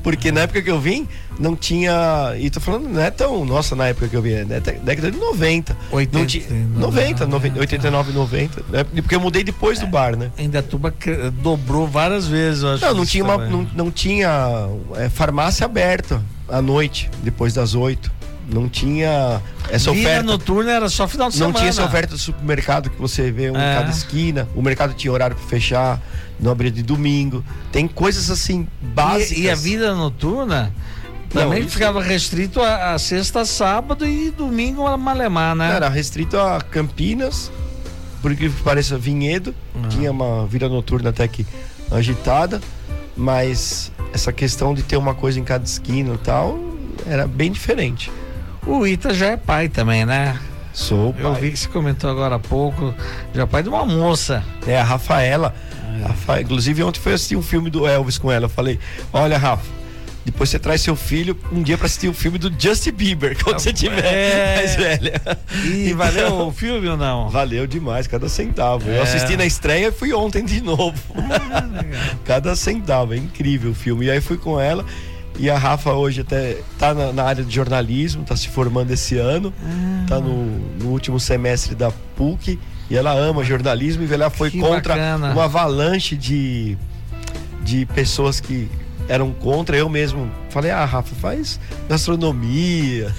Porque 0.03 0.31
na 0.31 0.41
época 0.41 0.61
que 0.61 0.69
eu 0.69 0.79
vim, 0.79 1.07
não 1.39 1.55
tinha. 1.55 2.33
E 2.37 2.49
tô 2.49 2.59
falando, 2.59 2.89
não 2.89 3.01
é 3.01 3.11
tão. 3.11 3.45
Nossa, 3.45 3.75
na 3.75 3.87
época 3.87 4.07
que 4.07 4.15
eu 4.15 4.21
vim, 4.21 4.31
é 4.31 4.45
década 4.45 5.11
de 5.11 5.17
90. 5.17 5.77
80, 5.91 6.17
não 6.17 6.25
tinha, 6.25 6.45
90, 6.77 7.27
90, 7.27 7.59
89, 7.59 8.11
90. 8.11 8.63
Né? 8.69 8.83
Porque 8.83 9.15
eu 9.15 9.19
mudei 9.19 9.43
depois 9.43 9.79
é, 9.79 9.81
do 9.81 9.87
bar, 9.87 10.15
né? 10.15 10.31
Ainda 10.37 10.61
tuba 10.61 10.93
dobrou 11.41 11.87
várias 11.87 12.27
vezes, 12.27 12.63
eu 12.63 12.69
acho. 12.73 12.85
Não, 12.85 12.93
não 12.95 13.05
tinha, 13.05 13.23
uma, 13.23 13.37
não, 13.37 13.67
não, 13.75 13.91
tinha 13.91 14.67
é, 14.95 15.09
farmácia 15.09 15.65
aberta 15.65 16.21
à 16.49 16.61
noite, 16.61 17.09
depois 17.23 17.53
das 17.53 17.73
8 17.75 18.20
não 18.53 18.67
tinha 18.67 19.41
essa 19.69 19.91
Vida 19.91 20.09
oferta. 20.09 20.23
noturna 20.23 20.71
era 20.71 20.89
só 20.89 21.07
final 21.07 21.29
de 21.29 21.39
não 21.39 21.47
semana. 21.47 21.53
Não 21.53 21.59
tinha 21.59 21.69
essa 21.69 21.85
oferta 21.85 22.13
do 22.13 22.17
supermercado 22.17 22.89
que 22.89 22.99
você 22.99 23.31
vê 23.31 23.49
um 23.49 23.55
é. 23.55 23.71
em 23.71 23.77
cada 23.77 23.89
esquina. 23.89 24.47
O 24.53 24.61
mercado 24.61 24.93
tinha 24.93 25.11
horário 25.11 25.35
para 25.35 25.47
fechar, 25.47 26.01
não 26.39 26.51
abria 26.51 26.69
de 26.69 26.83
domingo. 26.83 27.43
Tem 27.71 27.87
coisas 27.87 28.29
assim 28.29 28.67
básicas. 28.81 29.37
E, 29.37 29.43
e 29.43 29.49
a 29.49 29.55
vida 29.55 29.95
noturna 29.95 30.73
também 31.29 31.61
não, 31.61 31.69
ficava 31.69 32.03
restrito 32.03 32.61
a, 32.61 32.93
a, 32.93 32.99
sexta, 32.99 33.45
sábado 33.45 34.05
e 34.05 34.29
domingo 34.31 34.85
a 34.85 34.97
Malemar, 34.97 35.55
né? 35.55 35.73
Era 35.73 35.87
restrito 35.87 36.37
a 36.37 36.59
Campinas, 36.59 37.49
por 38.21 38.33
incrível 38.33 38.57
que 38.57 38.63
pareça, 38.63 38.97
Vinhedo. 38.97 39.55
Uhum. 39.73 39.87
Tinha 39.87 40.11
uma 40.11 40.45
vida 40.45 40.67
noturna 40.67 41.09
até 41.09 41.25
que 41.25 41.47
agitada, 41.89 42.61
mas 43.15 43.93
essa 44.13 44.33
questão 44.33 44.73
de 44.73 44.83
ter 44.83 44.97
uma 44.97 45.15
coisa 45.15 45.39
em 45.39 45.43
cada 45.43 45.63
esquina 45.63 46.13
e 46.13 46.17
tal, 46.17 46.59
era 47.07 47.25
bem 47.25 47.49
diferente. 47.49 48.11
O 48.65 48.85
Ita 48.85 49.13
já 49.13 49.27
é 49.27 49.37
pai 49.37 49.69
também, 49.69 50.05
né? 50.05 50.39
Sou 50.73 51.13
pai. 51.13 51.23
Eu 51.23 51.33
vi 51.35 51.51
que 51.51 51.59
você 51.59 51.67
comentou 51.67 52.09
agora 52.09 52.35
há 52.35 52.39
pouco, 52.39 52.93
já 53.33 53.43
é 53.43 53.45
pai 53.45 53.63
de 53.63 53.69
uma 53.69 53.85
moça. 53.85 54.43
É, 54.65 54.79
a 54.79 54.83
Rafaela. 54.83 55.53
É. 55.99 56.07
Rafa, 56.07 56.41
inclusive 56.41 56.83
ontem 56.83 56.99
foi 56.99 57.13
assistir 57.13 57.35
um 57.35 57.41
filme 57.41 57.69
do 57.69 57.87
Elvis 57.87 58.17
com 58.17 58.31
ela. 58.31 58.45
Eu 58.45 58.49
falei, 58.49 58.79
olha, 59.11 59.37
Rafa, 59.37 59.65
depois 60.23 60.49
você 60.49 60.59
traz 60.59 60.81
seu 60.81 60.95
filho 60.95 61.37
um 61.51 61.63
dia 61.63 61.77
para 61.77 61.87
assistir 61.87 62.07
o 62.07 62.11
um 62.11 62.13
filme 62.13 62.37
do 62.37 62.51
Justin 62.57 62.91
Bieber, 62.91 63.35
quando 63.43 63.59
você 63.59 63.73
tiver 63.73 64.05
é... 64.05 64.55
mais 64.55 64.75
velha. 64.75 65.21
E 65.65 65.91
valeu 65.93 66.47
o 66.47 66.51
filme 66.51 66.87
ou 66.87 66.95
não? 66.95 67.29
Valeu 67.29 67.65
demais, 67.65 68.07
cada 68.07 68.29
centavo. 68.29 68.89
É... 68.89 68.99
Eu 68.99 69.03
assisti 69.03 69.35
na 69.35 69.45
estreia 69.45 69.87
e 69.87 69.91
fui 69.91 70.13
ontem 70.13 70.45
de 70.45 70.61
novo. 70.61 70.97
Ah, 71.15 71.83
cada 72.23 72.55
centavo, 72.55 73.13
é 73.13 73.17
incrível 73.17 73.71
o 73.71 73.75
filme. 73.75 74.05
E 74.05 74.11
aí 74.11 74.21
fui 74.21 74.37
com 74.37 74.59
ela 74.59 74.85
e 75.41 75.49
a 75.49 75.57
Rafa 75.57 75.91
hoje 75.93 76.21
até 76.21 76.51
está 76.71 76.93
na, 76.93 77.11
na, 77.11 77.23
área 77.23 77.43
de 77.43 77.53
jornalismo, 77.53 78.21
está 78.21 78.35
se 78.35 78.47
formando 78.47 78.91
esse 78.91 79.17
ano, 79.17 79.51
está 80.03 80.17
ah. 80.17 80.19
no, 80.19 80.45
no, 80.79 80.89
último 80.89 81.19
semestre 81.19 81.73
da 81.73 81.91
PUC 82.15 82.59
e 82.87 82.95
ela 82.95 83.11
ama 83.11 83.43
jornalismo 83.43 84.03
e 84.03 84.13
ela 84.13 84.29
foi 84.29 84.51
que 84.51 84.59
contra 84.59 84.95
bacana. 84.95 85.31
uma 85.31 85.45
avalanche 85.45 86.15
de, 86.15 86.77
de 87.63 87.87
pessoas 87.87 88.39
que 88.39 88.69
eram 89.09 89.31
contra. 89.31 89.75
Eu 89.75 89.89
mesmo 89.89 90.29
falei, 90.51 90.69
ah, 90.69 90.85
Rafa, 90.85 91.15
faz 91.15 91.59
gastronomia. 91.89 93.11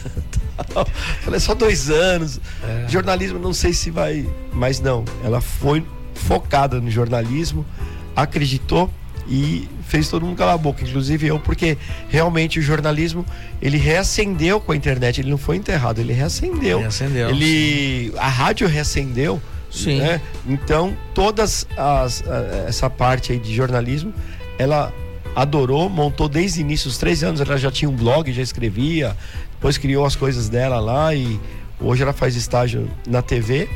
falei, 1.23 1.41
só 1.41 1.57
dois 1.57 1.91
anos. 1.91 2.41
É. 2.63 2.87
Jornalismo, 2.89 3.41
não 3.41 3.53
sei 3.53 3.73
se 3.73 3.91
vai. 3.91 4.29
Mas 4.53 4.79
não, 4.79 5.05
ela 5.25 5.41
foi 5.41 5.85
focada 6.15 6.81
no 6.81 6.89
jornalismo, 6.89 7.67
acreditou 8.15 8.89
e 9.29 9.69
fez 9.93 10.09
todo 10.09 10.25
mundo 10.25 10.39
calar 10.39 10.55
a 10.55 10.59
boca, 10.59 10.83
inclusive 10.83 11.27
eu, 11.27 11.39
porque 11.39 11.77
realmente 12.09 12.59
o 12.59 12.63
jornalismo 12.63 13.27
ele 13.61 13.77
reacendeu 13.77 14.59
com 14.59 14.73
a 14.73 14.77
internet, 14.77 15.21
ele 15.21 15.31
não 15.31 15.37
foi 15.37 15.57
enterrado, 15.57 16.01
ele 16.01 16.15
reacendeu. 16.15 16.81
Reacendeu. 16.81 17.29
Ele 17.29 18.11
a 18.17 18.27
rádio 18.27 18.67
reacendeu. 18.67 19.39
Sim. 19.71 19.99
Né? 19.99 20.19
Então 20.49 20.97
todas 21.13 21.67
as 21.77 22.25
essa 22.67 22.89
parte 22.89 23.33
aí 23.33 23.39
de 23.39 23.55
jornalismo, 23.55 24.15
ela 24.59 24.91
adorou, 25.37 25.91
montou 25.91 26.27
desde 26.27 26.61
o 26.61 26.63
início, 26.63 26.89
os 26.89 26.97
três 26.97 27.23
anos 27.23 27.43
ela 27.43 27.59
já 27.59 27.71
tinha 27.71 27.91
um 27.91 27.95
blog, 27.95 28.33
já 28.33 28.41
escrevia, 28.43 29.15
depois 29.53 29.77
criou 29.77 30.07
as 30.07 30.17
coisas 30.17 30.49
dela 30.49 30.81
lá 30.81 31.15
e 31.15 31.39
hoje 31.79 32.03
ela 32.03 32.15
faz 32.15 32.35
estágio 32.35 32.89
na 33.07 33.21
TV 33.21 33.69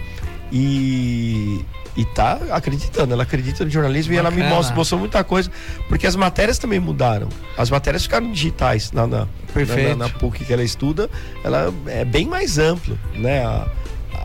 e 0.50 1.62
e 1.96 2.04
tá 2.04 2.38
acreditando, 2.50 3.14
ela 3.14 3.22
acredita 3.22 3.64
no 3.64 3.70
jornalismo 3.70 4.14
Bacana. 4.14 4.36
e 4.36 4.38
ela 4.38 4.48
me 4.48 4.54
mostra, 4.54 4.76
mostrou 4.76 5.00
muita 5.00 5.24
coisa, 5.24 5.50
porque 5.88 6.06
as 6.06 6.14
matérias 6.14 6.58
também 6.58 6.78
mudaram. 6.78 7.28
As 7.56 7.70
matérias 7.70 8.02
ficaram 8.02 8.30
digitais 8.30 8.92
na, 8.92 9.06
na, 9.06 9.26
na, 9.54 9.96
na 9.96 10.08
PUC 10.10 10.44
que 10.44 10.52
ela 10.52 10.62
estuda, 10.62 11.08
ela 11.42 11.72
é 11.86 12.04
bem 12.04 12.26
mais 12.26 12.58
amplo, 12.58 12.98
né? 13.14 13.44
A, 13.44 13.66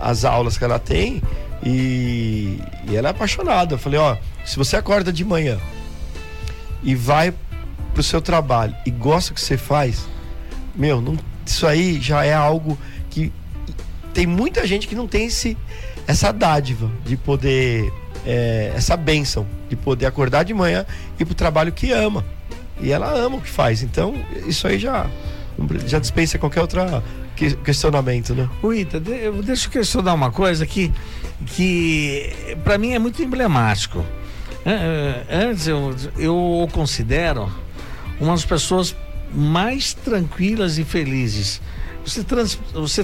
as 0.02 0.26
aulas 0.26 0.58
que 0.58 0.64
ela 0.64 0.80
tem 0.80 1.22
e, 1.64 2.60
e 2.90 2.96
ela 2.96 3.10
é 3.10 3.12
apaixonada. 3.12 3.76
Eu 3.76 3.80
falei, 3.80 4.00
ó, 4.00 4.18
se 4.46 4.58
você 4.58 4.76
acorda 4.76 5.14
de 5.14 5.24
manhã 5.24 5.58
e 6.84 6.96
vai 6.96 7.34
pro 7.94 8.04
seu 8.04 8.22
trabalho 8.22 8.76
e 8.86 8.92
gosta 8.92 9.32
do 9.32 9.36
que 9.36 9.42
você 9.42 9.58
faz, 9.58 10.06
meu, 10.76 11.02
não, 11.02 11.18
isso 11.46 11.68
aí 11.68 12.02
já 12.02 12.26
é 12.26 12.34
algo 12.34 12.78
que 13.10 13.32
tem 14.14 14.26
muita 14.26 14.66
gente 14.68 14.88
que 14.88 14.96
não 14.96 15.08
tem 15.08 15.26
esse 15.28 15.58
essa 16.08 16.32
dádiva 16.32 16.90
de 17.06 17.16
poder, 17.18 17.92
é, 18.26 18.74
essa 18.76 18.98
bênção 18.98 19.46
de 19.70 19.76
poder 19.76 20.06
acordar 20.06 20.44
de 20.44 20.54
manhã 20.54 20.86
e 21.20 21.24
ir 21.24 21.26
pro 21.26 21.36
trabalho 21.36 21.72
que 21.72 21.92
ama. 21.92 22.26
E 22.80 22.92
ela 22.92 23.12
ama 23.14 23.38
o 23.38 23.42
que 23.42 23.50
faz. 23.50 23.84
Então, 23.84 24.14
isso 24.48 24.68
aí 24.68 24.80
já, 24.80 25.10
já 25.86 26.00
dispensa 26.00 26.38
qualquer 26.40 26.62
outro 26.62 26.82
questionamento, 27.64 28.36
né? 28.36 28.50
O 28.62 28.74
Ita, 28.74 29.00
deixa 29.00 29.68
eu 29.68 29.72
questionar 29.72 30.14
uma 30.14 30.32
coisa 30.32 30.66
que, 30.66 30.92
que 31.48 32.56
para 32.64 32.78
mim 32.78 32.94
é 32.94 33.00
muito 33.00 33.22
emblemático. 33.22 34.06
Antes 35.30 35.68
eu, 35.68 35.96
eu 36.18 36.36
o 36.36 36.68
considero 36.72 37.52
uma 38.20 38.34
das 38.34 38.46
pessoas 38.46 38.96
mais 39.34 39.94
tranquilas 39.94 40.78
e 40.78 40.84
felizes. 40.84 41.62
Você, 42.06 42.24
trans, 42.24 42.60
você 42.74 43.04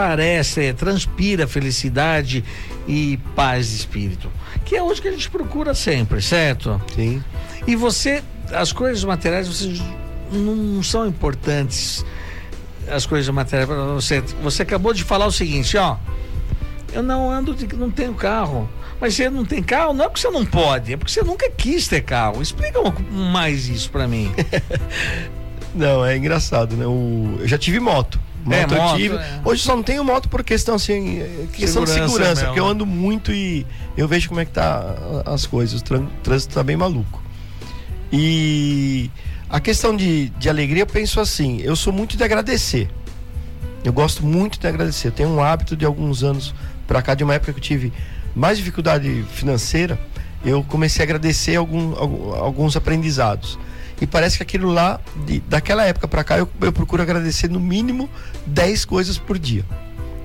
transparece, 0.00 0.72
transpira 0.72 1.46
felicidade 1.46 2.42
e 2.88 3.18
paz 3.36 3.68
de 3.68 3.76
espírito, 3.76 4.30
que 4.64 4.74
é 4.74 4.82
hoje 4.82 5.02
que 5.02 5.08
a 5.08 5.12
gente 5.12 5.28
procura 5.30 5.74
sempre, 5.74 6.22
certo? 6.22 6.80
Sim. 6.94 7.22
E 7.66 7.76
você, 7.76 8.22
as 8.50 8.72
coisas 8.72 9.04
materiais, 9.04 9.46
você 9.46 9.80
não 10.32 10.82
são 10.82 11.06
importantes. 11.06 12.04
As 12.88 13.06
coisas 13.06 13.28
materiais 13.32 13.68
para 13.68 13.84
você. 13.84 14.20
Você 14.42 14.62
acabou 14.62 14.92
de 14.92 15.04
falar 15.04 15.26
o 15.26 15.32
seguinte, 15.32 15.76
ó. 15.76 15.96
Eu 16.92 17.02
não 17.02 17.30
ando, 17.30 17.54
de, 17.54 17.72
não 17.76 17.90
tenho 17.90 18.14
carro. 18.14 18.68
Mas 19.00 19.14
você 19.14 19.30
não 19.30 19.44
tem 19.44 19.62
carro, 19.62 19.94
não 19.94 20.06
é 20.06 20.08
porque 20.08 20.20
você 20.20 20.30
não 20.30 20.44
pode, 20.44 20.92
é 20.92 20.96
porque 20.96 21.12
você 21.12 21.22
nunca 21.22 21.48
quis 21.50 21.86
ter 21.88 22.02
carro. 22.02 22.42
Explica 22.42 22.80
mais 23.10 23.68
isso 23.68 23.90
para 23.90 24.08
mim. 24.08 24.32
não, 25.74 26.04
é 26.04 26.16
engraçado, 26.16 26.76
né? 26.76 26.86
O, 26.86 27.36
eu 27.40 27.48
já 27.48 27.56
tive 27.56 27.78
moto. 27.78 28.20
É, 28.48 28.60
moto, 28.60 28.74
moto 28.74 28.96
tive. 28.96 29.16
É. 29.16 29.40
Hoje 29.44 29.62
só 29.62 29.76
não 29.76 29.82
tenho 29.82 30.04
moto 30.04 30.28
por 30.28 30.42
questão 30.42 30.74
assim, 30.74 31.20
é, 31.20 31.46
questão 31.52 31.86
segurança 31.86 32.00
de 32.00 32.12
segurança, 32.12 32.44
porque 32.46 32.60
eu 32.60 32.66
ando 32.66 32.86
muito 32.86 33.32
e 33.32 33.66
eu 33.96 34.08
vejo 34.08 34.28
como 34.28 34.40
é 34.40 34.44
que 34.44 34.52
tá 34.52 34.94
as 35.26 35.46
coisas. 35.46 35.80
O 35.80 36.08
trânsito 36.22 36.54
tá 36.54 36.62
bem 36.62 36.76
maluco. 36.76 37.22
E 38.12 39.10
a 39.48 39.60
questão 39.60 39.96
de, 39.96 40.30
de 40.30 40.48
alegria, 40.48 40.82
eu 40.82 40.86
penso 40.86 41.20
assim, 41.20 41.60
eu 41.60 41.76
sou 41.76 41.92
muito 41.92 42.16
de 42.16 42.24
agradecer. 42.24 42.88
Eu 43.84 43.92
gosto 43.92 44.24
muito 44.24 44.58
de 44.58 44.66
agradecer. 44.66 45.08
Eu 45.08 45.12
tenho 45.12 45.28
um 45.28 45.42
hábito 45.42 45.76
de 45.76 45.84
alguns 45.84 46.22
anos 46.22 46.54
para 46.86 47.00
cá, 47.02 47.14
de 47.14 47.24
uma 47.24 47.34
época 47.34 47.52
que 47.52 47.58
eu 47.58 47.62
tive 47.62 47.92
mais 48.34 48.58
dificuldade 48.58 49.24
financeira, 49.32 49.98
eu 50.44 50.62
comecei 50.64 51.02
a 51.02 51.04
agradecer 51.04 51.56
algum, 51.56 51.94
alguns 52.34 52.76
aprendizados. 52.76 53.58
E 54.00 54.06
parece 54.06 54.38
que 54.38 54.42
aquilo 54.42 54.72
lá, 54.72 55.00
de, 55.26 55.40
daquela 55.40 55.84
época 55.84 56.08
para 56.08 56.24
cá, 56.24 56.38
eu, 56.38 56.48
eu 56.60 56.72
procuro 56.72 57.02
agradecer 57.02 57.48
no 57.48 57.60
mínimo 57.60 58.08
10 58.46 58.84
coisas 58.84 59.18
por 59.18 59.38
dia. 59.38 59.64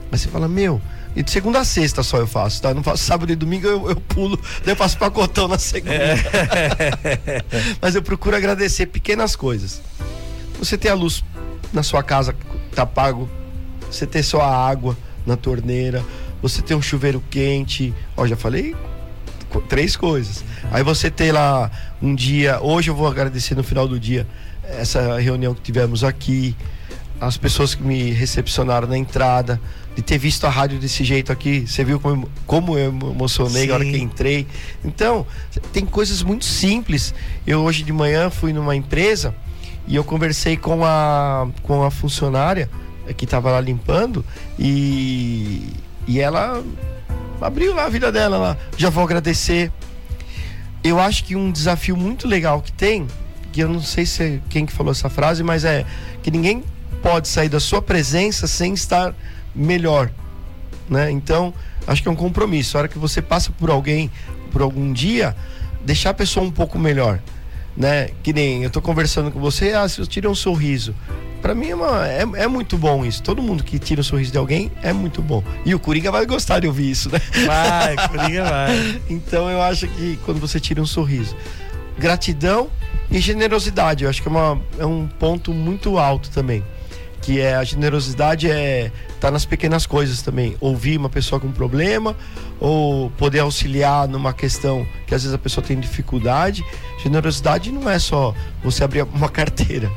Mas 0.10 0.22
você 0.22 0.30
fala, 0.30 0.48
meu, 0.48 0.82
e 1.16 1.22
de 1.22 1.30
segunda 1.30 1.60
a 1.60 1.66
sexta 1.66 2.02
só 2.02 2.18
eu 2.18 2.28
faço, 2.28 2.62
tá? 2.62 2.70
Eu 2.70 2.76
não 2.76 2.84
faço 2.84 3.04
sábado 3.04 3.32
e 3.32 3.36
domingo, 3.36 3.68
eu, 3.68 3.90
eu 3.90 3.96
pulo, 3.96 4.40
daí 4.64 4.74
eu 4.74 4.78
faço 4.78 4.98
pacotão 4.98 5.48
na 5.48 5.58
segunda. 5.58 5.94
É. 5.94 7.44
Mas 7.82 7.96
eu 7.96 8.02
procuro 8.02 8.36
agradecer 8.36 8.86
pequenas 8.86 9.36
coisas. 9.36 9.82
Você 10.58 10.78
ter 10.78 10.90
a 10.90 10.94
luz 10.94 11.24
na 11.74 11.84
sua 11.84 12.02
casa, 12.02 12.36
tá 12.74 12.86
pago. 12.86 13.30
Você 13.92 14.06
ter 14.06 14.24
só 14.24 14.42
a 14.42 14.70
água 14.70 14.98
na 15.26 15.36
torneira 15.36 16.04
você 16.48 16.62
ter 16.62 16.76
um 16.76 16.82
chuveiro 16.82 17.24
quente, 17.30 17.92
ó, 18.16 18.28
já 18.28 18.36
falei 18.36 18.76
três 19.62 19.96
coisas. 19.96 20.44
Aí 20.72 20.84
você 20.84 21.10
ter 21.10 21.32
lá 21.32 21.72
um 22.02 22.14
dia, 22.14 22.60
hoje 22.62 22.90
eu 22.90 22.96
vou 22.96 23.08
agradecer 23.08 23.56
no 23.56 23.64
final 23.64 23.88
do 23.88 24.00
dia 24.00 24.28
essa 24.64 25.20
reunião 25.20 25.54
que 25.54 25.62
tivemos 25.62 26.04
aqui, 26.04 26.56
as 27.20 27.38
pessoas 27.38 27.76
que 27.76 27.84
me 27.84 28.12
recepcionaram 28.12 28.88
na 28.88 28.98
entrada, 28.98 29.60
de 29.96 30.02
ter 30.02 30.18
visto 30.18 30.46
a 30.46 30.50
rádio 30.50 30.78
desse 30.80 31.04
jeito 31.04 31.32
aqui, 31.32 31.66
você 31.66 31.84
viu 31.84 32.00
como, 32.00 32.30
como 32.46 32.78
eu 32.78 32.90
emocionei 32.90 33.64
Sim. 33.64 33.68
na 33.68 33.74
hora 33.76 33.86
que 33.86 33.98
entrei. 33.98 34.48
Então, 34.84 35.26
tem 35.72 35.86
coisas 35.86 36.22
muito 36.22 36.44
simples. 36.44 37.14
Eu 37.48 37.62
hoje 37.62 37.84
de 37.84 37.94
manhã 37.94 38.30
fui 38.30 38.52
numa 38.52 38.76
empresa 38.76 39.34
e 39.88 39.96
eu 39.96 40.04
conversei 40.04 40.58
com 40.58 40.84
a 40.84 41.48
com 41.62 41.84
a 41.84 41.92
funcionária 41.92 42.70
que 43.16 43.26
estava 43.26 43.52
lá 43.52 43.62
limpando 43.62 44.26
e 44.58 45.62
e 46.08 46.20
ela 46.20 46.64
abriu 47.42 47.74
lá 47.74 47.86
a 47.86 47.90
vida 47.90 48.12
dela 48.12 48.38
lá. 48.38 48.58
Já 48.78 48.90
vou 48.90 49.04
agradecer. 49.04 49.72
Eu 50.84 51.00
acho 51.00 51.24
que 51.24 51.36
um 51.36 51.52
desafio 51.52 51.98
muito 51.98 52.28
legal 52.28 52.62
que 52.62 52.72
tem, 52.72 53.08
que 53.52 53.62
eu 53.62 53.70
não 53.70 53.82
sei 53.82 54.06
se 54.06 54.24
é 54.24 54.40
quem 54.50 54.66
que 54.66 54.74
falou 54.74 54.92
essa 54.92 55.10
frase, 55.10 55.44
mas 55.44 55.66
é 55.66 55.86
que 56.22 56.30
ninguém 56.30 56.64
pode 57.02 57.28
sair 57.28 57.50
da 57.50 57.60
sua 57.60 57.82
presença 57.82 58.48
sem 58.48 58.74
estar 58.74 59.16
melhor, 59.54 60.12
né? 60.90 61.10
Então, 61.10 61.54
acho 61.88 62.02
que 62.02 62.08
é 62.08 62.12
um 62.12 62.16
compromisso. 62.16 62.78
A 62.78 62.82
hora 62.82 62.88
que 62.88 63.00
você 63.00 63.22
passa 63.22 63.52
por 63.52 63.70
alguém, 63.70 64.12
por 64.52 64.62
algum 64.62 64.92
dia, 64.94 65.36
deixar 65.84 66.12
a 66.12 66.14
pessoa 66.14 66.46
um 66.46 66.52
pouco 66.52 66.78
melhor, 66.78 67.20
né? 67.76 68.10
Que 68.22 68.32
nem 68.32 68.64
eu 68.64 68.70
tô 68.70 68.82
conversando 68.82 69.32
com 69.32 69.40
você, 69.40 69.74
ah, 69.74 69.88
se 69.88 70.00
eu 70.00 70.08
tiro 70.08 70.30
um 70.30 70.36
sorriso 70.36 70.94
para 71.46 71.54
mim 71.54 71.70
é, 71.70 71.76
uma, 71.76 72.08
é, 72.08 72.22
é, 72.38 72.48
muito 72.48 72.76
bom 72.76 73.06
isso. 73.06 73.22
Todo 73.22 73.40
mundo 73.40 73.64
que 73.64 73.78
tira 73.78 74.02
o 74.02 74.04
sorriso 74.04 74.32
de 74.32 74.38
alguém 74.40 74.72
é 74.82 74.92
muito 74.92 75.22
bom. 75.22 75.44
E 75.64 75.76
o 75.76 75.80
Coringa 75.80 76.12
vai 76.12 76.26
gostar 76.26 76.60
de 76.60 76.66
ouvir 76.66 76.90
isso, 76.90 77.08
né? 77.08 77.22
Vai, 77.46 78.08
Coringa 78.08 78.44
vai. 78.46 79.02
então 79.08 79.48
eu 79.48 79.62
acho 79.62 79.88
que 79.90 80.18
quando 80.26 80.40
você 80.40 80.60
tira 80.60 80.82
um 80.82 80.88
sorriso, 80.88 81.36
gratidão 82.00 82.68
e 83.12 83.20
generosidade, 83.20 84.06
eu 84.06 84.10
acho 84.10 84.24
que 84.24 84.28
é, 84.28 84.32
uma, 84.32 84.60
é 84.80 84.88
um 84.88 85.08
ponto 85.20 85.54
muito 85.54 86.00
alto 86.00 86.32
também. 86.32 86.64
Que 87.22 87.40
é 87.40 87.54
a 87.54 87.64
generosidade 87.64 88.50
é 88.50 88.92
tá 89.20 89.30
nas 89.30 89.46
pequenas 89.46 89.86
coisas 89.86 90.24
também. 90.24 90.58
Ouvir 90.60 90.98
uma 90.98 91.10
pessoa 91.10 91.40
com 91.40 91.52
problema 91.52 92.18
ou 92.60 93.12
poder 93.12 93.42
auxiliar 93.42 94.08
numa 94.08 94.34
questão 94.34 94.84
que 95.06 95.14
às 95.14 95.22
vezes 95.22 95.36
a 95.36 95.38
pessoa 95.38 95.64
tem 95.64 95.80
dificuldade. 95.80 96.66
Generosidade 97.04 97.72
não 97.72 97.88
é 97.88 98.00
só 98.00 98.34
você 98.64 98.84
abrir 98.84 99.04
uma 99.04 99.30
carteira 99.30 99.92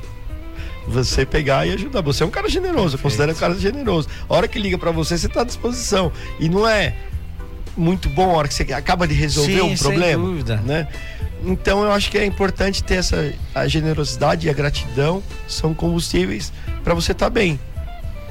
você 0.89 1.25
pegar 1.25 1.67
e 1.67 1.73
ajudar. 1.75 2.01
Você 2.03 2.23
é 2.23 2.27
um 2.27 2.31
cara 2.31 2.49
generoso, 2.49 2.97
eu 2.97 3.01
considero 3.01 3.33
um 3.33 3.35
cara 3.35 3.55
generoso. 3.55 4.09
A 4.29 4.35
hora 4.35 4.49
que 4.49 4.59
liga 4.59 4.79
para 4.79 4.91
você, 4.91 5.17
você 5.17 5.27
está 5.27 5.43
à 5.43 5.45
disposição. 5.45 6.11
E 6.41 6.49
não 6.49 6.69
é 6.69 6.95
muito 7.77 8.09
bom 8.09 8.31
a 8.31 8.39
hora 8.39 8.49
que 8.49 8.55
você 8.55 8.65
acaba 8.73 9.07
de 9.07 9.15
resolver 9.15 9.61
Sim, 9.61 9.73
um 9.73 9.77
problema, 9.77 10.25
sem 10.25 10.33
dúvida. 10.33 10.57
né? 10.65 10.89
Então 11.45 11.85
eu 11.85 11.93
acho 11.93 12.11
que 12.11 12.19
é 12.19 12.27
importante 12.27 12.83
ter 12.83 12.97
essa 12.97 13.33
a 13.55 13.69
generosidade 13.69 14.49
e 14.49 14.51
a 14.51 14.53
gratidão 14.53 15.23
são 15.47 15.73
combustíveis 15.73 16.53
para 16.83 16.95
você 16.95 17.13
estar 17.13 17.27
tá 17.27 17.31
bem. 17.31 17.59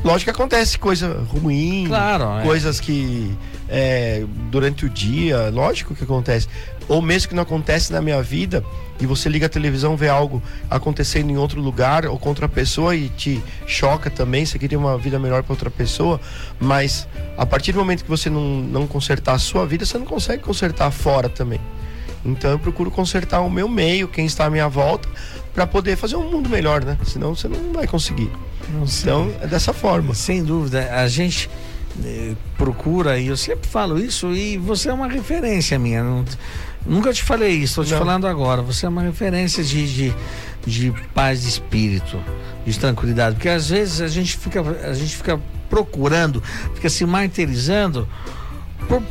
Lógico 0.03 0.31
que 0.31 0.37
acontece 0.37 0.77
coisa 0.77 1.25
ruim, 1.29 1.85
claro, 1.87 2.39
é. 2.39 2.43
coisas 2.43 2.79
que 2.79 3.35
é, 3.67 4.23
durante 4.51 4.85
o 4.85 4.89
dia, 4.89 5.49
lógico 5.49 5.95
que 5.95 6.03
acontece. 6.03 6.47
Ou 6.88 7.02
mesmo 7.02 7.30
que 7.30 7.36
não 7.36 7.43
acontece 7.43 7.91
na 7.91 8.02
minha 8.02 8.21
vida, 8.21 8.63
e 9.00 9.06
você 9.06 9.30
liga 9.30 9.45
a 9.45 9.50
televisão, 9.50 9.95
vê 9.95 10.10
algo 10.10 10.41
acontecendo 10.69 11.30
em 11.30 11.38
outro 11.38 11.62
lugar 11.62 12.06
ou 12.06 12.17
com 12.17 12.30
outra 12.30 12.47
pessoa 12.50 12.95
e 12.95 13.10
te 13.10 13.41
choca 13.65 14.10
também, 14.10 14.45
você 14.45 14.58
queria 14.58 14.80
uma 14.80 14.97
vida 14.97 15.19
melhor 15.19 15.43
para 15.43 15.54
outra 15.54 15.69
pessoa, 15.69 16.19
mas 16.60 17.08
a 17.38 17.45
partir 17.45 17.73
do 17.73 17.80
momento 17.80 18.04
que 18.04 18.10
você 18.10 18.30
não, 18.30 18.41
não 18.62 18.88
consertar 18.88 19.34
a 19.34 19.39
sua 19.39 19.65
vida, 19.65 19.86
você 19.86 19.97
não 19.97 20.06
consegue 20.06 20.41
consertar 20.41 20.89
fora 20.91 21.30
também. 21.30 21.60
Então 22.26 22.52
eu 22.52 22.60
procuro 22.60 22.89
consertar 22.89 23.41
o 23.41 23.50
meu 23.50 23.69
meio, 23.69 24.08
quem 24.08 24.26
está 24.26 24.45
à 24.45 24.50
minha 24.50 24.67
volta, 24.67 25.08
para 25.54 25.65
poder 25.65 25.95
fazer 25.95 26.15
um 26.15 26.30
mundo 26.30 26.50
melhor, 26.50 26.84
né? 26.84 26.97
Senão 27.04 27.36
você 27.36 27.47
não 27.47 27.73
vai 27.73 27.88
conseguir. 27.88 28.30
Não 28.69 28.86
então 28.86 29.34
é 29.41 29.47
dessa 29.47 29.73
forma. 29.73 30.13
Sem 30.13 30.43
dúvida. 30.43 30.88
A 30.93 31.08
gente 31.08 31.50
eh, 32.04 32.34
procura, 32.58 33.17
e 33.17 33.28
eu 33.28 33.38
sempre 33.38 33.67
falo 33.67 34.00
isso, 34.00 34.34
e 34.34 34.58
você 34.58 34.89
é 34.89 34.93
uma 34.93 35.08
referência 35.08 35.80
minha. 35.80 36.04
Não, 36.04 36.26
Nunca 36.85 37.11
te 37.11 37.23
falei 37.23 37.51
isso, 37.51 37.81
estou 37.81 37.85
te 37.85 37.91
Não. 37.91 37.97
falando 37.97 38.27
agora. 38.27 38.61
Você 38.61 38.85
é 38.85 38.89
uma 38.89 39.01
referência 39.01 39.63
de, 39.63 39.93
de, 39.93 40.13
de 40.65 40.93
paz 41.13 41.41
de 41.41 41.49
espírito, 41.49 42.19
de 42.65 42.77
tranquilidade. 42.79 43.35
Porque 43.35 43.49
às 43.49 43.69
vezes 43.69 44.01
a 44.01 44.07
gente 44.07 44.37
fica, 44.37 44.61
a 44.61 44.93
gente 44.93 45.15
fica 45.15 45.39
procurando, 45.69 46.41
fica 46.75 46.89
se 46.89 47.05
martirizando 47.05 48.07
por 48.87 49.03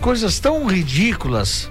coisas 0.00 0.38
tão 0.38 0.66
ridículas. 0.66 1.70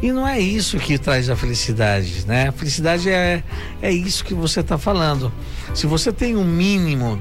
E 0.00 0.10
não 0.10 0.26
é 0.26 0.40
isso 0.40 0.78
que 0.78 0.98
traz 0.98 1.30
a 1.30 1.36
felicidade, 1.36 2.24
né? 2.26 2.48
A 2.48 2.52
felicidade 2.52 3.08
é, 3.08 3.42
é 3.80 3.92
isso 3.92 4.24
que 4.24 4.34
você 4.34 4.60
está 4.60 4.76
falando. 4.76 5.32
Se 5.74 5.86
você 5.86 6.12
tem 6.12 6.36
um 6.36 6.44
mínimo 6.44 7.20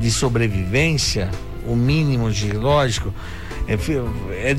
de 0.00 0.10
sobrevivência, 0.10 1.30
o 1.66 1.72
um 1.72 1.76
mínimo 1.76 2.30
de 2.30 2.52
lógico, 2.52 3.12
é, 3.68 4.50
é 4.50 4.54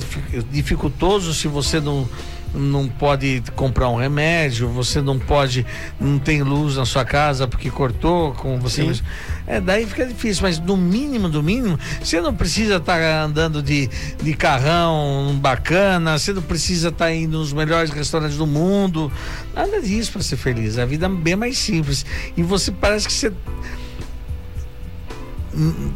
dificultoso 0.52 1.34
se 1.34 1.48
você 1.48 1.80
não 1.80 2.08
não 2.56 2.88
pode 2.88 3.44
comprar 3.56 3.90
um 3.90 3.96
remédio, 3.96 4.70
você 4.70 5.02
não 5.02 5.20
pode, 5.20 5.66
não 6.00 6.18
tem 6.18 6.42
luz 6.42 6.78
na 6.78 6.86
sua 6.86 7.04
casa 7.04 7.48
porque 7.48 7.70
cortou, 7.70 8.32
com 8.34 8.58
você. 8.60 8.94
Sim. 8.94 9.02
É, 9.46 9.60
daí 9.60 9.86
fica 9.86 10.06
difícil, 10.06 10.44
mas 10.44 10.60
no 10.60 10.76
mínimo, 10.78 11.30
do 11.30 11.44
mínimo, 11.44 11.78
você 12.02 12.20
não 12.22 12.34
precisa 12.34 12.78
estar 12.78 13.00
tá 13.00 13.24
andando 13.24 13.62
de, 13.62 13.90
de 14.22 14.34
carrão 14.34 15.38
bacana, 15.40 16.18
você 16.18 16.34
não 16.34 16.42
precisa 16.42 16.90
estar 16.90 17.06
tá 17.06 17.14
indo 17.14 17.38
nos 17.38 17.54
melhores 17.54 17.92
restaurantes 17.92 18.38
do 18.38 18.48
mundo, 18.48 19.12
nada 19.54 19.82
disso 19.82 20.14
para 20.14 20.22
ser 20.22 20.38
feliz. 20.38 20.78
A 20.80 20.86
vida 20.86 21.06
é 21.06 21.10
bem 21.10 21.36
mais 21.36 21.58
simples. 21.58 22.06
E 22.36 22.42
você 22.42 22.72
parece 22.72 23.08
que 23.08 23.14
você 23.14 23.32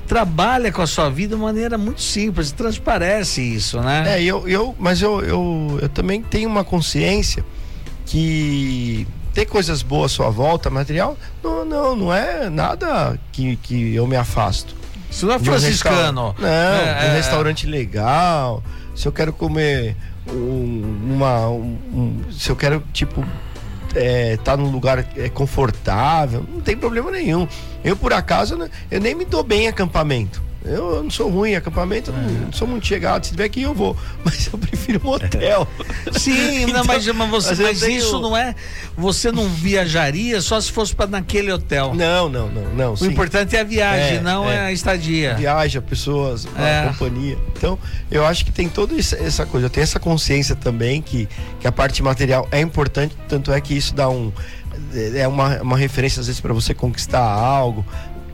trabalha 0.07 0.71
com 0.71 0.81
a 0.81 0.87
sua 0.87 1.09
vida 1.09 1.35
de 1.35 1.41
maneira 1.41 1.77
muito 1.77 2.01
simples, 2.01 2.51
transparece 2.51 3.41
isso, 3.41 3.79
né? 3.81 4.17
É, 4.17 4.23
eu, 4.23 4.47
eu 4.47 4.75
mas 4.79 5.01
eu, 5.01 5.21
eu, 5.21 5.79
eu 5.81 5.89
também 5.89 6.21
tenho 6.21 6.49
uma 6.49 6.63
consciência 6.63 7.43
que 8.05 9.07
ter 9.33 9.45
coisas 9.45 9.81
boas 9.81 10.11
à 10.11 10.15
sua 10.15 10.29
volta, 10.29 10.69
material, 10.69 11.17
não, 11.43 11.65
não, 11.65 11.95
não 11.95 12.13
é 12.13 12.49
nada 12.49 13.19
que, 13.31 13.55
que 13.57 13.93
eu 13.93 14.07
me 14.07 14.15
afasto. 14.15 14.75
Isso 15.09 15.25
não 15.25 15.35
é 15.35 15.39
franciscano. 15.39 16.35
Um 16.37 16.41
não, 16.41 16.47
é, 16.47 17.07
um 17.07 17.11
é. 17.11 17.15
restaurante 17.15 17.65
legal. 17.65 18.63
Se 18.95 19.07
eu 19.07 19.11
quero 19.11 19.33
comer 19.33 19.95
um, 20.27 21.15
uma. 21.15 21.49
Um, 21.49 22.21
se 22.31 22.49
eu 22.49 22.55
quero, 22.55 22.83
tipo, 22.93 23.25
é, 23.95 24.37
tá 24.37 24.55
num 24.55 24.69
lugar 24.69 25.05
é, 25.15 25.29
confortável, 25.29 26.45
não 26.47 26.61
tem 26.61 26.77
problema 26.77 27.11
nenhum. 27.11 27.47
Eu, 27.83 27.95
por 27.95 28.13
acaso, 28.13 28.69
eu 28.89 28.99
nem 28.99 29.15
me 29.15 29.25
dou 29.25 29.43
bem 29.43 29.63
em 29.63 29.67
acampamento. 29.67 30.48
Eu, 30.63 31.01
não 31.01 31.09
sou 31.09 31.29
ruim 31.29 31.55
acampamento, 31.55 32.11
não, 32.11 32.21
não, 32.21 32.51
sou 32.51 32.67
muito 32.67 32.85
chegado. 32.85 33.25
Se 33.25 33.31
tiver 33.31 33.45
aqui, 33.45 33.61
eu 33.61 33.73
vou. 33.73 33.95
Mas 34.25 34.49
eu 34.51 34.59
prefiro 34.59 34.99
motel. 35.03 35.67
Sim, 36.11 36.63
então, 36.63 36.79
não, 36.79 36.85
mas, 36.85 37.07
mas, 37.07 37.29
você, 37.29 37.49
mas, 37.49 37.59
mas 37.59 37.79
tenho... 37.79 37.97
isso 37.97 38.19
não 38.19 38.35
é. 38.35 38.53
Você 38.97 39.31
não 39.31 39.47
viajaria 39.47 40.41
só 40.41 40.59
se 40.59 40.71
fosse 40.71 40.93
para 40.93 41.07
naquele 41.07 41.51
hotel. 41.51 41.93
Não, 41.95 42.27
não, 42.27 42.49
não. 42.49 42.73
não 42.73 42.93
o 42.93 42.97
sim. 42.97 43.07
importante 43.07 43.55
é 43.55 43.61
a 43.61 43.63
viagem, 43.63 44.17
é, 44.17 44.21
não 44.21 44.49
é. 44.49 44.55
é. 44.55 44.59
a 44.59 44.71
estadia. 44.71 45.35
Viaja, 45.35 45.81
pessoas, 45.81 46.45
é. 46.57 46.87
companhia. 46.87 47.37
Então, 47.55 47.79
eu 48.11 48.25
acho 48.25 48.43
que 48.43 48.51
tem 48.51 48.67
toda 48.67 48.97
essa 48.97 49.45
coisa. 49.45 49.67
Eu 49.67 49.69
tenho 49.69 49.83
essa 49.83 49.99
consciência 49.99 50.55
também 50.55 51.01
que, 51.01 51.29
que 51.59 51.67
a 51.67 51.71
parte 51.71 52.03
material 52.03 52.47
é 52.51 52.59
importante, 52.59 53.15
tanto 53.29 53.51
é 53.51 53.61
que 53.61 53.73
isso 53.73 53.95
dá 53.95 54.09
um 54.09 54.31
é 55.15 55.27
uma, 55.27 55.61
uma 55.61 55.77
referência 55.77 56.19
às 56.19 56.27
vezes 56.27 56.41
para 56.41 56.53
você 56.53 56.73
conquistar 56.73 57.21
algo, 57.21 57.85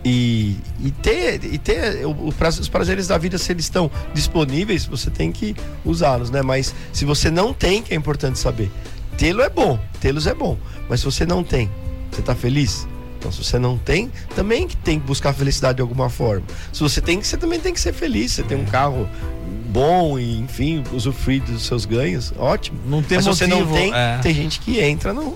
e, 0.05 0.55
e 0.79 0.91
ter, 0.91 1.43
e 1.43 1.57
ter 1.57 2.05
os 2.05 2.69
prazeres 2.69 3.07
da 3.07 3.17
vida, 3.17 3.39
se 3.39 3.51
eles 3.51 3.65
estão 3.65 3.89
disponíveis, 4.13 4.85
você 4.85 5.09
tem 5.09 5.31
que 5.31 5.55
usá-los, 5.83 6.29
né? 6.29 6.43
Mas 6.43 6.75
se 6.93 7.03
você 7.05 7.31
não 7.31 7.51
tem, 7.51 7.81
que 7.81 7.91
é 7.91 7.97
importante 7.97 8.37
saber. 8.37 8.71
Tê-lo 9.17 9.41
é 9.41 9.49
bom, 9.49 9.79
tê-los 9.99 10.27
é 10.27 10.33
bom. 10.35 10.59
Mas 10.87 10.99
se 10.99 11.05
você 11.05 11.25
não 11.25 11.43
tem, 11.43 11.71
você 12.11 12.19
está 12.19 12.35
feliz? 12.35 12.87
Então, 13.17 13.31
se 13.31 13.43
você 13.43 13.57
não 13.57 13.79
tem, 13.79 14.11
também 14.35 14.67
tem 14.83 14.99
que 14.99 15.07
buscar 15.07 15.33
felicidade 15.33 15.77
de 15.77 15.81
alguma 15.81 16.07
forma. 16.07 16.45
Se 16.71 16.81
você 16.81 17.01
tem, 17.01 17.23
você 17.23 17.35
também 17.35 17.59
tem 17.59 17.73
que 17.73 17.79
ser 17.81 17.91
feliz. 17.91 18.33
Você 18.33 18.43
tem 18.43 18.55
um 18.55 18.65
carro 18.65 19.09
bom 19.69 20.19
e, 20.19 20.37
enfim, 20.37 20.83
usufruir 20.93 21.41
dos 21.41 21.65
seus 21.65 21.85
ganhos, 21.85 22.31
ótimo. 22.37 22.79
Não 22.85 23.01
tem 23.01 23.17
Mas 23.17 23.25
motivo, 23.25 23.49
se 23.49 23.55
você 23.55 23.65
não 23.65 23.73
tem, 23.73 23.91
é. 23.91 24.19
tem 24.21 24.35
gente 24.35 24.59
que 24.59 24.79
entra 24.79 25.11
no. 25.11 25.35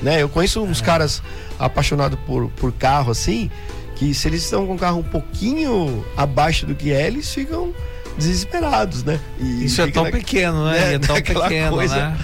Né? 0.00 0.22
Eu 0.22 0.28
conheço 0.30 0.62
uns 0.62 0.80
é. 0.80 0.84
caras 0.84 1.22
apaixonados 1.58 2.18
por, 2.26 2.48
por 2.52 2.72
carro 2.72 3.10
assim, 3.10 3.50
que 3.96 4.14
se 4.14 4.28
eles 4.28 4.42
estão 4.44 4.66
com 4.66 4.74
o 4.74 4.78
carro 4.78 5.00
um 5.00 5.02
pouquinho 5.02 6.04
abaixo 6.16 6.66
do 6.66 6.74
que 6.74 6.92
é, 6.92 7.06
eles 7.06 7.32
ficam 7.32 7.74
desesperados, 8.16 9.02
né? 9.02 9.20
E 9.38 9.64
Isso 9.64 9.80
é 9.82 9.90
tão 9.90 10.04
na, 10.04 10.10
pequeno, 10.10 10.64
né? 10.66 10.72
né? 10.80 10.94
É 10.94 10.98
tão 10.98 11.16
pequeno, 11.16 11.76
coisa, 11.76 11.96
né? 11.96 12.18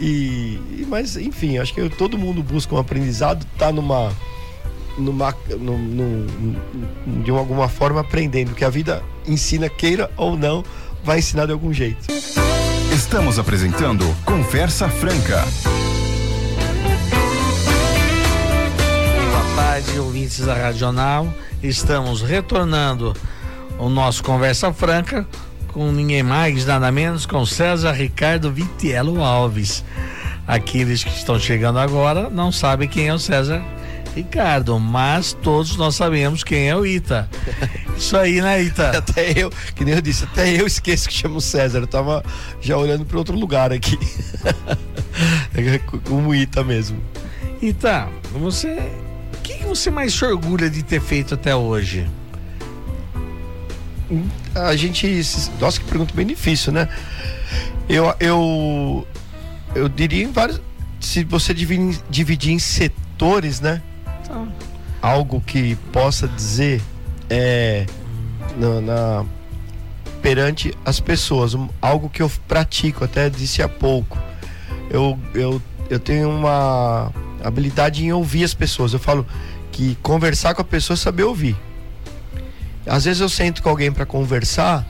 E, 0.00 0.86
mas, 0.88 1.16
enfim, 1.16 1.58
acho 1.58 1.74
que 1.74 1.88
todo 1.90 2.18
mundo 2.18 2.42
busca 2.42 2.74
um 2.74 2.78
aprendizado, 2.78 3.46
tá 3.58 3.72
numa 3.72 4.12
numa, 4.96 5.34
num, 5.58 5.78
num, 5.78 7.22
de 7.22 7.30
alguma 7.30 7.68
forma 7.68 8.00
aprendendo 8.00 8.54
que 8.54 8.64
a 8.64 8.70
vida 8.70 9.02
ensina 9.26 9.68
queira 9.68 10.10
ou 10.16 10.36
não 10.36 10.64
vai 11.04 11.18
ensinar 11.18 11.46
de 11.46 11.52
algum 11.52 11.72
jeito. 11.72 12.06
Estamos 12.92 13.38
apresentando 13.38 14.04
Conversa 14.24 14.88
Franca. 14.88 15.44
Tarde, 19.58 19.98
ouvintes 19.98 20.38
da 20.46 20.54
Radional. 20.54 21.26
Estamos 21.60 22.22
retornando 22.22 23.12
o 23.76 23.88
nosso 23.88 24.22
Conversa 24.22 24.72
Franca 24.72 25.26
com 25.72 25.90
ninguém 25.90 26.22
mais, 26.22 26.64
nada 26.64 26.92
menos, 26.92 27.26
com 27.26 27.44
César 27.44 27.90
Ricardo 27.90 28.52
Vitiello 28.52 29.20
Alves. 29.20 29.84
Aqueles 30.46 31.02
que 31.02 31.10
estão 31.10 31.40
chegando 31.40 31.80
agora 31.80 32.30
não 32.30 32.52
sabem 32.52 32.88
quem 32.88 33.08
é 33.08 33.14
o 33.14 33.18
César 33.18 33.60
Ricardo, 34.14 34.78
mas 34.78 35.32
todos 35.32 35.76
nós 35.76 35.96
sabemos 35.96 36.44
quem 36.44 36.68
é 36.68 36.76
o 36.76 36.86
Ita. 36.86 37.28
Isso 37.96 38.16
aí, 38.16 38.40
né, 38.40 38.62
Ita? 38.62 38.90
Até 38.98 39.32
eu, 39.42 39.50
que 39.74 39.84
nem 39.84 39.94
eu 39.94 40.00
disse, 40.00 40.22
até 40.22 40.48
eu 40.48 40.68
esqueço 40.68 41.08
que 41.08 41.14
chamo 41.14 41.40
César. 41.40 41.80
Eu 41.80 41.88
tava 41.88 42.24
já 42.60 42.76
olhando 42.76 43.04
para 43.04 43.18
outro 43.18 43.36
lugar 43.36 43.72
aqui. 43.72 43.98
Como 46.06 46.32
Ita 46.32 46.62
mesmo. 46.62 47.02
Ita, 47.60 48.08
você 48.32 48.78
que 49.56 49.64
você 49.64 49.90
mais 49.90 50.12
se 50.12 50.24
orgulha 50.24 50.68
de 50.68 50.82
ter 50.82 51.00
feito 51.00 51.34
até 51.34 51.54
hoje? 51.54 52.08
A 54.54 54.74
gente. 54.76 55.06
Nossa, 55.60 55.80
que 55.80 55.86
pergunta 55.86 56.14
bem 56.14 56.26
difícil, 56.26 56.72
né? 56.72 56.88
Eu, 57.88 58.14
eu, 58.20 59.06
eu 59.74 59.88
diria 59.88 60.24
em 60.24 60.32
vários. 60.32 60.60
Se 61.00 61.24
você 61.24 61.54
dividir, 61.54 62.00
dividir 62.10 62.52
em 62.52 62.58
setores, 62.58 63.60
né? 63.60 63.82
Tá. 64.26 64.46
Algo 65.00 65.40
que 65.40 65.76
possa 65.92 66.26
dizer 66.26 66.82
é, 67.30 67.86
na, 68.56 68.80
na, 68.80 69.24
perante 70.20 70.74
as 70.84 70.98
pessoas, 70.98 71.54
algo 71.80 72.10
que 72.10 72.22
eu 72.22 72.30
pratico, 72.48 73.04
até 73.04 73.30
disse 73.30 73.62
há 73.62 73.68
pouco. 73.68 74.18
Eu, 74.90 75.18
eu, 75.34 75.62
eu 75.88 76.00
tenho 76.00 76.30
uma 76.30 77.12
habilidade 77.42 78.04
em 78.04 78.12
ouvir 78.12 78.44
as 78.44 78.54
pessoas. 78.54 78.92
Eu 78.92 78.98
falo 78.98 79.26
que 79.70 79.96
conversar 80.02 80.54
com 80.54 80.62
a 80.62 80.64
pessoa 80.64 80.94
é 80.94 80.98
saber 80.98 81.24
ouvir. 81.24 81.56
Às 82.86 83.04
vezes 83.04 83.20
eu 83.20 83.28
sento 83.28 83.62
com 83.62 83.68
alguém 83.68 83.92
para 83.92 84.06
conversar, 84.06 84.86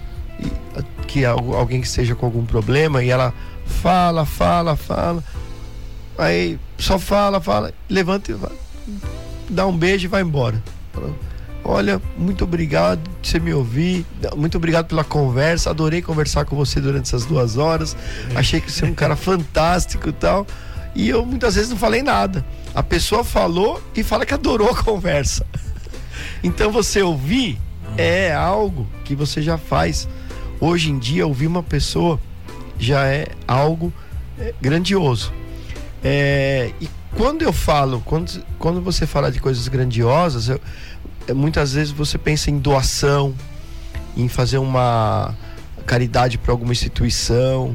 que 1.06 1.24
alguém 1.24 1.80
que 1.80 1.86
esteja 1.86 2.14
com 2.14 2.26
algum 2.26 2.44
problema 2.44 3.02
e 3.02 3.10
ela 3.10 3.34
fala, 3.66 4.24
fala, 4.24 4.76
fala, 4.76 5.22
aí 6.16 6.58
só 6.78 6.98
fala, 6.98 7.40
fala, 7.40 7.72
levanta 7.88 8.30
e 8.30 8.34
vai, 8.34 8.52
dá 9.48 9.66
um 9.66 9.76
beijo 9.76 10.04
e 10.04 10.08
vai 10.08 10.22
embora. 10.22 10.62
Olha, 11.64 12.00
muito 12.16 12.44
obrigado 12.44 13.00
por 13.00 13.26
você 13.26 13.40
me 13.40 13.52
ouvir, 13.52 14.06
muito 14.36 14.56
obrigado 14.56 14.86
pela 14.86 15.04
conversa, 15.04 15.70
adorei 15.70 16.00
conversar 16.00 16.44
com 16.44 16.56
você 16.56 16.80
durante 16.80 17.06
essas 17.06 17.26
duas 17.26 17.56
horas, 17.56 17.96
achei 18.34 18.60
que 18.60 18.70
você 18.70 18.84
é 18.84 18.88
um 18.88 18.94
cara 18.94 19.16
fantástico 19.16 20.08
e 20.08 20.12
tal. 20.12 20.46
E 20.98 21.08
eu 21.08 21.24
muitas 21.24 21.54
vezes 21.54 21.70
não 21.70 21.76
falei 21.76 22.02
nada. 22.02 22.44
A 22.74 22.82
pessoa 22.82 23.22
falou 23.22 23.80
e 23.94 24.02
fala 24.02 24.26
que 24.26 24.34
adorou 24.34 24.68
a 24.68 24.74
conversa. 24.82 25.46
Então 26.42 26.72
você 26.72 27.00
ouvir 27.00 27.56
é 27.96 28.34
algo 28.34 28.84
que 29.04 29.14
você 29.14 29.40
já 29.40 29.56
faz. 29.56 30.08
Hoje 30.60 30.90
em 30.90 30.98
dia, 30.98 31.24
ouvir 31.24 31.46
uma 31.46 31.62
pessoa 31.62 32.20
já 32.80 33.06
é 33.06 33.28
algo 33.46 33.92
é, 34.40 34.52
grandioso. 34.60 35.32
É, 36.02 36.72
e 36.80 36.90
quando 37.14 37.42
eu 37.42 37.52
falo, 37.52 38.02
quando, 38.04 38.44
quando 38.58 38.80
você 38.80 39.06
fala 39.06 39.30
de 39.30 39.38
coisas 39.40 39.68
grandiosas, 39.68 40.48
eu, 40.48 40.60
é, 41.28 41.32
muitas 41.32 41.74
vezes 41.74 41.92
você 41.92 42.18
pensa 42.18 42.50
em 42.50 42.58
doação, 42.58 43.32
em 44.16 44.26
fazer 44.26 44.58
uma 44.58 45.32
caridade 45.86 46.38
para 46.38 46.50
alguma 46.50 46.72
instituição. 46.72 47.72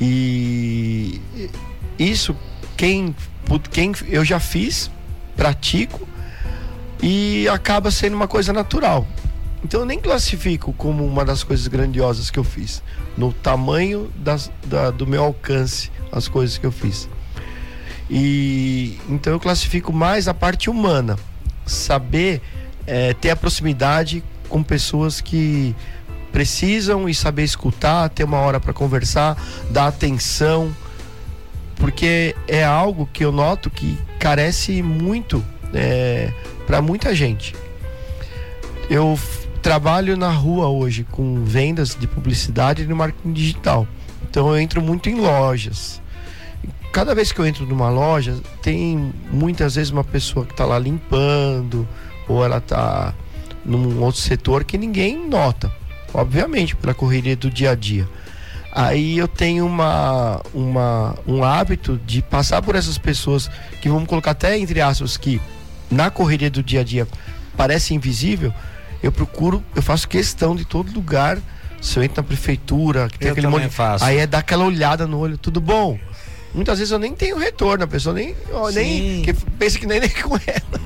E 0.00 1.20
isso, 1.96 2.36
quem, 2.78 3.14
quem 3.72 3.92
eu 4.06 4.24
já 4.24 4.38
fiz, 4.38 4.88
pratico 5.36 6.08
e 7.02 7.46
acaba 7.48 7.90
sendo 7.90 8.14
uma 8.14 8.28
coisa 8.28 8.52
natural. 8.52 9.06
Então 9.64 9.80
eu 9.80 9.86
nem 9.86 9.98
classifico 9.98 10.72
como 10.72 11.04
uma 11.04 11.24
das 11.24 11.42
coisas 11.42 11.66
grandiosas 11.66 12.30
que 12.30 12.38
eu 12.38 12.44
fiz, 12.44 12.80
no 13.16 13.32
tamanho 13.32 14.10
das, 14.16 14.50
da, 14.64 14.92
do 14.92 15.06
meu 15.06 15.24
alcance, 15.24 15.90
as 16.12 16.28
coisas 16.28 16.56
que 16.56 16.64
eu 16.64 16.70
fiz. 16.70 17.08
E 18.08 18.96
então 19.08 19.32
eu 19.32 19.40
classifico 19.40 19.92
mais 19.92 20.28
a 20.28 20.32
parte 20.32 20.70
humana, 20.70 21.18
saber 21.66 22.40
é, 22.86 23.12
ter 23.12 23.30
a 23.30 23.36
proximidade 23.36 24.22
com 24.48 24.62
pessoas 24.62 25.20
que 25.20 25.74
precisam 26.30 27.08
e 27.08 27.14
saber 27.14 27.42
escutar, 27.42 28.08
ter 28.08 28.22
uma 28.22 28.38
hora 28.38 28.60
para 28.60 28.72
conversar, 28.72 29.36
dar 29.68 29.88
atenção 29.88 30.72
porque 31.78 32.34
é 32.46 32.64
algo 32.64 33.08
que 33.12 33.24
eu 33.24 33.32
noto 33.32 33.70
que 33.70 33.98
carece 34.18 34.82
muito 34.82 35.44
é, 35.72 36.32
para 36.66 36.82
muita 36.82 37.14
gente. 37.14 37.54
Eu 38.90 39.18
trabalho 39.62 40.16
na 40.16 40.30
rua 40.30 40.68
hoje 40.68 41.04
com 41.10 41.44
vendas 41.44 41.94
de 41.94 42.06
publicidade 42.06 42.86
no 42.86 42.96
marketing 42.96 43.32
digital. 43.32 43.86
Então 44.28 44.48
eu 44.48 44.58
entro 44.58 44.82
muito 44.82 45.08
em 45.08 45.16
lojas. 45.16 46.00
Cada 46.92 47.14
vez 47.14 47.32
que 47.32 47.38
eu 47.38 47.46
entro 47.46 47.66
numa 47.66 47.90
loja, 47.90 48.36
tem 48.62 49.12
muitas 49.30 49.74
vezes 49.74 49.90
uma 49.90 50.04
pessoa 50.04 50.44
que 50.44 50.52
está 50.52 50.64
lá 50.64 50.78
limpando, 50.78 51.86
ou 52.26 52.44
ela 52.44 52.58
está 52.58 53.14
num 53.64 54.02
outro 54.02 54.20
setor 54.20 54.64
que 54.64 54.78
ninguém 54.78 55.28
nota, 55.28 55.70
obviamente, 56.14 56.74
pela 56.74 56.94
correria 56.94 57.36
do 57.36 57.50
dia 57.50 57.72
a 57.72 57.74
dia. 57.74 58.08
Aí 58.80 59.18
eu 59.18 59.26
tenho 59.26 59.66
uma, 59.66 60.40
uma, 60.54 61.16
um 61.26 61.42
hábito 61.42 62.00
de 62.06 62.22
passar 62.22 62.62
por 62.62 62.76
essas 62.76 62.96
pessoas 62.96 63.50
que 63.80 63.88
vamos 63.88 64.08
colocar 64.08 64.30
até 64.30 64.56
entre 64.56 64.80
aspas 64.80 65.16
que 65.16 65.40
na 65.90 66.10
correria 66.10 66.48
do 66.48 66.62
dia 66.62 66.82
a 66.82 66.84
dia 66.84 67.08
parece 67.56 67.92
invisível 67.92 68.54
eu 69.02 69.10
procuro, 69.10 69.64
eu 69.74 69.82
faço 69.82 70.08
questão 70.08 70.54
de 70.54 70.64
todo 70.64 70.92
lugar. 70.92 71.38
Se 71.80 71.98
eu 71.98 72.02
entro 72.02 72.22
na 72.22 72.26
prefeitura, 72.26 73.08
que 73.08 73.18
tem 73.18 73.28
Eu 73.28 73.32
aquele 73.32 73.46
monte. 73.46 73.68
faço. 73.68 74.04
Aí 74.04 74.18
é 74.18 74.26
dar 74.26 74.38
aquela 74.38 74.64
olhada 74.64 75.06
no 75.06 75.18
olho, 75.18 75.38
tudo 75.38 75.60
bom? 75.60 75.98
Muitas 76.52 76.78
vezes 76.78 76.90
eu 76.90 76.98
nem 76.98 77.14
tenho 77.14 77.36
retorno, 77.38 77.84
a 77.84 77.86
pessoa 77.86 78.14
nem, 78.14 78.34
ó, 78.52 78.70
nem 78.70 79.22
que 79.22 79.32
pensa 79.32 79.78
que 79.78 79.86
nem, 79.86 79.98
nem 80.00 80.08
com 80.08 80.34
ela. 80.34 80.80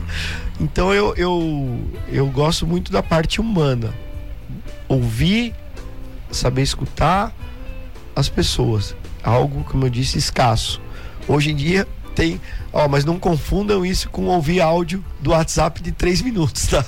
Então 0.61 0.93
eu, 0.93 1.15
eu, 1.17 1.81
eu 2.11 2.27
gosto 2.27 2.67
muito 2.67 2.93
da 2.93 3.03
parte 3.03 3.41
humana. 3.41 3.93
Ouvir, 4.89 5.55
saber 6.31 6.63
escutar 6.63 7.35
as 8.15 8.29
pessoas. 8.29 8.95
Algo, 9.23 9.65
como 9.65 9.87
eu 9.87 9.91
disse, 9.91 10.19
escasso. 10.19 10.81
Hoje 11.29 11.51
em 11.51 11.57
dia 11.57 11.87
tem. 12.15 12.41
Ó, 12.73 12.89
mas 12.89 13.05
não 13.05 13.19
confundam 13.19 13.85
isso 13.85 14.09
com 14.11 14.27
ouvir 14.27 14.61
áudio 14.61 15.05
do 15.21 15.31
WhatsApp 15.31 15.83
de 15.83 15.93
três 15.93 16.23
minutos, 16.23 16.67
tá? 16.67 16.85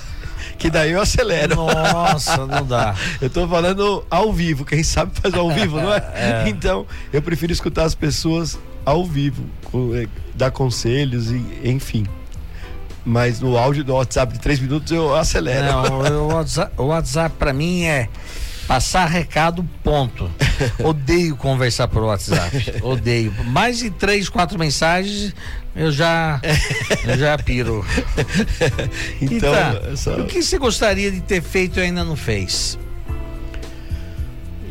Que 0.57 0.69
daí 0.69 0.91
eu 0.91 1.01
acelero. 1.01 1.55
Nossa, 1.55 2.45
não 2.45 2.65
dá. 2.65 2.95
Eu 3.19 3.29
tô 3.29 3.47
falando 3.47 4.05
ao 4.09 4.31
vivo, 4.31 4.63
quem 4.63 4.83
sabe 4.83 5.11
faz 5.19 5.33
ao 5.33 5.51
vivo, 5.51 5.77
não 5.81 5.93
é? 5.93 6.03
É. 6.15 6.49
Então, 6.49 6.85
eu 7.11 7.21
prefiro 7.21 7.51
escutar 7.51 7.83
as 7.83 7.93
pessoas 7.93 8.57
ao 8.85 9.05
vivo, 9.05 9.43
eh, 9.95 10.07
dar 10.33 10.51
conselhos 10.51 11.31
e 11.31 11.43
enfim. 11.63 12.05
Mas 13.03 13.39
no 13.39 13.57
áudio 13.57 13.83
do 13.83 13.93
WhatsApp 13.93 14.33
de 14.33 14.39
três 14.39 14.59
minutos 14.59 14.91
eu 14.91 15.15
acelero. 15.15 15.65
Não, 15.65 16.27
o 16.27 16.33
WhatsApp, 16.33 16.71
o 16.77 16.83
WhatsApp 16.85 17.35
pra 17.37 17.53
mim 17.53 17.83
é 17.83 18.07
passar 18.67 19.05
recado, 19.07 19.67
ponto. 19.83 20.29
Odeio 20.83 21.35
conversar 21.35 21.87
por 21.87 22.03
WhatsApp. 22.03 22.75
Odeio. 22.83 23.33
Mais 23.45 23.79
de 23.79 23.89
três, 23.89 24.29
quatro 24.29 24.57
mensagens, 24.57 25.33
eu 25.75 25.91
já, 25.91 26.39
eu 27.05 27.17
já 27.17 27.37
piro. 27.37 27.85
Então, 29.21 29.51
tá, 29.53 29.81
essa- 29.91 30.17
o 30.21 30.25
que 30.25 30.41
você 30.41 30.57
gostaria 30.57 31.11
de 31.11 31.21
ter 31.21 31.41
feito 31.41 31.79
e 31.79 31.83
ainda 31.83 32.03
não 32.03 32.15
fez? 32.15 32.77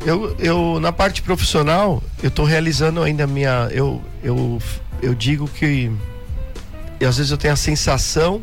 eu, 0.06 0.36
eu 0.38 0.78
na 0.80 0.92
parte 0.92 1.22
profissional, 1.22 2.02
eu 2.22 2.30
tô 2.30 2.44
realizando 2.44 3.02
ainda 3.02 3.24
a 3.24 3.26
minha. 3.26 3.68
Eu, 3.72 4.02
eu, 4.22 4.60
eu 5.00 5.14
digo 5.14 5.48
que 5.48 5.90
e 7.00 7.04
às 7.04 7.16
vezes 7.16 7.32
eu 7.32 7.38
tenho 7.38 7.54
a 7.54 7.56
sensação 7.56 8.42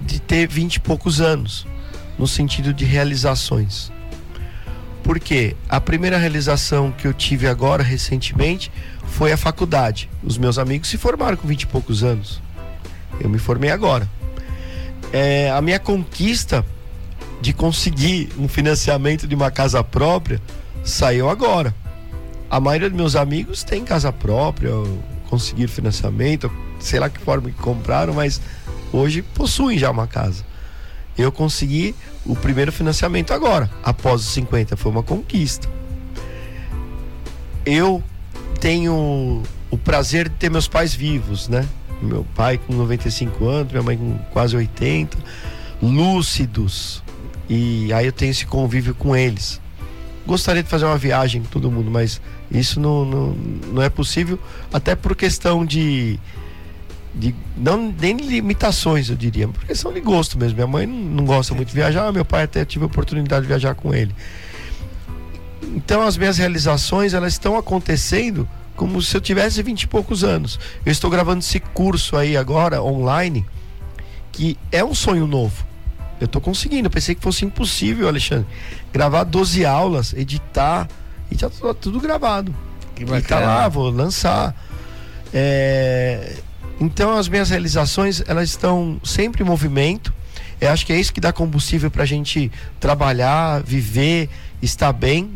de 0.00 0.20
ter 0.20 0.46
vinte 0.48 0.76
e 0.76 0.80
poucos 0.80 1.20
anos, 1.20 1.66
no 2.18 2.26
sentido 2.26 2.72
de 2.74 2.84
realizações. 2.84 3.90
Porque 5.06 5.54
a 5.68 5.80
primeira 5.80 6.18
realização 6.18 6.90
que 6.90 7.06
eu 7.06 7.14
tive 7.14 7.46
agora, 7.46 7.80
recentemente, 7.80 8.72
foi 9.06 9.30
a 9.30 9.36
faculdade. 9.36 10.10
Os 10.20 10.36
meus 10.36 10.58
amigos 10.58 10.88
se 10.88 10.98
formaram 10.98 11.36
com 11.36 11.46
vinte 11.46 11.62
e 11.62 11.66
poucos 11.68 12.02
anos. 12.02 12.42
Eu 13.20 13.28
me 13.28 13.38
formei 13.38 13.70
agora. 13.70 14.10
É, 15.12 15.48
a 15.52 15.62
minha 15.62 15.78
conquista 15.78 16.66
de 17.40 17.52
conseguir 17.52 18.30
um 18.36 18.48
financiamento 18.48 19.28
de 19.28 19.34
uma 19.36 19.48
casa 19.48 19.84
própria 19.84 20.42
saiu 20.82 21.30
agora. 21.30 21.72
A 22.50 22.58
maioria 22.58 22.90
dos 22.90 22.96
meus 22.96 23.14
amigos 23.14 23.62
tem 23.62 23.84
casa 23.84 24.12
própria, 24.12 24.70
conseguiram 25.30 25.70
financiamento, 25.72 26.50
sei 26.80 26.98
lá 26.98 27.08
que 27.08 27.20
forma 27.20 27.48
que 27.48 27.62
compraram, 27.62 28.12
mas 28.12 28.40
hoje 28.92 29.22
possuem 29.22 29.78
já 29.78 29.88
uma 29.88 30.08
casa. 30.08 30.44
Eu 31.16 31.32
consegui 31.32 31.94
o 32.24 32.36
primeiro 32.36 32.70
financiamento 32.70 33.32
agora, 33.32 33.70
após 33.82 34.20
os 34.20 34.28
50, 34.28 34.76
foi 34.76 34.92
uma 34.92 35.02
conquista. 35.02 35.68
Eu 37.64 38.02
tenho 38.60 39.42
o 39.70 39.78
prazer 39.78 40.28
de 40.28 40.36
ter 40.36 40.50
meus 40.50 40.68
pais 40.68 40.94
vivos, 40.94 41.48
né? 41.48 41.66
Meu 42.02 42.24
pai 42.34 42.58
com 42.58 42.74
95 42.74 43.46
anos, 43.46 43.72
minha 43.72 43.82
mãe 43.82 43.96
com 43.96 44.18
quase 44.32 44.54
80, 44.54 45.16
lúcidos. 45.82 47.02
E 47.48 47.92
aí 47.92 48.06
eu 48.06 48.12
tenho 48.12 48.30
esse 48.30 48.46
convívio 48.46 48.94
com 48.94 49.16
eles. 49.16 49.60
Gostaria 50.26 50.62
de 50.62 50.68
fazer 50.68 50.84
uma 50.84 50.98
viagem 50.98 51.42
com 51.42 51.48
todo 51.48 51.70
mundo, 51.70 51.90
mas 51.90 52.20
isso 52.50 52.80
não, 52.80 53.04
não, 53.04 53.28
não 53.72 53.82
é 53.82 53.88
possível, 53.88 54.38
até 54.72 54.94
por 54.94 55.14
questão 55.14 55.64
de, 55.64 56.18
de 57.16 57.34
não 57.56 57.94
nem 57.98 58.16
limitações, 58.16 59.08
eu 59.08 59.16
diria, 59.16 59.48
por 59.48 59.64
questão 59.64 59.92
de 59.92 60.00
gosto 60.00 60.38
mesmo. 60.38 60.56
Minha 60.56 60.66
mãe 60.66 60.86
não, 60.86 60.96
não 60.96 61.24
gosta 61.24 61.54
muito 61.54 61.68
de 61.68 61.74
viajar, 61.74 62.12
meu 62.12 62.24
pai 62.24 62.44
até 62.44 62.64
tive 62.64 62.84
a 62.84 62.86
oportunidade 62.86 63.42
de 63.42 63.48
viajar 63.48 63.74
com 63.74 63.94
ele. 63.94 64.14
Então 65.74 66.02
as 66.02 66.16
minhas 66.16 66.38
realizações 66.38 67.14
elas 67.14 67.32
estão 67.32 67.56
acontecendo 67.56 68.48
como 68.76 69.00
se 69.00 69.16
eu 69.16 69.20
tivesse 69.20 69.62
vinte 69.62 69.82
e 69.82 69.86
poucos 69.86 70.22
anos. 70.22 70.60
Eu 70.84 70.92
estou 70.92 71.10
gravando 71.10 71.40
esse 71.40 71.58
curso 71.58 72.16
aí 72.16 72.36
agora 72.36 72.82
online 72.82 73.44
que 74.30 74.58
é 74.70 74.84
um 74.84 74.94
sonho 74.94 75.26
novo. 75.26 75.64
Eu 76.20 76.26
estou 76.26 76.40
conseguindo. 76.40 76.86
Eu 76.86 76.90
pensei 76.90 77.14
que 77.14 77.22
fosse 77.22 77.44
impossível, 77.44 78.06
Alexandre, 78.06 78.46
gravar 78.92 79.24
12 79.24 79.64
aulas, 79.64 80.12
editar 80.12 80.86
e 81.30 81.36
já 81.36 81.48
tá 81.48 81.74
tudo 81.74 81.98
gravado. 81.98 82.54
Que 82.94 83.04
E 83.04 83.22
tá 83.22 83.38
lá, 83.38 83.68
vou 83.68 83.90
lançar. 83.90 84.54
É, 85.32 86.36
Então 86.80 87.16
as 87.16 87.28
minhas 87.28 87.50
realizações 87.50 88.22
elas 88.26 88.50
estão 88.50 89.00
sempre 89.02 89.42
em 89.42 89.46
movimento. 89.46 90.12
Eu 90.60 90.70
acho 90.70 90.86
que 90.86 90.92
é 90.92 90.98
isso 90.98 91.12
que 91.12 91.20
dá 91.20 91.32
combustível 91.32 91.90
para 91.90 92.02
a 92.02 92.06
gente 92.06 92.50
trabalhar, 92.80 93.62
viver, 93.62 94.28
estar 94.62 94.92
bem. 94.92 95.30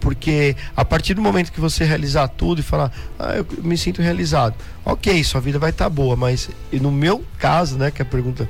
Porque 0.00 0.56
a 0.76 0.84
partir 0.84 1.14
do 1.14 1.22
momento 1.22 1.52
que 1.52 1.60
você 1.60 1.84
realizar 1.84 2.26
tudo 2.26 2.60
e 2.60 2.62
falar, 2.62 2.92
ah, 3.18 3.36
eu 3.36 3.46
me 3.62 3.78
sinto 3.78 4.02
realizado, 4.02 4.56
ok, 4.84 5.22
sua 5.22 5.40
vida 5.40 5.60
vai 5.60 5.70
estar 5.70 5.88
boa, 5.88 6.16
mas 6.16 6.50
no 6.72 6.90
meu 6.90 7.24
caso, 7.38 7.78
né, 7.78 7.88
que 7.92 8.02
a 8.02 8.04
pergunta 8.04 8.48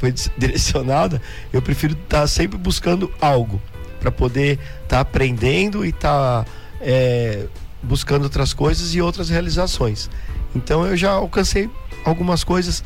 foi 0.00 0.12
direcionada, 0.36 1.22
eu 1.52 1.62
prefiro 1.62 1.92
estar 1.94 2.26
sempre 2.26 2.58
buscando 2.58 3.12
algo 3.20 3.62
para 4.00 4.10
poder 4.10 4.58
estar 4.82 4.98
aprendendo 4.98 5.84
e 5.84 5.90
estar 5.90 6.44
é, 6.80 7.46
buscando 7.80 8.24
outras 8.24 8.52
coisas 8.52 8.92
e 8.92 9.00
outras 9.00 9.28
realizações. 9.28 10.10
Então 10.54 10.86
eu 10.86 10.96
já 10.96 11.10
alcancei 11.12 11.68
algumas 12.04 12.42
coisas 12.44 12.82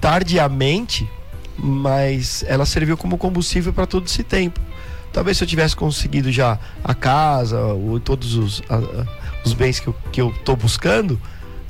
tardiamente, 0.00 1.08
mas 1.58 2.44
ela 2.46 2.64
serviu 2.66 2.96
como 2.96 3.16
combustível 3.18 3.72
para 3.72 3.86
todo 3.86 4.06
esse 4.06 4.22
tempo. 4.22 4.60
Talvez 5.12 5.38
se 5.38 5.44
eu 5.44 5.48
tivesse 5.48 5.74
conseguido 5.74 6.30
já 6.30 6.58
a 6.84 6.94
casa, 6.94 7.58
ou 7.60 7.98
todos 7.98 8.34
os, 8.34 8.62
a- 8.68 9.06
os 9.44 9.52
bens 9.54 9.80
que 9.80 9.88
eu, 9.88 9.94
que 10.12 10.20
eu 10.20 10.32
tô 10.44 10.54
buscando, 10.54 11.20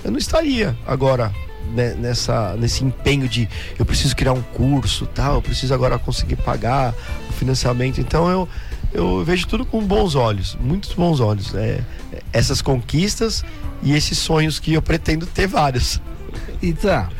eu 0.04 0.10
não 0.10 0.18
estaria 0.18 0.76
agora 0.86 1.32
né, 1.72 1.94
nessa, 1.94 2.54
nesse 2.56 2.84
empenho 2.84 3.28
de 3.28 3.48
eu 3.78 3.84
preciso 3.84 4.14
criar 4.16 4.32
um 4.32 4.42
curso, 4.42 5.06
tal, 5.06 5.34
eu 5.36 5.42
preciso 5.42 5.72
agora 5.74 5.98
conseguir 5.98 6.36
pagar 6.36 6.92
o 7.28 7.32
financiamento. 7.32 8.00
Então 8.00 8.28
eu, 8.28 8.48
eu 8.96 9.22
vejo 9.22 9.46
tudo 9.46 9.66
com 9.66 9.84
bons 9.84 10.14
olhos, 10.14 10.56
muitos 10.58 10.94
bons 10.94 11.20
olhos. 11.20 11.54
É, 11.54 11.82
essas 12.32 12.62
conquistas 12.62 13.44
e 13.82 13.92
esses 13.92 14.16
sonhos 14.16 14.58
que 14.58 14.72
eu 14.72 14.80
pretendo 14.80 15.26
ter 15.26 15.46
vários. 15.46 16.00
E 16.62 16.72
tá. 16.72 17.10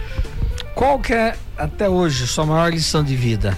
Qual 0.75 0.99
que 0.99 1.13
é, 1.13 1.37
até 1.57 1.87
hoje, 1.87 2.27
sua 2.27 2.47
maior 2.47 2.73
lição 2.73 3.05
de 3.05 3.15
vida? 3.15 3.57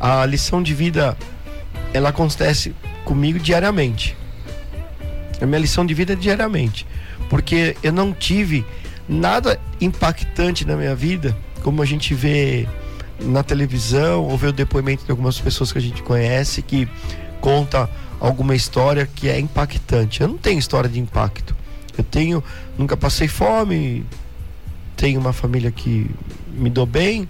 A 0.00 0.26
lição 0.26 0.60
de 0.60 0.74
vida 0.74 1.16
ela 1.94 2.08
acontece 2.08 2.74
comigo 3.04 3.38
diariamente. 3.38 4.16
A 5.40 5.46
minha 5.46 5.60
lição 5.60 5.86
de 5.86 5.94
vida 5.94 6.14
é 6.14 6.16
diariamente, 6.16 6.84
porque 7.30 7.76
eu 7.80 7.92
não 7.92 8.12
tive 8.12 8.66
nada 9.08 9.60
impactante 9.80 10.64
na 10.64 10.74
minha 10.76 10.96
vida, 10.96 11.36
como 11.62 11.80
a 11.80 11.86
gente 11.86 12.12
vê 12.12 12.66
na 13.20 13.42
televisão 13.42 14.24
ou 14.24 14.36
vê 14.36 14.48
o 14.48 14.52
depoimento 14.52 15.04
de 15.04 15.10
algumas 15.10 15.40
pessoas 15.40 15.72
que 15.72 15.78
a 15.78 15.82
gente 15.82 16.02
conhece 16.02 16.62
que 16.62 16.88
conta 17.40 17.88
alguma 18.20 18.54
história 18.54 19.08
que 19.12 19.28
é 19.28 19.38
impactante. 19.38 20.20
Eu 20.20 20.28
não 20.28 20.38
tenho 20.38 20.58
história 20.58 20.88
de 20.88 20.98
impacto. 20.98 21.56
Eu 21.96 22.04
tenho, 22.04 22.42
nunca 22.76 22.96
passei 22.96 23.26
fome, 23.26 24.04
tenho 24.96 25.20
uma 25.20 25.32
família 25.32 25.70
que 25.70 26.08
me 26.52 26.70
dou 26.70 26.86
bem, 26.86 27.28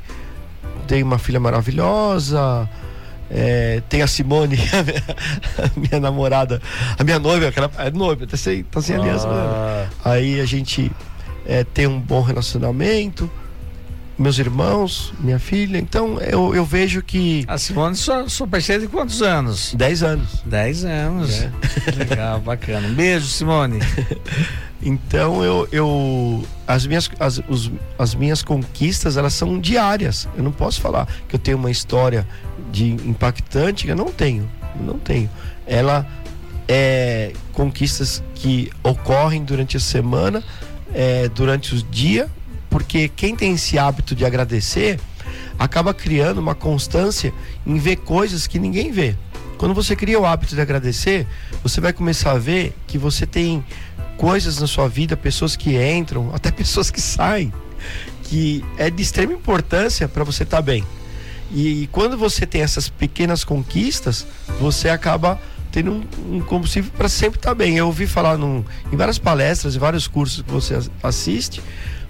tenho 0.86 1.06
uma 1.06 1.18
filha 1.18 1.40
maravilhosa, 1.40 2.68
é, 3.30 3.82
tem 3.88 4.02
a 4.02 4.06
Simone, 4.06 4.56
a 4.72 4.82
minha, 4.82 5.04
a 5.58 5.80
minha 5.80 6.00
namorada, 6.00 6.60
a 6.98 7.04
minha 7.04 7.18
noiva, 7.18 7.48
aquela 7.48 7.70
é 7.78 7.90
noiva, 7.90 8.26
tá 8.26 8.36
sem, 8.36 8.62
tá 8.64 8.80
sem 8.80 8.96
aliança. 8.96 9.28
Ah, 9.28 9.88
Aí 10.04 10.40
a 10.40 10.44
gente 10.44 10.90
é, 11.46 11.64
tem 11.64 11.86
um 11.86 12.00
bom 12.00 12.22
relacionamento, 12.22 13.30
meus 14.18 14.38
irmãos, 14.38 15.12
minha 15.20 15.38
filha. 15.38 15.78
Então 15.78 16.18
eu, 16.20 16.54
eu 16.54 16.64
vejo 16.64 17.02
que 17.02 17.44
a 17.46 17.56
Simone 17.56 17.94
só, 17.96 18.28
só 18.28 18.46
percebe 18.46 18.86
de 18.86 18.88
quantos 18.88 19.22
anos? 19.22 19.72
10 19.76 20.02
anos. 20.02 20.42
10 20.44 20.84
anos. 20.84 21.40
É. 21.40 21.50
Legal, 21.96 22.40
bacana. 22.40 22.88
Um 22.88 22.94
beijo, 22.94 23.26
Simone. 23.26 23.78
Então 24.80 25.42
eu, 25.42 25.68
eu 25.72 26.44
as 26.64 26.86
minhas 26.86 27.10
as, 27.18 27.40
os- 27.48 27.68
as 27.98 28.14
minhas 28.14 28.42
conquistas 28.44 29.16
elas 29.16 29.34
são 29.34 29.58
diárias. 29.58 30.28
Eu 30.36 30.42
não 30.44 30.52
posso 30.52 30.80
falar 30.80 31.08
que 31.28 31.34
eu 31.34 31.38
tenho 31.40 31.56
uma 31.56 31.70
história 31.70 32.24
de 32.70 32.90
impactante. 32.92 33.88
Eu 33.88 33.96
não 33.96 34.06
tenho, 34.12 34.48
não 34.80 34.96
tenho. 34.96 35.28
Ela 35.66 36.06
é 36.68 37.32
conquistas 37.52 38.22
que 38.36 38.70
ocorrem 38.84 39.42
durante 39.42 39.76
a 39.76 39.80
semana, 39.80 40.44
é, 40.94 41.28
durante 41.28 41.74
o 41.74 41.82
dia, 41.82 42.28
porque 42.70 43.08
quem 43.08 43.34
tem 43.34 43.54
esse 43.54 43.78
hábito 43.78 44.14
de 44.14 44.24
agradecer 44.24 44.98
acaba 45.58 45.92
criando 45.92 46.38
uma 46.38 46.54
constância 46.54 47.32
em 47.66 47.78
ver 47.78 47.96
coisas 47.96 48.46
que 48.46 48.58
ninguém 48.58 48.92
vê. 48.92 49.16
Quando 49.56 49.74
você 49.74 49.96
cria 49.96 50.20
o 50.20 50.24
hábito 50.24 50.54
de 50.54 50.60
agradecer, 50.60 51.26
você 51.62 51.80
vai 51.80 51.92
começar 51.92 52.32
a 52.32 52.38
ver 52.38 52.72
que 52.86 52.96
você 52.96 53.26
tem 53.26 53.64
coisas 54.16 54.58
na 54.60 54.66
sua 54.66 54.88
vida, 54.88 55.16
pessoas 55.16 55.56
que 55.56 55.76
entram, 55.76 56.30
até 56.34 56.50
pessoas 56.50 56.90
que 56.90 57.00
saem, 57.00 57.52
que 58.22 58.64
é 58.76 58.88
de 58.88 59.02
extrema 59.02 59.32
importância 59.32 60.06
para 60.06 60.22
você 60.22 60.44
estar 60.44 60.58
tá 60.58 60.62
bem. 60.62 60.84
E 61.50 61.88
quando 61.90 62.16
você 62.16 62.46
tem 62.46 62.60
essas 62.60 62.88
pequenas 62.88 63.42
conquistas, 63.42 64.26
você 64.60 64.90
acaba 64.90 65.40
tendo 65.72 65.92
um, 65.92 66.36
um 66.36 66.40
combustível 66.40 66.90
para 66.96 67.08
sempre 67.08 67.38
estar 67.38 67.50
tá 67.50 67.54
bem. 67.54 67.76
Eu 67.76 67.86
ouvi 67.86 68.06
falar 68.06 68.36
num, 68.36 68.64
em 68.92 68.96
várias 68.96 69.18
palestras 69.18 69.74
e 69.74 69.78
vários 69.78 70.06
cursos 70.06 70.42
que 70.42 70.50
você 70.50 70.78
assiste, 71.02 71.62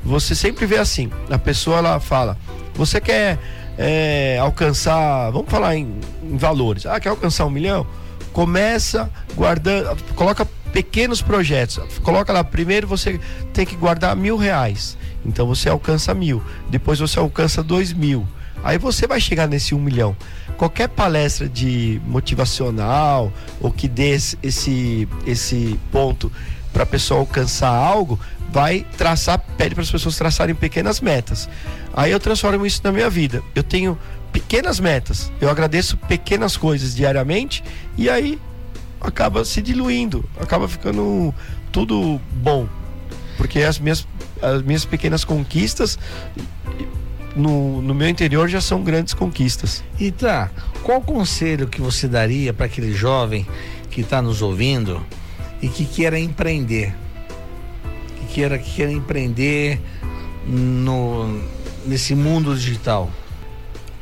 você 0.05 0.35
sempre 0.35 0.67
vê 0.67 0.79
assim: 0.79 1.11
a 1.31 1.39
pessoa 1.39 1.79
ela 1.79 2.01
fala, 2.01 2.37
você 2.75 3.01
quer 3.01 3.39
é, 3.77 4.39
alcançar, 4.41 5.31
vamos 5.31 5.51
falar 5.51 5.77
em, 5.77 5.95
em 6.23 6.37
valores, 6.37 6.87
ah, 6.87 6.99
quer 6.99 7.11
alcançar 7.11 7.47
um 7.47 7.51
milhão? 7.51 7.87
Começa 8.33 9.11
guardando, 9.35 9.97
coloca 10.15 10.47
pequenos 10.73 11.23
projetos. 11.23 11.81
Coloca 12.03 12.33
lá, 12.33 12.45
primeiro 12.45 12.87
você 12.87 13.19
tem 13.53 13.67
que 13.67 13.75
guardar 13.75 14.15
mil 14.15 14.37
reais. 14.37 14.97
Então 15.25 15.47
você 15.47 15.69
alcança 15.69 16.15
mil. 16.15 16.43
Depois 16.69 16.99
você 16.99 17.19
alcança 17.19 17.63
dois 17.63 17.93
mil. 17.93 18.27
Aí 18.63 18.79
você 18.79 19.07
vai 19.07 19.21
chegar 19.21 19.47
nesse 19.47 19.75
um 19.75 19.79
milhão. 19.79 20.17
Qualquer 20.57 20.89
palestra 20.89 21.49
de 21.49 22.01
motivacional 22.07 23.33
ou 23.61 23.71
que 23.71 23.87
dê 23.87 24.19
esse, 24.43 25.09
esse 25.27 25.79
ponto 25.93 26.31
para 26.73 26.83
a 26.83 26.87
pessoa 26.87 27.21
alcançar 27.21 27.71
algo, 27.71 28.19
vai 28.51 28.87
traçar, 28.97 29.39
pede 29.57 29.75
para 29.75 29.83
as 29.83 29.91
pessoas 29.91 30.17
traçarem 30.17 30.55
pequenas 30.55 31.01
metas. 31.01 31.49
Aí 31.93 32.13
eu 32.13 32.21
transformo 32.21 32.65
isso 32.65 32.81
na 32.85 32.93
minha 32.93 33.11
vida. 33.11 33.43
Eu 33.55 33.63
tenho 33.63 33.99
pequenas 34.33 34.81
metas. 34.81 35.31
Eu 35.41 35.51
agradeço 35.51 35.97
pequenas 35.97 36.57
coisas 36.57 36.95
diariamente 36.95 37.63
e 37.97 38.09
aí 38.09 38.39
acaba 39.01 39.45
se 39.45 39.63
diluindo, 39.63 40.25
acaba 40.41 40.69
ficando 40.69 41.35
tudo 41.73 42.21
bom. 42.33 42.69
Porque 43.37 43.61
as 43.61 43.79
minhas, 43.79 44.07
as 44.43 44.63
minhas 44.63 44.85
pequenas 44.85 45.25
conquistas 45.25 45.99
no, 47.37 47.81
no 47.81 47.95
meu 47.95 48.09
interior 48.09 48.49
já 48.49 48.61
são 48.61 48.83
grandes 48.83 49.15
conquistas. 49.15 49.85
E 49.99 50.11
tá, 50.11 50.51
qual 50.83 51.01
conselho 51.01 51.69
que 51.69 51.81
você 51.81 52.09
daria 52.09 52.53
para 52.53 52.67
aquele 52.67 52.93
jovem 52.93 53.47
que 53.91 54.01
está 54.01 54.21
nos 54.21 54.43
ouvindo 54.43 55.05
e 55.61 55.69
que 55.69 55.85
queira 55.85 56.19
empreender? 56.19 56.95
Que 58.21 58.35
queira, 58.35 58.59
que 58.59 58.71
queira 58.71 58.93
empreender 58.93 59.81
no, 60.47 61.41
nesse 61.87 62.15
mundo 62.15 62.55
digital? 62.57 63.11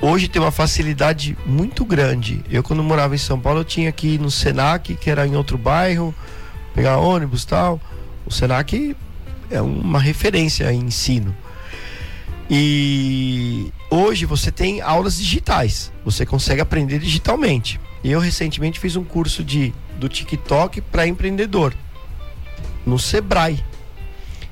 hoje 0.00 0.28
tem 0.28 0.40
uma 0.40 0.50
facilidade 0.50 1.36
muito 1.46 1.84
grande. 1.84 2.42
Eu 2.50 2.62
quando 2.62 2.82
morava 2.82 3.14
em 3.14 3.18
São 3.18 3.40
Paulo 3.40 3.60
eu 3.60 3.64
tinha 3.64 3.90
que 3.92 4.14
ir 4.14 4.20
no 4.20 4.30
Senac, 4.30 4.94
que 4.94 5.10
era 5.10 5.26
em 5.26 5.36
outro 5.36 5.56
bairro, 5.56 6.14
pegar 6.74 6.98
ônibus 6.98 7.44
tal. 7.44 7.80
O 8.24 8.32
Senac 8.32 8.96
é 9.50 9.60
uma 9.60 10.00
referência 10.00 10.70
em 10.72 10.80
ensino. 10.80 11.34
E 12.48 13.72
hoje 13.90 14.24
você 14.24 14.52
tem 14.52 14.80
aulas 14.80 15.16
digitais. 15.18 15.92
Você 16.04 16.24
consegue 16.24 16.60
aprender 16.60 16.98
digitalmente. 16.98 17.80
Eu 18.08 18.20
recentemente 18.20 18.78
fiz 18.78 18.94
um 18.94 19.02
curso 19.02 19.42
de 19.42 19.74
do 19.98 20.08
TikTok 20.08 20.80
para 20.80 21.08
empreendedor 21.08 21.74
no 22.86 23.00
Sebrae. 23.00 23.64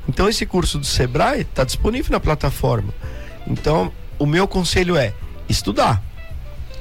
Então 0.08 0.28
esse 0.28 0.44
curso 0.44 0.76
do 0.76 0.84
Sebrae 0.84 1.42
está 1.42 1.62
disponível 1.62 2.10
na 2.10 2.18
plataforma. 2.18 2.92
Então 3.46 3.92
o 4.18 4.26
meu 4.26 4.48
conselho 4.48 4.96
é 4.96 5.14
estudar. 5.48 6.02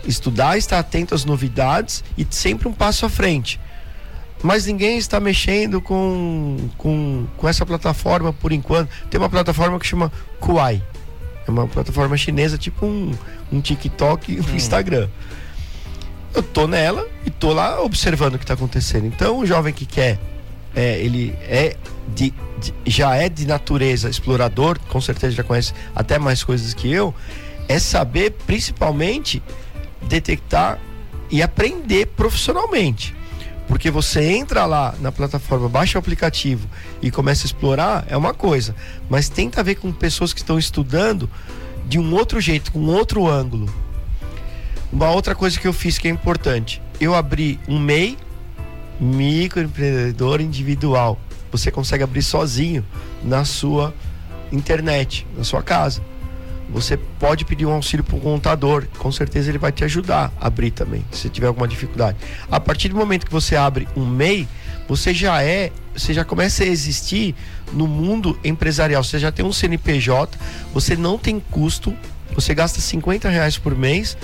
Estudar, 0.04 0.58
estar 0.58 0.80
atento 0.80 1.14
às 1.14 1.24
novidades 1.24 2.04
e 2.18 2.26
sempre 2.28 2.68
um 2.68 2.74
passo 2.74 3.06
à 3.06 3.10
frente. 3.10 3.60
Mas 4.42 4.66
ninguém 4.66 4.98
está 4.98 5.20
mexendo 5.20 5.80
com, 5.80 6.58
com, 6.76 7.28
com 7.38 7.48
essa 7.48 7.64
plataforma 7.68 8.34
por 8.34 8.52
enquanto. 8.52 8.90
Tem 9.12 9.20
uma 9.20 9.30
plataforma 9.30 9.80
que 9.80 9.86
chama 9.86 10.12
Kuai. 10.40 10.82
É 11.48 11.52
uma 11.52 11.68
plataforma 11.68 12.18
chinesa, 12.18 12.58
tipo 12.58 12.84
um, 12.86 13.12
um 13.52 13.62
TikTok 13.62 14.34
e 14.34 14.40
um 14.40 14.44
hum. 14.44 14.56
Instagram. 14.56 15.08
Eu 16.34 16.42
tô 16.42 16.68
nela 16.68 17.08
e 17.26 17.30
tô 17.30 17.54
lá 17.54 17.82
observando 17.82 18.36
o 18.36 18.38
que 18.38 18.44
está 18.44 18.56
acontecendo. 18.56 19.06
Então, 19.06 19.40
o 19.40 19.46
jovem 19.46 19.74
que 19.74 19.86
quer, 19.86 20.20
é, 20.76 21.00
ele 21.00 21.36
é 21.42 21.76
de, 22.16 22.34
de, 22.60 22.74
já 22.86 23.16
é 23.16 23.30
de 23.30 23.46
natureza 23.46 24.10
explorador, 24.10 24.80
com 24.90 25.00
certeza 25.00 25.36
já 25.36 25.44
conhece 25.44 25.74
até 25.96 26.18
mais 26.18 26.44
coisas 26.44 26.74
que 26.74 26.92
eu 26.92 27.14
é 27.68 27.80
saber 27.80 28.32
principalmente 28.46 29.42
detectar 30.02 30.80
e 31.30 31.42
aprender 31.42 32.08
profissionalmente. 32.08 33.16
Porque 33.68 33.90
você 33.90 34.34
entra 34.34 34.66
lá 34.66 34.94
na 35.00 35.12
plataforma, 35.12 35.70
baixa 35.70 35.98
o 35.98 36.00
aplicativo 36.00 36.68
e 37.02 37.10
começa 37.10 37.46
a 37.46 37.48
explorar, 37.48 38.06
é 38.10 38.18
uma 38.18 38.34
coisa. 38.34 38.76
Mas 39.10 39.30
tenta 39.30 39.64
ver 39.64 39.76
com 39.76 39.92
pessoas 39.92 40.34
que 40.34 40.42
estão 40.42 40.60
estudando 40.60 41.30
de 41.88 41.98
um 41.98 42.14
outro 42.14 42.42
jeito, 42.42 42.72
com 42.72 42.86
outro 42.86 43.28
ângulo. 43.28 43.74
Uma 44.94 45.10
outra 45.10 45.34
coisa 45.34 45.60
que 45.60 45.68
eu 45.68 45.74
fiz 45.74 45.98
que 45.98 46.08
é 46.08 46.12
importante, 46.12 46.80
eu 47.02 47.16
abri 47.16 47.60
um 47.68 47.80
MEI, 47.80 48.16
microempreendedor 49.00 50.40
individual. 50.40 51.20
Você 51.52 51.72
consegue 51.72 52.04
abrir 52.04 52.22
sozinho 52.22 52.86
na 53.24 53.44
sua 53.44 53.94
internet, 54.52 55.26
na 55.36 55.44
sua 55.44 55.64
casa 55.64 56.02
você 56.70 56.98
pode 56.98 57.46
pedir 57.46 57.66
um 57.66 57.72
auxílio 57.72 58.04
para 58.04 58.16
um 58.16 58.20
contador, 58.20 58.88
com 58.98 59.12
certeza 59.12 59.50
ele 59.50 59.58
vai 59.58 59.72
te 59.72 59.84
ajudar 59.84 60.34
a 60.40 60.48
abrir 60.48 60.72
também, 60.72 61.06
se 61.12 61.30
tiver 61.30 61.48
alguma 61.48 61.68
dificuldade. 61.68 62.18
A 62.50 62.60
partir 62.60 62.90
do 62.90 62.96
momento 62.96 63.26
que 63.26 63.32
você 63.32 63.56
abre 63.56 63.88
um 63.96 64.06
MEI, 64.06 64.48
você 64.88 65.14
já 65.14 65.42
é, 65.44 65.72
você 65.96 66.14
já 66.14 66.26
começa 66.26 66.64
a 66.64 66.68
existir 66.68 67.36
no 67.72 67.88
mundo 67.88 68.38
empresarial. 68.44 69.04
Você 69.04 69.20
já 69.20 69.32
tem 69.32 69.46
um 69.46 69.54
CNPJ, 69.54 70.38
você 70.74 70.96
não 70.96 71.18
tem 71.18 71.40
custo, 71.40 71.96
você 72.34 72.54
gasta 72.56 72.82
50 72.82 73.30
reais 73.30 73.58
por 73.58 73.78
mês, 73.78 74.18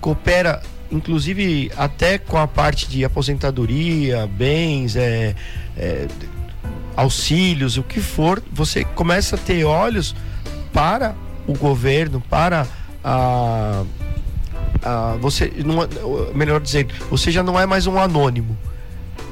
coopera 0.00 0.62
inclusive 0.90 1.70
até 1.76 2.18
com 2.18 2.36
a 2.36 2.46
parte 2.46 2.88
de 2.88 3.04
aposentadoria, 3.04 4.26
bens, 4.26 4.96
é, 4.96 5.34
é, 5.76 6.06
auxílios, 6.96 7.76
o 7.76 7.82
que 7.82 8.00
for, 8.00 8.42
você 8.52 8.84
começa 8.84 9.36
a 9.36 9.38
ter 9.38 9.64
olhos 9.64 10.14
para 10.72 11.14
o 11.46 11.56
governo, 11.56 12.22
para 12.28 12.66
a, 13.02 13.84
a 14.82 15.16
você, 15.20 15.52
não, 15.64 15.86
melhor 16.34 16.60
dizendo, 16.60 16.94
você 17.10 17.30
já 17.30 17.42
não 17.42 17.58
é 17.58 17.66
mais 17.66 17.86
um 17.86 17.98
anônimo 17.98 18.56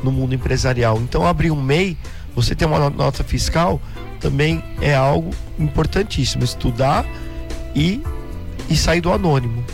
no 0.02 0.12
mundo 0.12 0.34
empresarial. 0.34 0.98
Então 0.98 1.26
abrir 1.26 1.50
um 1.50 1.60
MEI, 1.60 1.96
você 2.34 2.54
ter 2.54 2.66
uma 2.66 2.90
nota 2.90 3.24
fiscal 3.24 3.80
também 4.20 4.62
é 4.80 4.94
algo 4.94 5.30
importantíssimo. 5.58 6.44
Estudar 6.44 7.04
e, 7.74 8.02
e 8.68 8.76
sair 8.76 9.00
do 9.00 9.12
anônimo. 9.12 9.64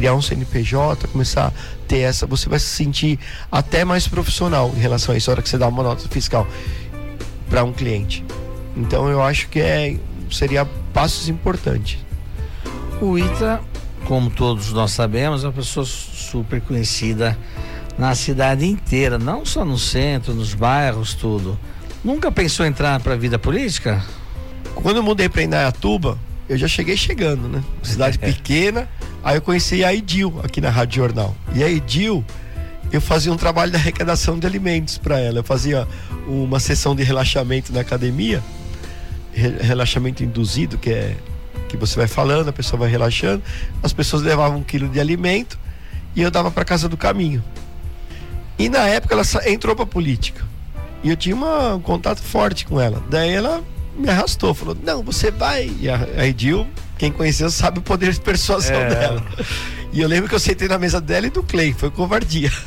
Criar 0.00 0.14
um 0.14 0.22
CNPJ, 0.22 1.08
começar 1.08 1.48
a 1.48 1.52
ter 1.86 1.98
essa, 1.98 2.26
você 2.26 2.48
vai 2.48 2.58
se 2.58 2.68
sentir 2.68 3.18
até 3.52 3.84
mais 3.84 4.08
profissional 4.08 4.72
em 4.74 4.80
relação 4.80 5.14
a 5.14 5.18
isso, 5.18 5.30
a 5.30 5.34
hora 5.34 5.42
que 5.42 5.48
você 5.50 5.58
dá 5.58 5.68
uma 5.68 5.82
nota 5.82 6.08
fiscal 6.08 6.46
para 7.50 7.62
um 7.64 7.70
cliente. 7.70 8.24
Então 8.74 9.10
eu 9.10 9.22
acho 9.22 9.50
que 9.50 9.60
é 9.60 9.98
seria 10.30 10.64
passos 10.94 11.28
importantes. 11.28 11.98
O 12.98 13.18
Ita, 13.18 13.60
como 14.06 14.30
todos 14.30 14.72
nós 14.72 14.92
sabemos, 14.92 15.44
é 15.44 15.48
uma 15.48 15.52
pessoa 15.52 15.84
super 15.84 16.62
conhecida 16.62 17.36
na 17.98 18.14
cidade 18.14 18.64
inteira, 18.64 19.18
não 19.18 19.44
só 19.44 19.66
no 19.66 19.76
centro, 19.76 20.32
nos 20.32 20.54
bairros, 20.54 21.12
tudo. 21.12 21.60
Nunca 22.02 22.32
pensou 22.32 22.64
em 22.64 22.70
entrar 22.70 23.00
para 23.00 23.12
a 23.12 23.18
vida 23.18 23.38
política? 23.38 24.02
Quando 24.76 24.96
eu 24.96 25.02
mudei 25.02 25.28
para 25.28 25.42
Indaiatuba, 25.42 26.16
eu 26.48 26.56
já 26.56 26.66
cheguei 26.66 26.96
chegando, 26.96 27.50
né? 27.50 27.62
Cidade 27.82 28.16
pequena. 28.18 28.88
Aí 29.22 29.36
eu 29.36 29.42
conheci 29.42 29.84
a 29.84 29.94
Edil 29.94 30.40
aqui 30.42 30.60
na 30.60 30.70
Rádio 30.70 30.96
Jornal. 30.96 31.34
E 31.54 31.62
a 31.62 31.68
Edil, 31.68 32.24
eu 32.90 33.00
fazia 33.00 33.32
um 33.32 33.36
trabalho 33.36 33.70
de 33.70 33.76
arrecadação 33.76 34.38
de 34.38 34.46
alimentos 34.46 34.98
para 34.98 35.18
ela. 35.18 35.38
Eu 35.40 35.44
fazia 35.44 35.86
uma 36.26 36.58
sessão 36.60 36.94
de 36.94 37.02
relaxamento 37.02 37.72
na 37.72 37.80
academia 37.80 38.42
relaxamento 39.32 40.22
induzido, 40.22 40.78
que 40.78 40.90
é 40.90 41.16
que 41.68 41.76
você 41.76 41.96
vai 41.96 42.08
falando, 42.08 42.48
a 42.48 42.52
pessoa 42.52 42.80
vai 42.80 42.90
relaxando. 42.90 43.42
As 43.82 43.92
pessoas 43.92 44.22
levavam 44.22 44.58
um 44.58 44.62
quilo 44.62 44.88
de 44.88 44.98
alimento 44.98 45.58
e 46.16 46.22
eu 46.22 46.30
dava 46.30 46.50
para 46.50 46.64
casa 46.64 46.88
do 46.88 46.96
caminho. 46.96 47.42
E 48.58 48.68
na 48.68 48.86
época 48.88 49.14
ela 49.14 49.22
entrou 49.46 49.76
para 49.76 49.86
política. 49.86 50.44
E 51.02 51.10
eu 51.10 51.16
tinha 51.16 51.34
uma, 51.34 51.76
um 51.76 51.80
contato 51.80 52.20
forte 52.20 52.66
com 52.66 52.80
ela. 52.80 53.02
Daí 53.08 53.30
ela 53.30 53.62
me 53.96 54.08
arrastou, 54.08 54.52
falou: 54.52 54.76
Não, 54.82 55.02
você 55.02 55.30
vai. 55.30 55.70
E 55.80 55.88
a, 55.88 55.96
a 56.18 56.26
Edil, 56.26 56.66
quem 57.00 57.10
conheceu, 57.10 57.48
sabe 57.48 57.78
o 57.78 57.82
poder 57.82 58.12
de 58.12 58.20
persuasão 58.20 58.76
é. 58.76 58.90
dela. 58.90 59.24
E 59.90 60.02
eu 60.02 60.06
lembro 60.06 60.28
que 60.28 60.34
eu 60.34 60.38
sentei 60.38 60.68
na 60.68 60.78
mesa 60.78 61.00
dela 61.00 61.26
e 61.26 61.30
do 61.30 61.42
Clay, 61.42 61.72
foi 61.72 61.90
covardia. 61.90 62.52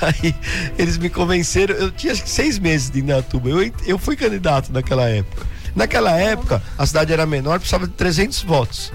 Aí 0.00 0.32
eles 0.78 0.96
me 0.98 1.10
convenceram, 1.10 1.74
eu 1.74 1.90
tinha 1.90 2.12
acho 2.12 2.22
que 2.22 2.30
seis 2.30 2.60
meses 2.60 2.90
de 2.90 3.00
Indatuba, 3.00 3.48
eu, 3.48 3.72
eu 3.84 3.98
fui 3.98 4.14
candidato 4.14 4.72
naquela 4.72 5.08
época. 5.08 5.44
Naquela 5.74 6.16
época, 6.16 6.62
a 6.78 6.86
cidade 6.86 7.12
era 7.12 7.26
menor, 7.26 7.58
precisava 7.58 7.88
de 7.88 7.94
300 7.94 8.44
votos. 8.44 8.92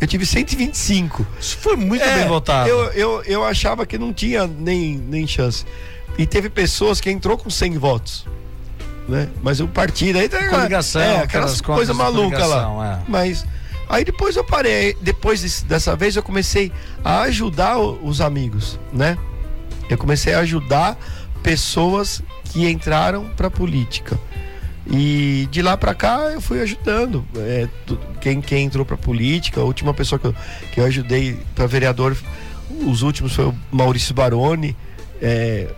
Eu 0.00 0.06
tive 0.06 0.24
125. 0.24 1.26
Isso 1.38 1.58
foi 1.58 1.76
muito 1.76 2.04
é, 2.04 2.20
bem 2.20 2.26
votado. 2.26 2.70
Eu, 2.70 2.84
eu, 2.92 3.22
eu 3.24 3.44
achava 3.44 3.84
que 3.84 3.98
não 3.98 4.14
tinha 4.14 4.46
nem, 4.46 4.96
nem 4.96 5.26
chance. 5.26 5.66
E 6.16 6.26
teve 6.26 6.48
pessoas 6.48 7.02
que 7.02 7.10
entrou 7.10 7.36
com 7.36 7.50
100 7.50 7.76
votos. 7.76 8.24
Né? 9.08 9.28
Mas 9.42 9.60
o 9.60 9.68
partido 9.68 10.18
aí 10.18 10.28
tá. 10.28 10.48
Coligação, 10.48 11.00
é, 11.00 11.18
aquelas 11.18 11.60
coisas 11.60 11.94
malucas 11.94 12.48
lá. 12.48 13.00
É. 13.04 13.10
Mas 13.10 13.46
aí 13.88 14.04
depois 14.04 14.36
eu 14.36 14.44
parei. 14.44 14.96
Depois 15.00 15.62
dessa 15.62 15.94
vez 15.94 16.16
eu 16.16 16.22
comecei 16.22 16.72
a 17.04 17.20
ajudar 17.22 17.78
os 17.78 18.20
amigos, 18.20 18.78
né? 18.92 19.16
Eu 19.88 19.96
comecei 19.96 20.34
a 20.34 20.40
ajudar 20.40 20.98
pessoas 21.42 22.20
que 22.44 22.68
entraram 22.68 23.26
para 23.36 23.48
política. 23.48 24.18
E 24.88 25.48
de 25.50 25.62
lá 25.62 25.76
para 25.76 25.94
cá 25.94 26.16
eu 26.32 26.40
fui 26.40 26.60
ajudando. 26.60 27.24
É, 27.36 27.68
quem, 28.20 28.40
quem 28.40 28.64
entrou 28.64 28.84
para 28.84 28.96
política, 28.96 29.60
a 29.60 29.64
última 29.64 29.94
pessoa 29.94 30.18
que 30.18 30.26
eu, 30.26 30.34
que 30.72 30.80
eu 30.80 30.84
ajudei 30.84 31.38
para 31.54 31.66
vereador, 31.66 32.16
os 32.84 33.02
últimos 33.02 33.34
foi 33.34 33.46
o 33.46 33.54
Maurício 33.70 34.14
Baroni. 34.14 34.76
É, 35.20 35.68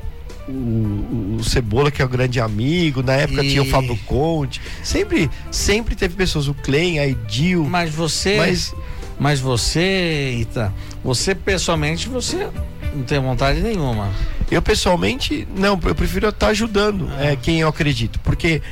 o, 0.48 1.36
o, 1.38 1.44
Cebola, 1.44 1.90
que 1.90 2.00
é 2.00 2.04
o 2.04 2.08
grande 2.08 2.40
amigo, 2.40 3.02
na 3.02 3.14
época 3.14 3.44
e... 3.44 3.50
tinha 3.50 3.62
o 3.62 3.66
Fábio 3.66 3.98
Conte. 4.06 4.60
Sempre, 4.82 5.30
sempre 5.50 5.94
teve 5.94 6.14
pessoas, 6.14 6.48
o 6.48 6.54
Klein, 6.54 6.98
a 6.98 7.06
Edil. 7.06 7.64
Mas 7.64 7.94
você. 7.94 8.36
Mas, 8.36 8.74
mas 9.18 9.40
você, 9.40 10.36
Ita, 10.40 10.72
você 11.02 11.34
pessoalmente, 11.34 12.08
você 12.08 12.48
não 12.94 13.02
tem 13.02 13.20
vontade 13.20 13.60
nenhuma. 13.60 14.10
Eu 14.50 14.62
pessoalmente, 14.62 15.46
não, 15.54 15.78
eu 15.84 15.94
prefiro 15.94 16.28
estar 16.28 16.48
ajudando 16.48 17.08
ah. 17.16 17.24
é, 17.24 17.36
quem 17.36 17.60
eu 17.60 17.68
acredito. 17.68 18.18
Porque 18.20 18.62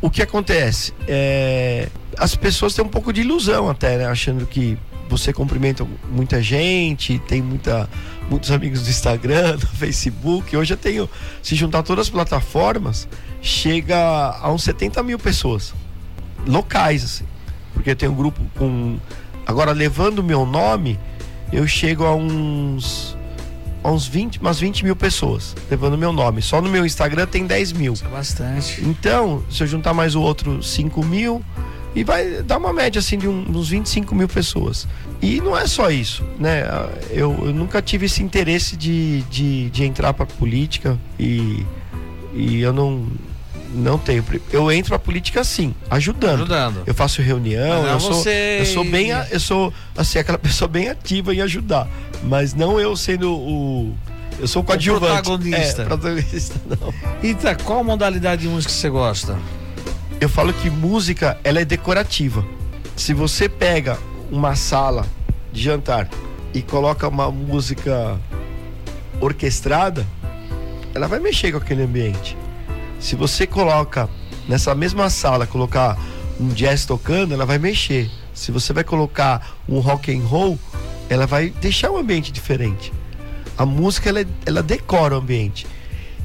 o 0.00 0.08
que 0.08 0.22
acontece? 0.22 0.94
É, 1.06 1.88
as 2.16 2.34
pessoas 2.34 2.74
têm 2.74 2.84
um 2.84 2.88
pouco 2.88 3.12
de 3.12 3.20
ilusão 3.20 3.68
até, 3.68 3.98
né? 3.98 4.06
Achando 4.06 4.46
que 4.46 4.78
você 5.08 5.32
cumprimenta 5.32 5.86
muita 6.10 6.42
gente, 6.42 7.18
tem 7.20 7.42
muita, 7.42 7.88
muitos 8.30 8.50
amigos 8.50 8.82
do 8.82 8.90
Instagram, 8.90 9.56
do 9.58 9.66
Facebook. 9.66 10.56
Hoje 10.56 10.74
eu 10.74 10.78
tenho, 10.78 11.08
se 11.42 11.54
juntar 11.54 11.82
todas 11.82 12.06
as 12.06 12.10
plataformas, 12.10 13.08
chega 13.40 13.96
a 14.40 14.50
uns 14.50 14.62
70 14.62 15.02
mil 15.02 15.18
pessoas. 15.18 15.74
Locais, 16.46 17.04
assim. 17.04 17.24
Porque 17.72 17.90
eu 17.90 17.96
tenho 17.96 18.12
um 18.12 18.14
grupo 18.14 18.40
com. 18.56 18.98
Agora, 19.46 19.72
levando 19.72 20.18
o 20.18 20.22
meu 20.22 20.44
nome, 20.44 20.98
eu 21.52 21.66
chego 21.66 22.04
a 22.04 22.14
uns. 22.14 23.16
A 23.82 23.90
uns 23.90 24.06
20, 24.08 24.40
umas 24.40 24.58
20 24.58 24.84
mil 24.84 24.96
pessoas, 24.96 25.54
levando 25.70 25.94
o 25.94 25.98
meu 25.98 26.12
nome. 26.12 26.42
Só 26.42 26.60
no 26.60 26.68
meu 26.68 26.84
Instagram 26.84 27.26
tem 27.26 27.46
10 27.46 27.72
mil. 27.72 27.92
Isso 27.92 28.04
é 28.04 28.08
bastante. 28.08 28.84
Então, 28.84 29.44
se 29.48 29.62
eu 29.62 29.66
juntar 29.68 29.94
mais 29.94 30.16
o 30.16 30.20
outro 30.20 30.60
5 30.62 31.04
mil, 31.04 31.44
e 31.98 32.04
vai 32.04 32.44
dar 32.44 32.58
uma 32.58 32.72
média 32.72 33.00
assim 33.00 33.18
de 33.18 33.26
uns 33.26 33.70
25 33.70 34.14
mil 34.14 34.28
pessoas. 34.28 34.86
E 35.20 35.40
não 35.40 35.58
é 35.58 35.66
só 35.66 35.90
isso, 35.90 36.22
né? 36.38 36.62
Eu, 37.10 37.36
eu 37.46 37.52
nunca 37.52 37.82
tive 37.82 38.06
esse 38.06 38.22
interesse 38.22 38.76
de, 38.76 39.22
de, 39.22 39.68
de 39.70 39.84
entrar 39.84 40.14
para 40.14 40.24
política 40.24 40.96
e, 41.18 41.66
e 42.32 42.60
eu 42.60 42.72
não 42.72 43.04
não 43.74 43.98
tenho. 43.98 44.24
Eu 44.52 44.70
entro 44.70 44.90
pra 44.90 44.98
política 45.00 45.42
sim, 45.42 45.74
ajudando. 45.90 46.42
Ajudando. 46.42 46.82
Eu 46.86 46.94
faço 46.94 47.20
reunião, 47.20 47.84
eu 47.84 47.98
sou, 47.98 48.14
você... 48.14 48.58
eu 48.60 48.66
sou 48.66 48.84
bem, 48.84 49.08
eu 49.32 49.40
sou 49.40 49.74
assim 49.96 50.20
aquela 50.20 50.38
pessoa 50.38 50.68
bem 50.68 50.88
ativa 50.88 51.34
em 51.34 51.40
ajudar, 51.40 51.88
mas 52.22 52.54
não 52.54 52.78
eu 52.78 52.94
sendo 52.96 53.34
o 53.34 53.92
eu 54.38 54.46
sou 54.46 54.62
o 54.62 54.64
coadjuvante. 54.64 55.04
O 55.04 55.38
protagonista. 55.38 55.82
É, 55.82 55.84
protagonista 55.84 56.60
não. 56.64 57.28
Ita, 57.28 57.56
qual 57.56 57.82
modalidade 57.82 58.42
de 58.42 58.48
música 58.48 58.72
você 58.72 58.88
gosta? 58.88 59.36
Eu 60.20 60.28
falo 60.28 60.52
que 60.52 60.68
música 60.68 61.38
ela 61.44 61.60
é 61.60 61.64
decorativa. 61.64 62.44
Se 62.96 63.14
você 63.14 63.48
pega 63.48 63.98
uma 64.30 64.56
sala 64.56 65.06
de 65.52 65.62
jantar 65.62 66.08
e 66.52 66.60
coloca 66.60 67.06
uma 67.06 67.30
música 67.30 68.18
orquestrada, 69.20 70.04
ela 70.92 71.06
vai 71.06 71.20
mexer 71.20 71.52
com 71.52 71.58
aquele 71.58 71.82
ambiente. 71.82 72.36
Se 72.98 73.14
você 73.14 73.46
coloca 73.46 74.08
nessa 74.48 74.74
mesma 74.74 75.08
sala 75.08 75.46
colocar 75.46 75.96
um 76.40 76.48
jazz 76.48 76.84
tocando, 76.84 77.32
ela 77.32 77.46
vai 77.46 77.58
mexer. 77.58 78.10
Se 78.34 78.50
você 78.50 78.72
vai 78.72 78.82
colocar 78.82 79.56
um 79.68 79.78
rock 79.78 80.12
and 80.12 80.24
roll, 80.24 80.58
ela 81.08 81.26
vai 81.26 81.50
deixar 81.50 81.90
o 81.90 81.96
ambiente 81.96 82.32
diferente. 82.32 82.92
A 83.56 83.64
música 83.64 84.08
ela, 84.08 84.24
ela 84.44 84.62
decora 84.64 85.14
o 85.14 85.18
ambiente. 85.18 85.64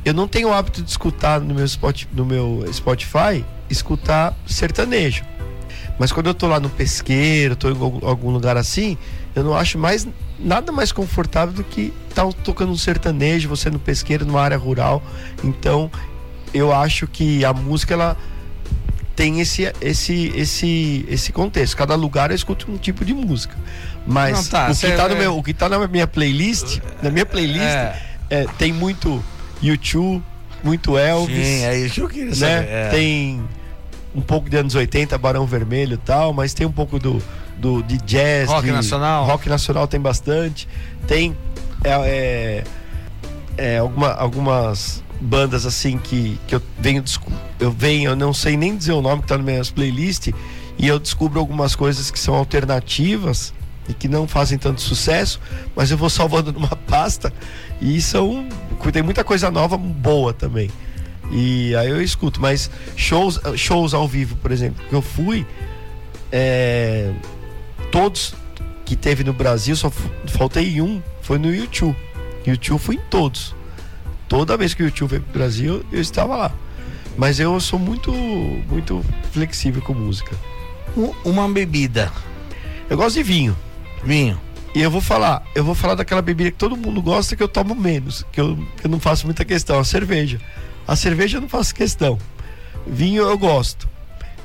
Eu 0.03 0.13
não 0.15 0.27
tenho 0.27 0.49
o 0.49 0.53
hábito 0.53 0.81
de 0.81 0.89
escutar 0.89 1.39
no 1.39 1.53
meu, 1.53 1.65
spot, 1.65 2.05
no 2.11 2.25
meu 2.25 2.65
Spotify 2.73 3.45
escutar 3.69 4.33
sertanejo. 4.45 5.23
Mas 5.99 6.11
quando 6.11 6.27
eu 6.27 6.33
tô 6.33 6.47
lá 6.47 6.59
no 6.59 6.69
pesqueiro, 6.69 7.55
tô 7.55 7.69
em 7.69 7.77
algum 8.05 8.31
lugar 8.31 8.57
assim, 8.57 8.97
eu 9.35 9.43
não 9.43 9.55
acho 9.55 9.77
mais 9.77 10.07
nada 10.39 10.71
mais 10.71 10.91
confortável 10.91 11.53
do 11.53 11.63
que 11.63 11.93
estar 12.09 12.25
tá 12.25 12.31
tocando 12.43 12.71
um 12.71 12.77
sertanejo, 12.77 13.47
você 13.47 13.69
no 13.69 13.79
pesqueiro, 13.79 14.25
numa 14.25 14.41
área 14.41 14.57
rural. 14.57 15.03
Então, 15.43 15.91
eu 16.53 16.73
acho 16.73 17.07
que 17.07 17.45
a 17.45 17.53
música 17.53 17.93
ela 17.93 18.17
tem 19.15 19.39
esse 19.39 19.71
esse 19.79 20.33
esse 20.35 21.05
esse 21.07 21.31
contexto. 21.31 21.77
Cada 21.77 21.95
lugar 21.95 22.31
eu 22.31 22.35
escuto 22.35 22.71
um 22.71 22.77
tipo 22.77 23.05
de 23.05 23.13
música. 23.13 23.55
Mas 24.05 24.49
tá, 24.49 24.69
o, 24.69 24.75
que 24.75 24.91
tá 24.91 25.07
no 25.07 25.15
meu, 25.15 25.37
o 25.37 25.43
que 25.43 25.53
tá 25.53 25.69
na 25.69 25.87
minha 25.87 26.07
playlist, 26.07 26.79
na 27.01 27.09
minha 27.09 27.25
playlist, 27.25 27.63
é. 27.63 28.01
É, 28.29 28.45
tem 28.57 28.73
muito 28.73 29.23
YouTube, 29.61 30.23
muito 30.63 30.97
Elvis. 30.97 31.35
Sim, 31.35 31.63
é 31.63 31.77
isso 31.77 31.95
que 31.95 32.01
eu 32.01 32.09
queria 32.09 32.25
né? 32.29 32.35
saber. 32.35 32.69
É. 32.69 32.89
Tem 32.89 33.43
um 34.15 34.21
pouco 34.21 34.49
de 34.49 34.57
anos 34.57 34.75
80, 34.75 35.17
Barão 35.17 35.45
Vermelho 35.45 35.95
e 35.95 35.97
tal, 35.97 36.33
mas 36.33 36.53
tem 36.53 36.65
um 36.65 36.71
pouco 36.71 36.99
do, 36.99 37.21
do 37.57 37.81
de 37.83 37.97
jazz. 37.99 38.49
Rock 38.49 38.65
de, 38.65 38.71
nacional. 38.71 39.25
Rock 39.25 39.49
nacional 39.49 39.87
tem 39.87 39.99
bastante. 39.99 40.67
Tem 41.07 41.35
é, 41.83 41.91
é, 41.91 42.63
é, 43.57 43.77
alguma, 43.77 44.11
algumas 44.13 45.03
bandas 45.19 45.65
assim 45.65 45.97
que, 45.97 46.39
que 46.47 46.55
eu 46.55 46.61
venho 46.79 47.03
eu 47.59 47.71
venho, 47.71 48.11
eu 48.11 48.15
não 48.15 48.33
sei 48.33 48.57
nem 48.57 48.75
dizer 48.75 48.91
o 48.91 49.01
nome 49.01 49.21
que 49.21 49.27
tá 49.27 49.37
nas 49.37 49.45
minhas 49.45 49.71
playlists 49.71 50.33
e 50.77 50.87
eu 50.87 50.99
descubro 50.99 51.39
algumas 51.39 51.75
coisas 51.75 52.11
que 52.11 52.19
são 52.19 52.35
alternativas 52.35 53.53
e 53.87 53.93
que 53.93 54.07
não 54.07 54.27
fazem 54.27 54.57
tanto 54.57 54.81
sucesso, 54.81 55.39
mas 55.75 55.91
eu 55.91 55.97
vou 55.97 56.09
salvando 56.09 56.51
numa 56.53 56.75
pasta 56.75 57.33
e 57.81 58.01
são 58.01 58.47
tem 58.91 59.01
muita 59.01 59.23
coisa 59.23 59.49
nova 59.49 59.77
boa 59.77 60.33
também. 60.33 60.69
E 61.31 61.75
aí 61.75 61.89
eu 61.89 62.01
escuto, 62.01 62.41
mas 62.41 62.69
shows, 62.95 63.39
shows 63.55 63.93
ao 63.93 64.07
vivo, 64.07 64.35
por 64.37 64.51
exemplo, 64.51 64.83
que 64.87 64.93
eu 64.93 65.01
fui, 65.01 65.45
é, 66.31 67.13
todos 67.91 68.35
que 68.85 68.95
teve 68.95 69.23
no 69.23 69.33
Brasil, 69.33 69.75
só 69.75 69.91
faltei 70.27 70.81
um, 70.81 71.01
foi 71.21 71.37
no 71.37 71.53
YouTube. 71.53 71.95
YouTube 72.45 72.79
fui 72.79 72.95
em 72.95 73.01
todos. 73.09 73.55
Toda 74.27 74.57
vez 74.57 74.73
que 74.73 74.83
o 74.83 74.85
YouTube 74.85 75.11
veio 75.11 75.21
pro 75.23 75.33
Brasil, 75.33 75.85
eu 75.91 76.01
estava 76.01 76.35
lá. 76.35 76.51
Mas 77.17 77.39
eu 77.39 77.59
sou 77.59 77.79
muito, 77.79 78.11
muito 78.11 79.03
flexível 79.31 79.81
com 79.81 79.93
música. 79.93 80.35
Uma 81.23 81.47
bebida. 81.47 82.11
Eu 82.89 82.97
gosto 82.97 83.15
de 83.15 83.23
vinho. 83.23 83.57
Vinho. 84.05 84.39
E 84.75 84.81
eu 84.81 84.89
vou 84.89 85.01
falar, 85.01 85.43
eu 85.53 85.63
vou 85.63 85.75
falar 85.75 85.95
daquela 85.95 86.21
bebida 86.21 86.49
que 86.49 86.57
todo 86.57 86.75
mundo 86.75 87.01
gosta 87.01 87.35
que 87.35 87.43
eu 87.43 87.47
tomo 87.47 87.75
menos, 87.75 88.25
que 88.31 88.41
eu, 88.41 88.57
que 88.77 88.87
eu 88.87 88.89
não 88.89 88.99
faço 88.99 89.25
muita 89.25 89.45
questão, 89.45 89.79
a 89.79 89.83
cerveja. 89.83 90.39
A 90.87 90.95
cerveja 90.95 91.37
eu 91.37 91.41
não 91.41 91.49
faço 91.49 91.75
questão. 91.75 92.17
Vinho 92.87 93.23
eu 93.23 93.37
gosto. 93.37 93.87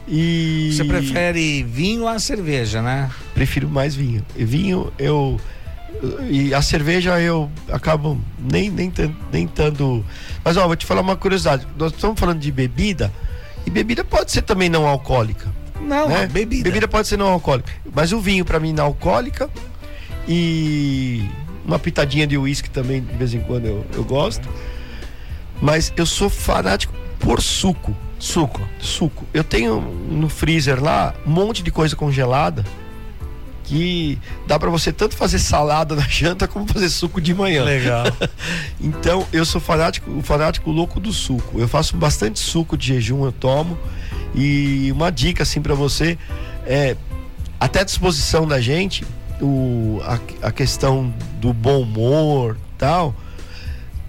E 0.06 0.70
você 0.72 0.84
prefere 0.84 1.62
vinho 1.62 2.06
a 2.06 2.18
cerveja, 2.18 2.80
né? 2.80 3.10
Prefiro 3.34 3.68
mais 3.68 3.94
vinho. 3.94 4.24
E 4.36 4.44
vinho 4.44 4.92
eu 4.98 5.38
e 6.28 6.54
a 6.54 6.62
cerveja 6.62 7.20
eu 7.20 7.50
acabo 7.70 8.18
nem 8.38 8.70
nem 8.70 8.92
nem 9.32 9.46
tanto. 9.46 10.04
Mas 10.44 10.56
ó, 10.56 10.66
vou 10.66 10.76
te 10.76 10.86
falar 10.86 11.00
uma 11.02 11.16
curiosidade. 11.16 11.66
Nós 11.76 11.92
estamos 11.92 12.18
falando 12.18 12.38
de 12.38 12.50
bebida 12.50 13.12
e 13.66 13.70
bebida 13.70 14.02
pode 14.02 14.32
ser 14.32 14.42
também 14.42 14.68
não 14.68 14.86
alcoólica. 14.86 15.52
Não, 15.80 16.08
né? 16.08 16.26
bebida. 16.26 16.64
Bebida 16.64 16.88
pode 16.88 17.08
ser 17.08 17.16
não 17.16 17.28
alcoólica, 17.28 17.72
mas 17.94 18.12
o 18.12 18.20
vinho 18.20 18.44
para 18.44 18.58
mim 18.58 18.72
não 18.72 18.86
alcoólica 18.86 19.48
e 20.26 21.24
uma 21.64 21.78
pitadinha 21.78 22.26
de 22.26 22.36
uísque 22.36 22.68
também 22.68 23.02
de 23.02 23.14
vez 23.14 23.34
em 23.34 23.40
quando 23.40 23.66
eu, 23.66 23.86
eu 23.94 24.04
gosto. 24.04 24.48
Mas 25.60 25.92
eu 25.96 26.06
sou 26.06 26.30
fanático 26.30 26.92
por 27.18 27.40
suco. 27.42 27.94
Suco. 28.18 28.60
Suco. 28.78 29.24
Eu 29.32 29.44
tenho 29.44 29.80
no 29.80 30.28
freezer 30.28 30.82
lá 30.82 31.14
um 31.26 31.30
monte 31.30 31.62
de 31.62 31.70
coisa 31.70 31.94
congelada 31.94 32.64
que 33.68 34.18
dá 34.46 34.58
para 34.58 34.70
você 34.70 34.90
tanto 34.90 35.14
fazer 35.14 35.38
salada 35.38 35.94
na 35.94 36.02
janta 36.08 36.48
como 36.48 36.66
fazer 36.66 36.88
suco 36.88 37.20
de 37.20 37.34
manhã. 37.34 37.64
Legal. 37.64 38.06
então, 38.80 39.26
eu 39.30 39.44
sou 39.44 39.60
fanático, 39.60 40.10
o 40.10 40.22
fanático 40.22 40.70
louco 40.70 40.98
do 40.98 41.12
suco. 41.12 41.60
Eu 41.60 41.68
faço 41.68 41.96
bastante 41.96 42.38
suco 42.38 42.78
de 42.78 42.94
jejum, 42.94 43.24
eu 43.24 43.32
tomo. 43.32 43.78
E 44.34 44.90
uma 44.92 45.10
dica 45.10 45.42
assim 45.42 45.60
para 45.60 45.74
você 45.74 46.18
é 46.66 46.96
até 47.58 47.80
a 47.80 47.84
disposição 47.84 48.46
da 48.46 48.60
gente, 48.60 49.04
o, 49.40 50.00
a, 50.04 50.48
a 50.48 50.52
questão 50.52 51.12
do 51.40 51.52
bom 51.52 51.82
humor, 51.82 52.56
tal 52.76 53.14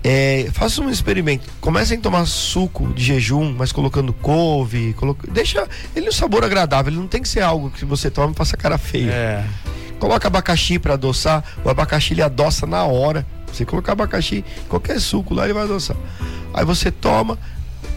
É, 0.04 0.48
faça 0.54 0.82
um 0.82 0.90
experimento. 0.90 1.46
Comecem 1.60 1.98
a 1.98 2.02
tomar 2.02 2.26
suco 2.26 2.88
de 2.94 3.04
jejum, 3.04 3.54
mas 3.58 3.72
colocando 3.72 4.14
couve. 4.14 4.94
Coloca, 4.94 5.30
deixa 5.30 5.68
ele 5.94 6.08
um 6.08 6.12
sabor 6.12 6.44
agradável. 6.44 6.92
Ele 6.92 7.00
não 7.00 7.08
tem 7.08 7.22
que 7.22 7.28
ser 7.28 7.42
algo 7.42 7.70
que 7.70 7.84
você 7.84 8.10
toma 8.10 8.32
e 8.32 8.36
faça 8.36 8.56
cara 8.56 8.78
feia. 8.78 9.12
É. 9.12 9.46
Coloca 10.00 10.26
abacaxi 10.28 10.80
para 10.80 10.94
adoçar. 10.94 11.44
O 11.66 11.70
abacaxi 11.70 12.14
ele 12.14 12.22
adoça 12.22 12.66
na 12.66 12.84
hora. 12.86 13.26
Você 13.52 13.66
colocar 13.66 13.92
abacaxi, 13.92 14.46
qualquer 14.70 15.02
suco 15.02 15.34
lá 15.34 15.44
ele 15.44 15.54
vai 15.54 15.64
adoçar. 15.64 15.98
Aí 16.54 16.64
você 16.64 16.90
toma 16.92 17.38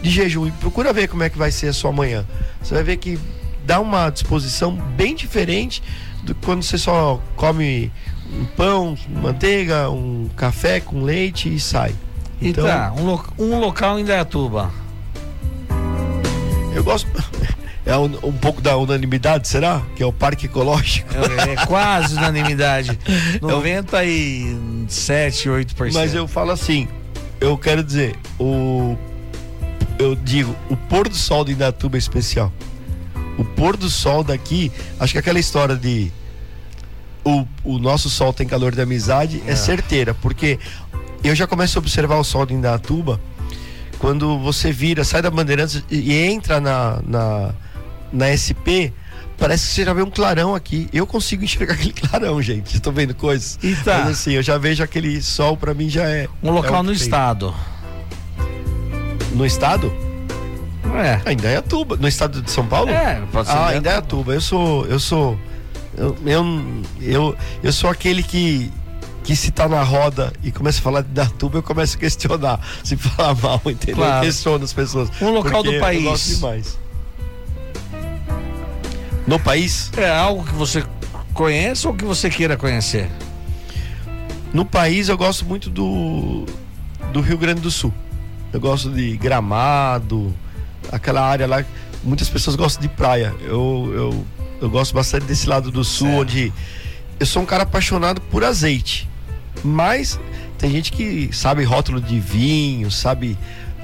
de 0.03 0.09
jejum 0.09 0.45
e 0.45 0.51
procura 0.51 0.91
ver 0.91 1.07
como 1.07 1.23
é 1.23 1.29
que 1.29 1.37
vai 1.37 1.49
ser 1.49 1.69
a 1.69 1.73
sua 1.73 1.91
manhã. 1.91 2.25
Você 2.61 2.75
vai 2.75 2.83
ver 2.83 2.97
que 2.97 3.17
dá 3.65 3.79
uma 3.79 4.09
disposição 4.09 4.75
bem 4.75 5.15
diferente 5.15 5.81
do 6.23 6.35
que 6.35 6.45
quando 6.45 6.61
você 6.61 6.77
só 6.77 7.21
come 7.37 7.89
um 8.31 8.45
pão, 8.45 8.97
manteiga, 9.07 9.89
um 9.89 10.29
café 10.35 10.81
com 10.81 11.03
leite 11.03 11.55
e 11.55 11.59
sai. 11.59 11.95
Então, 12.41 12.65
tá, 12.65 12.93
um, 12.97 13.05
lo 13.05 13.23
um 13.39 13.59
local 13.59 13.97
em 13.97 14.03
Dayatuba. 14.03 14.69
Eu 16.75 16.83
gosto. 16.83 17.07
É 17.85 17.97
um, 17.97 18.05
um, 18.23 18.31
pouco 18.31 18.61
da 18.61 18.77
unanimidade, 18.77 19.45
será? 19.45 19.81
Que 19.93 20.03
é 20.03 20.05
o 20.05 20.13
Parque 20.13 20.45
Ecológico. 20.45 21.09
É, 21.45 21.51
é 21.51 21.65
quase 21.65 22.15
unanimidade. 22.15 22.97
97, 23.41 25.49
8%. 25.49 25.93
Mas 25.93 26.13
eu 26.13 26.25
falo 26.25 26.51
assim, 26.51 26.87
eu 27.41 27.57
quero 27.57 27.83
dizer, 27.83 28.15
o 28.39 28.97
eu 29.99 30.15
digo, 30.15 30.55
o 30.69 30.75
pôr 30.75 31.07
do 31.07 31.15
sol 31.15 31.45
de 31.45 31.53
Indatuba 31.53 31.97
é 31.97 31.99
especial. 31.99 32.51
O 33.37 33.43
pôr 33.43 33.75
do 33.77 33.89
sol 33.89 34.23
daqui, 34.23 34.71
acho 34.99 35.13
que 35.13 35.19
aquela 35.19 35.39
história 35.39 35.75
de 35.75 36.11
o, 37.23 37.47
o 37.63 37.79
nosso 37.79 38.09
sol 38.09 38.33
tem 38.33 38.45
calor 38.45 38.73
de 38.73 38.81
amizade 38.81 39.41
é. 39.47 39.51
é 39.51 39.55
certeira, 39.55 40.13
porque 40.13 40.59
eu 41.23 41.33
já 41.33 41.47
começo 41.47 41.77
a 41.77 41.79
observar 41.79 42.17
o 42.17 42.23
sol 42.23 42.45
de 42.45 42.53
Indatuba 42.53 43.19
quando 44.03 44.37
você 44.37 44.69
vira, 44.71 45.05
sai 45.05 45.21
da 45.21 45.31
Bandeirantes 45.31 45.81
e 45.89 46.13
entra 46.13 46.59
na, 46.59 47.01
na, 47.07 47.53
na 48.11 48.35
SP, 48.35 48.91
parece 49.37 49.65
que 49.65 49.73
você 49.75 49.85
já 49.85 49.93
vê 49.93 50.01
um 50.01 50.09
clarão 50.09 50.53
aqui. 50.53 50.89
Eu 50.91 51.07
consigo 51.07 51.45
enxergar 51.45 51.75
aquele 51.75 51.93
clarão, 51.93 52.41
gente. 52.41 52.75
Estou 52.75 52.91
vendo 52.91 53.15
coisas. 53.15 53.57
E 53.63 53.73
tá. 53.77 53.99
Mas 53.99 54.19
assim, 54.19 54.33
eu 54.33 54.43
já 54.43 54.57
vejo 54.57 54.83
aquele 54.83 55.21
sol 55.21 55.55
para 55.55 55.73
mim 55.73 55.89
já 55.89 56.03
é. 56.03 56.27
Um 56.43 56.51
local 56.51 56.81
é 56.81 56.83
no 56.83 56.91
estado. 56.91 57.55
No 59.33 59.45
estado? 59.45 59.93
É. 60.95 61.21
Ainda 61.25 61.47
é 61.47 61.57
Atuba. 61.57 61.97
No 61.97 62.07
estado 62.07 62.41
de 62.41 62.51
São 62.51 62.65
Paulo? 62.65 62.89
É, 62.89 63.21
pode 63.31 63.47
ser. 63.47 63.53
Ah, 63.53 63.67
ainda 63.69 63.89
é 63.89 63.95
Atuba. 63.95 64.33
Eu 64.33 64.41
sou. 64.41 64.85
Eu 64.85 64.99
sou. 64.99 65.39
Eu, 65.97 66.15
eu, 66.25 66.45
eu, 67.01 67.35
eu 67.61 67.73
sou 67.73 67.89
aquele 67.89 68.23
que 68.23 68.71
que 69.23 69.35
se 69.37 69.51
tá 69.51 69.69
na 69.69 69.81
roda 69.83 70.33
e 70.43 70.51
começa 70.51 70.79
a 70.79 70.81
falar 70.81 71.01
de 71.01 71.07
Datuba, 71.07 71.57
eu 71.57 71.63
começo 71.63 71.95
a 71.95 71.99
questionar 71.99 72.59
se 72.83 72.97
falar 72.97 73.33
mal, 73.35 73.61
entendeu? 73.65 73.95
Claro. 73.95 74.17
Eu 74.17 74.21
questiono 74.29 74.63
as 74.65 74.73
pessoas. 74.73 75.09
Um 75.21 75.29
local 75.29 75.63
do 75.63 75.79
país. 75.79 76.03
Eu 76.03 76.11
gosto 76.11 76.35
demais. 76.35 76.79
No 79.25 79.39
país? 79.39 79.89
É 79.95 80.09
algo 80.09 80.43
que 80.43 80.53
você 80.53 80.83
conhece 81.33 81.87
ou 81.87 81.93
que 81.93 82.03
você 82.03 82.29
queira 82.29 82.57
conhecer? 82.57 83.09
No 84.53 84.65
país 84.65 85.07
eu 85.07 85.17
gosto 85.17 85.45
muito 85.45 85.69
do, 85.69 86.45
do 87.13 87.21
Rio 87.21 87.37
Grande 87.37 87.61
do 87.61 87.71
Sul. 87.71 87.93
Eu 88.53 88.59
gosto 88.59 88.91
de 88.91 89.17
Gramado, 89.17 90.31
aquela 90.91 91.21
área 91.21 91.47
lá. 91.47 91.65
Muitas 92.03 92.29
pessoas 92.29 92.55
gostam 92.55 92.83
de 92.83 92.87
praia. 92.87 93.33
Eu, 93.41 93.91
eu, 93.93 94.25
eu 94.61 94.69
gosto 94.69 94.93
bastante 94.93 95.25
desse 95.25 95.49
lado 95.49 95.71
do 95.71 95.83
sul, 95.83 96.07
certo. 96.07 96.21
onde 96.21 96.53
eu 97.19 97.25
sou 97.25 97.41
um 97.41 97.45
cara 97.45 97.63
apaixonado 97.63 98.21
por 98.21 98.43
azeite. 98.43 99.09
Mas 99.63 100.19
tem 100.59 100.69
gente 100.69 100.91
que 100.91 101.29
sabe 101.33 101.63
rótulo 101.63 101.99
de 101.99 102.19
vinho, 102.19 102.91
sabe 102.91 103.37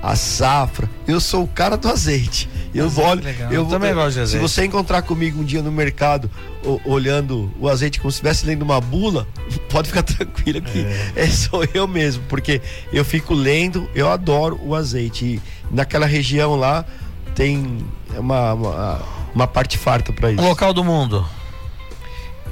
a 0.03 0.15
safra. 0.15 0.87
Eu 1.07 1.19
sou 1.19 1.43
o 1.43 1.47
cara 1.47 1.75
do 1.75 1.89
azeite. 1.89 2.47
Eu 2.73 2.85
azeite 2.85 3.05
vou, 3.05 3.15
legal. 3.15 3.51
eu, 3.51 3.63
eu 3.63 3.65
também 3.67 3.93
gosto 3.93 4.13
de 4.13 4.19
azeite. 4.21 4.43
Se 4.43 4.51
você 4.51 4.65
encontrar 4.65 5.01
comigo 5.01 5.41
um 5.41 5.43
dia 5.43 5.61
no 5.61 5.71
mercado 5.71 6.29
o, 6.63 6.79
olhando 6.85 7.51
o 7.59 7.67
azeite 7.67 7.99
como 7.99 8.11
se 8.11 8.17
estivesse 8.17 8.45
lendo 8.45 8.61
uma 8.61 8.79
bula, 8.79 9.27
pode 9.69 9.87
ficar 9.87 10.03
tranquilo 10.03 10.61
que 10.61 10.85
é. 11.15 11.23
é. 11.23 11.27
sou 11.27 11.67
eu 11.73 11.87
mesmo, 11.87 12.23
porque 12.29 12.61
eu 12.93 13.03
fico 13.03 13.33
lendo, 13.33 13.89
eu 13.95 14.09
adoro 14.09 14.59
o 14.63 14.75
azeite. 14.75 15.25
E 15.25 15.41
naquela 15.71 16.05
região 16.05 16.55
lá 16.55 16.85
tem 17.33 17.77
uma, 18.15 18.53
uma, 18.53 19.01
uma 19.33 19.47
parte 19.47 19.77
farta 19.77 20.13
para 20.13 20.31
isso. 20.31 20.41
O 20.41 20.47
local 20.47 20.73
do 20.73 20.83
mundo. 20.83 21.25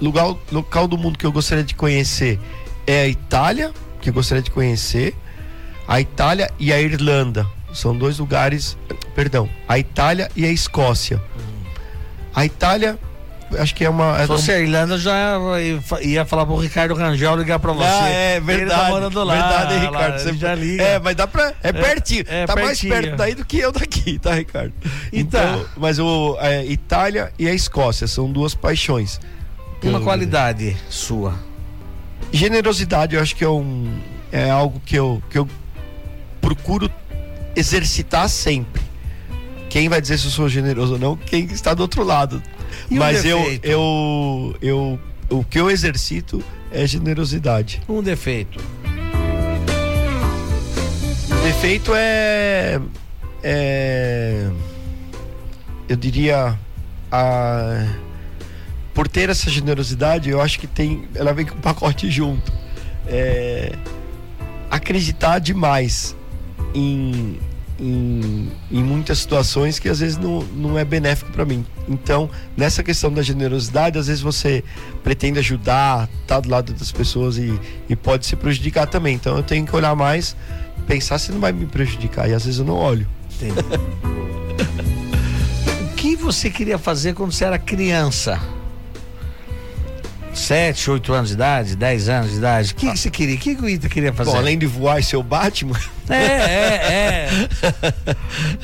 Lugar, 0.02 0.36
local 0.52 0.88
do 0.88 0.98
mundo 0.98 1.18
que 1.18 1.26
eu 1.26 1.32
gostaria 1.32 1.64
de 1.64 1.74
conhecer 1.74 2.40
é 2.86 3.02
a 3.02 3.08
Itália, 3.08 3.72
que 4.00 4.10
eu 4.10 4.14
gostaria 4.14 4.44
de 4.44 4.52
conhecer 4.52 5.16
a 5.88 6.02
Itália 6.02 6.52
e 6.60 6.72
a 6.72 6.80
Irlanda. 6.80 7.48
São 7.74 7.96
dois 7.96 8.18
lugares, 8.18 8.78
perdão, 9.14 9.50
a 9.68 9.78
Itália 9.78 10.30
e 10.36 10.46
a 10.46 10.52
Escócia. 10.52 11.22
A 12.34 12.46
Itália, 12.46 12.98
acho 13.58 13.74
que 13.74 13.84
é 13.84 13.90
uma. 13.90 14.18
É 14.18 14.22
Se 14.22 14.28
fosse 14.28 14.52
a 14.52 14.60
Irlanda, 14.60 14.98
já 14.98 15.38
ia 16.02 16.26
falar 16.26 16.46
pro 16.46 16.56
Ricardo 16.56 16.94
Rangel 16.94 17.36
ligar 17.36 17.60
pra 17.60 17.74
você. 17.74 17.88
Ah, 17.88 18.10
é 18.10 18.40
verdade. 18.40 18.62
Ele 18.62 18.70
tá 18.70 18.90
morando 18.90 19.24
lá. 19.24 19.34
Verdade, 19.34 19.86
Ricardo. 19.86 20.12
Lá, 20.12 20.20
você 20.20 20.34
já 20.34 20.56
liga. 20.56 20.84
É, 20.84 21.00
mas 21.00 21.16
dá 21.16 21.28
pra. 21.28 21.54
É, 21.64 21.70
é 21.70 21.74
pertinho. 21.74 22.24
É, 22.28 22.46
tá 22.46 22.54
pertinho. 22.54 22.94
mais 22.94 23.06
perto 23.06 23.18
daí 23.18 23.36
do 23.36 23.46
que 23.46 23.58
eu 23.58 23.72
daqui, 23.72 24.20
tá, 24.20 24.36
Ricardo? 24.36 24.74
Então, 25.12 25.42
então 25.42 25.66
mas 25.78 26.00
o 26.00 26.38
a 26.40 26.64
Itália 26.64 27.32
e 27.38 27.48
a 27.48 27.54
Escócia 27.54 28.08
são 28.08 28.32
duas 28.32 28.54
paixões. 28.56 29.20
Uma 29.84 30.02
qualidade 30.02 30.76
sua. 30.90 31.36
Generosidade, 32.32 33.16
eu 33.16 33.22
acho 33.22 33.36
que 33.36 33.44
é 33.44 33.50
um. 33.50 34.00
É 34.32 34.50
algo 34.50 34.82
que 34.86 34.96
eu, 34.96 35.24
que 35.30 35.38
eu 35.38 35.48
procuro 36.42 36.92
exercitar 37.58 38.30
sempre. 38.30 38.82
Quem 39.70 39.90
vai 39.90 40.00
dizer 40.00 40.18
se 40.18 40.26
eu 40.26 40.32
sou 40.32 40.48
generoso 40.48 40.94
ou 40.94 41.00
não? 41.00 41.18
Quem 41.18 41.46
está 41.46 41.74
do 41.74 41.82
outro 41.82 42.04
lado. 42.04 42.42
E 42.90 42.96
Mas 42.96 43.26
eu, 43.26 43.40
eu, 43.64 44.56
eu, 44.62 45.00
o 45.30 45.44
que 45.44 45.60
eu 45.60 45.70
exercito 45.70 46.44
é 46.72 46.86
generosidade. 46.86 47.82
Um 47.90 48.02
defeito. 48.02 48.60
O 51.32 51.44
defeito 51.44 51.92
é, 51.96 52.80
é 53.44 54.50
eu 55.90 55.96
diria 55.96 56.58
a 57.12 57.86
por 58.94 59.08
ter 59.08 59.30
essa 59.30 59.48
generosidade, 59.48 60.28
eu 60.28 60.42
acho 60.42 60.60
que 60.60 60.66
tem, 60.66 61.08
ela 61.14 61.32
vem 61.32 61.46
com 61.46 61.56
um 61.56 61.62
pacote 61.62 62.10
junto. 62.10 62.52
É, 63.06 63.72
acreditar 64.72 65.38
demais 65.38 66.16
em, 66.74 67.38
em, 67.80 68.50
em, 68.72 68.84
muitas 68.84 69.20
situações 69.20 69.80
que 69.80 69.90
às 69.90 70.00
vezes 70.00 70.18
não, 70.18 70.42
não 70.56 70.78
é 70.78 70.86
benéfico 70.86 71.32
para 71.32 71.46
mim. 71.46 71.66
Então, 71.88 72.30
nessa 72.56 72.84
questão 72.84 73.12
da 73.12 73.22
generosidade, 73.22 73.98
às 73.98 74.08
vezes 74.08 74.22
você 74.22 74.64
pretende 75.04 75.40
ajudar, 75.40 76.10
tá 76.26 76.40
do 76.40 76.50
lado 76.50 76.74
das 76.74 76.92
pessoas 76.92 77.38
e, 77.38 77.60
e 77.88 77.96
pode 77.96 78.26
se 78.26 78.36
prejudicar 78.36 78.88
também. 78.88 79.16
Então, 79.16 79.38
eu 79.38 79.44
tenho 79.44 79.66
que 79.66 79.76
olhar 79.76 79.96
mais, 79.96 80.36
pensar 80.86 81.18
se 81.20 81.32
não 81.32 81.40
vai 81.40 81.52
me 81.52 81.66
prejudicar. 81.66 82.30
E 82.30 82.34
às 82.34 82.46
vezes 82.46 82.60
eu 82.60 82.66
não 82.66 82.76
olho. 82.76 83.08
O 85.82 86.00
que 86.00 86.16
você 86.16 86.50
queria 86.52 86.78
fazer 86.78 87.16
quando 87.16 87.32
você 87.32 87.44
era 87.44 87.58
criança? 87.58 88.40
7, 90.38 90.92
8 90.92 91.14
anos 91.14 91.30
de 91.30 91.36
idade, 91.36 91.76
10 91.76 92.10
anos 92.10 92.32
de 92.32 92.38
idade. 92.38 92.72
O 92.72 92.76
que, 92.76 92.92
que 92.92 92.98
você 92.98 93.10
queria? 93.10 93.36
O 93.36 93.40
que, 93.40 93.56
que 93.56 93.62
o 93.62 93.70
Ita 93.70 93.90
queria 93.90 94.14
fazer? 94.14 94.32
Bom, 94.32 94.38
além 94.38 94.58
de 94.58 94.66
voar 94.66 95.00
e 95.00 95.04
ser 95.04 95.18
o 95.18 95.24
Batman. 95.24 95.78
É, 96.10 96.16
é, 96.16 96.86
é. 96.86 97.30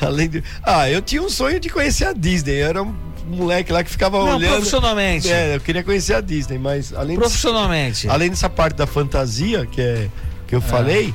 além 0.00 0.30
de. 0.30 0.44
Ah, 0.62 0.88
eu 0.88 1.02
tinha 1.02 1.20
um 1.20 1.28
sonho 1.28 1.60
de 1.60 1.68
conhecer 1.68 2.06
a 2.06 2.12
Disney. 2.12 2.62
Eu 2.62 2.68
era 2.68 2.82
um 2.82 2.94
moleque 3.26 3.72
lá 3.72 3.84
que 3.84 3.90
ficava 3.90 4.18
Não, 4.18 4.36
olhando. 4.36 4.52
Profissionalmente. 4.52 5.30
É, 5.30 5.56
eu 5.56 5.60
queria 5.60 5.82
conhecer 5.82 6.14
a 6.14 6.20
Disney, 6.20 6.58
mas 6.58 6.94
além 6.94 7.16
Profissionalmente. 7.16 8.08
além 8.08 8.30
dessa 8.30 8.48
parte 8.48 8.76
da 8.76 8.86
fantasia 8.86 9.66
que, 9.66 9.80
é, 9.80 10.08
que 10.46 10.54
eu 10.54 10.60
é. 10.60 10.62
falei, 10.62 11.14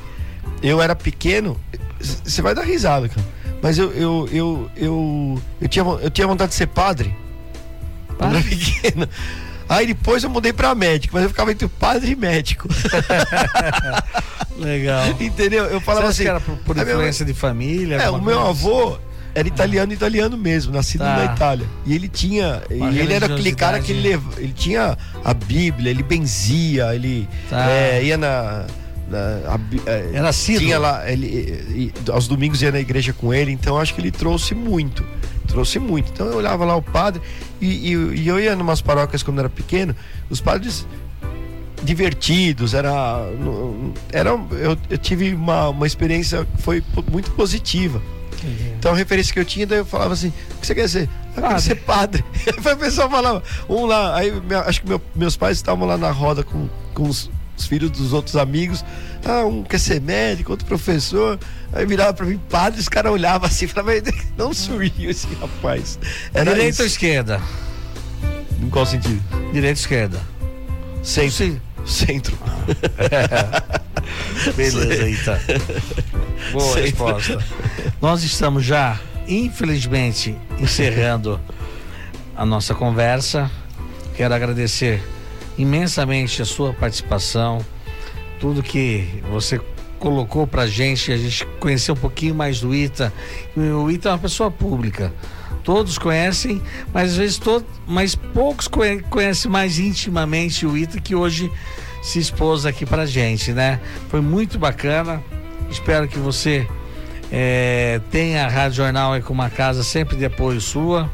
eu 0.62 0.80
era 0.80 0.94
pequeno. 0.94 1.58
Você 1.98 2.40
vai 2.42 2.54
dar 2.54 2.62
risada, 2.62 3.08
cara. 3.08 3.26
Mas 3.62 3.76
eu, 3.76 3.92
eu, 3.92 4.28
eu, 4.32 4.70
eu, 4.76 5.42
eu, 5.60 5.68
tinha, 5.68 5.84
eu 5.84 6.10
tinha 6.10 6.26
vontade 6.26 6.50
de 6.50 6.56
ser 6.56 6.66
padre. 6.66 7.14
Quando 8.16 8.36
era 8.36 8.44
pequeno. 8.44 9.08
Aí 9.70 9.86
depois 9.86 10.24
eu 10.24 10.28
mudei 10.28 10.52
para 10.52 10.74
médico, 10.74 11.14
mas 11.14 11.22
eu 11.22 11.28
ficava 11.28 11.52
entre 11.52 11.68
padre 11.68 12.10
e 12.10 12.16
médico. 12.16 12.68
Legal. 14.58 15.06
Entendeu? 15.20 15.66
Eu 15.66 15.80
falava 15.80 16.08
assim. 16.08 16.24
Que 16.24 16.28
era 16.28 16.40
por, 16.40 16.56
por 16.56 16.76
influência 16.76 17.24
minha... 17.24 17.32
de 17.32 17.40
família? 17.40 17.94
É, 17.94 18.10
o 18.10 18.20
meu 18.20 18.40
avô 18.44 18.98
era 19.32 19.46
italiano, 19.46 19.92
italiano 19.92 20.36
mesmo, 20.36 20.72
nascido 20.72 21.02
tá. 21.02 21.16
na 21.16 21.32
Itália. 21.32 21.66
E 21.86 21.94
ele 21.94 22.08
tinha, 22.08 22.60
e 22.68 22.98
ele 22.98 23.12
era 23.12 23.26
aquele 23.26 23.54
cara 23.54 23.78
que 23.78 23.92
ele, 23.92 24.08
leva, 24.08 24.28
ele 24.38 24.52
tinha 24.52 24.98
a 25.24 25.32
Bíblia, 25.32 25.90
ele 25.90 26.02
benzia, 26.02 26.92
ele 26.92 27.28
tá. 27.48 27.70
é, 27.70 28.02
ia 28.02 28.16
na, 28.16 28.66
na 29.08 29.18
a, 29.54 29.60
é, 29.86 30.10
era 30.14 30.32
Tinha 30.32 30.80
lá, 30.80 31.08
ele, 31.08 31.28
e, 31.28 32.10
aos 32.10 32.26
domingos 32.26 32.60
ia 32.60 32.72
na 32.72 32.80
igreja 32.80 33.12
com 33.12 33.32
ele, 33.32 33.52
então 33.52 33.78
acho 33.78 33.94
que 33.94 34.00
ele 34.00 34.10
trouxe 34.10 34.52
muito 34.52 35.06
trouxe 35.50 35.78
muito. 35.78 36.10
Então 36.12 36.26
eu 36.26 36.36
olhava 36.36 36.64
lá 36.64 36.76
o 36.76 36.82
padre 36.82 37.20
e, 37.60 37.66
e, 37.66 38.20
e 38.20 38.28
eu 38.28 38.38
ia 38.40 38.56
numas 38.56 38.80
paróquias 38.80 39.22
quando 39.22 39.38
era 39.40 39.48
pequeno, 39.48 39.94
os 40.28 40.40
padres 40.40 40.86
divertidos, 41.82 42.74
era, 42.74 42.92
era 44.12 44.30
eu, 44.30 44.76
eu 44.88 44.98
tive 44.98 45.34
uma, 45.34 45.70
uma 45.70 45.86
experiência 45.86 46.44
que 46.44 46.62
foi 46.62 46.82
muito 47.10 47.30
positiva. 47.32 48.00
Entendi. 48.38 48.72
Então 48.78 48.92
a 48.92 48.96
referência 48.96 49.32
que 49.32 49.40
eu 49.40 49.44
tinha, 49.44 49.66
daí 49.66 49.78
eu 49.78 49.84
falava 49.84 50.14
assim, 50.14 50.28
o 50.28 50.60
que 50.60 50.66
você 50.66 50.74
quer 50.74 50.88
ser? 50.88 51.08
Eu 51.36 51.42
quero 51.42 51.60
ser 51.60 51.76
padre. 51.76 52.24
Aí 52.46 52.72
o 52.72 52.76
pessoal 52.76 53.08
falava, 53.08 53.42
um 53.68 53.86
lá, 53.86 54.16
aí 54.16 54.32
acho 54.66 54.80
que 54.82 54.88
meu, 54.88 55.00
meus 55.14 55.36
pais 55.36 55.56
estavam 55.58 55.86
lá 55.86 55.96
na 55.96 56.10
roda 56.10 56.42
com, 56.42 56.68
com 56.92 57.04
os, 57.04 57.30
os, 57.60 57.66
filhos 57.66 57.90
dos 57.90 58.12
outros 58.12 58.36
amigos. 58.36 58.84
Ah, 59.24 59.44
um 59.44 59.62
quer 59.62 59.78
ser 59.78 60.00
médico, 60.00 60.50
outro 60.50 60.66
professor. 60.66 61.38
Aí 61.72 61.86
virava 61.86 62.12
pra 62.14 62.26
mim, 62.26 62.40
padre, 62.48 62.80
os 62.80 62.88
caras 62.88 63.12
olhavam 63.12 63.46
assim, 63.46 63.66
falavam, 63.66 63.94
não 64.36 64.52
surgiu 64.52 65.10
esse 65.10 65.26
rapaz. 65.34 65.98
Era 66.34 66.52
Direita 66.52 66.70
isso. 66.70 66.82
ou 66.82 66.86
esquerda? 66.86 67.40
Em 68.60 68.68
qual 68.68 68.84
sentido? 68.86 69.22
Direita 69.52 69.78
ou 69.78 69.82
esquerda? 69.82 70.20
Centro. 71.02 71.30
Sim. 71.30 71.60
Centro. 71.86 72.38
Ah. 72.98 73.80
Beleza, 74.56 75.24
tá. 75.24 75.38
Boa 76.52 76.64
Centro. 76.74 76.82
resposta. 76.82 77.44
Nós 78.00 78.22
estamos 78.22 78.64
já, 78.64 78.98
infelizmente, 79.26 80.36
encerrando 80.58 81.40
a 82.36 82.44
nossa 82.44 82.74
conversa. 82.74 83.50
Quero 84.16 84.34
agradecer 84.34 85.02
imensamente 85.60 86.42
a 86.42 86.44
sua 86.44 86.72
participação, 86.72 87.64
tudo 88.38 88.62
que 88.62 89.22
você 89.30 89.60
colocou 89.98 90.46
pra 90.46 90.66
gente, 90.66 91.12
a 91.12 91.16
gente 91.16 91.44
conhecer 91.58 91.92
um 91.92 91.96
pouquinho 91.96 92.34
mais 92.34 92.60
do 92.60 92.74
Ita. 92.74 93.12
O 93.56 93.90
Ita 93.90 94.08
é 94.08 94.12
uma 94.12 94.18
pessoa 94.18 94.50
pública 94.50 95.12
todos 95.62 95.98
conhecem, 95.98 96.60
mas 96.92 97.12
às 97.12 97.16
vezes 97.16 97.38
todo, 97.38 97.64
mas 97.86 98.14
poucos 98.14 98.68
conhecem 98.68 99.50
mais 99.50 99.78
intimamente 99.78 100.66
o 100.66 100.76
Ita 100.76 101.00
que 101.00 101.14
hoje 101.14 101.50
se 102.02 102.18
expôs 102.18 102.64
aqui 102.64 102.86
pra 102.86 103.06
gente, 103.06 103.52
né? 103.52 103.80
Foi 104.08 104.20
muito 104.20 104.58
bacana. 104.58 105.22
Espero 105.70 106.08
que 106.08 106.18
você 106.18 106.66
é, 107.30 108.00
tenha 108.10 108.46
a 108.46 108.48
Rádio 108.48 108.78
Jornal 108.78 109.12
aí 109.12 109.22
com 109.22 109.32
uma 109.32 109.50
casa 109.50 109.84
sempre 109.84 110.16
de 110.16 110.24
apoio 110.24 110.60
sua. 110.60 111.10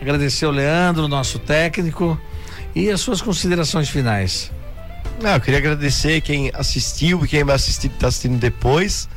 Agradecer 0.00 0.46
o 0.46 0.50
Leandro, 0.50 1.06
nosso 1.06 1.38
técnico, 1.38 2.18
e 2.74 2.90
as 2.90 3.00
suas 3.00 3.20
considerações 3.20 3.88
finais. 3.88 4.50
Não, 5.20 5.32
eu 5.32 5.40
queria 5.40 5.58
agradecer 5.58 6.20
quem 6.20 6.50
assistiu 6.54 7.24
e 7.24 7.28
quem 7.28 7.44
vai 7.44 7.54
assistir, 7.54 7.88
está 7.88 8.08
assistindo 8.08 8.38
depois. 8.38 9.08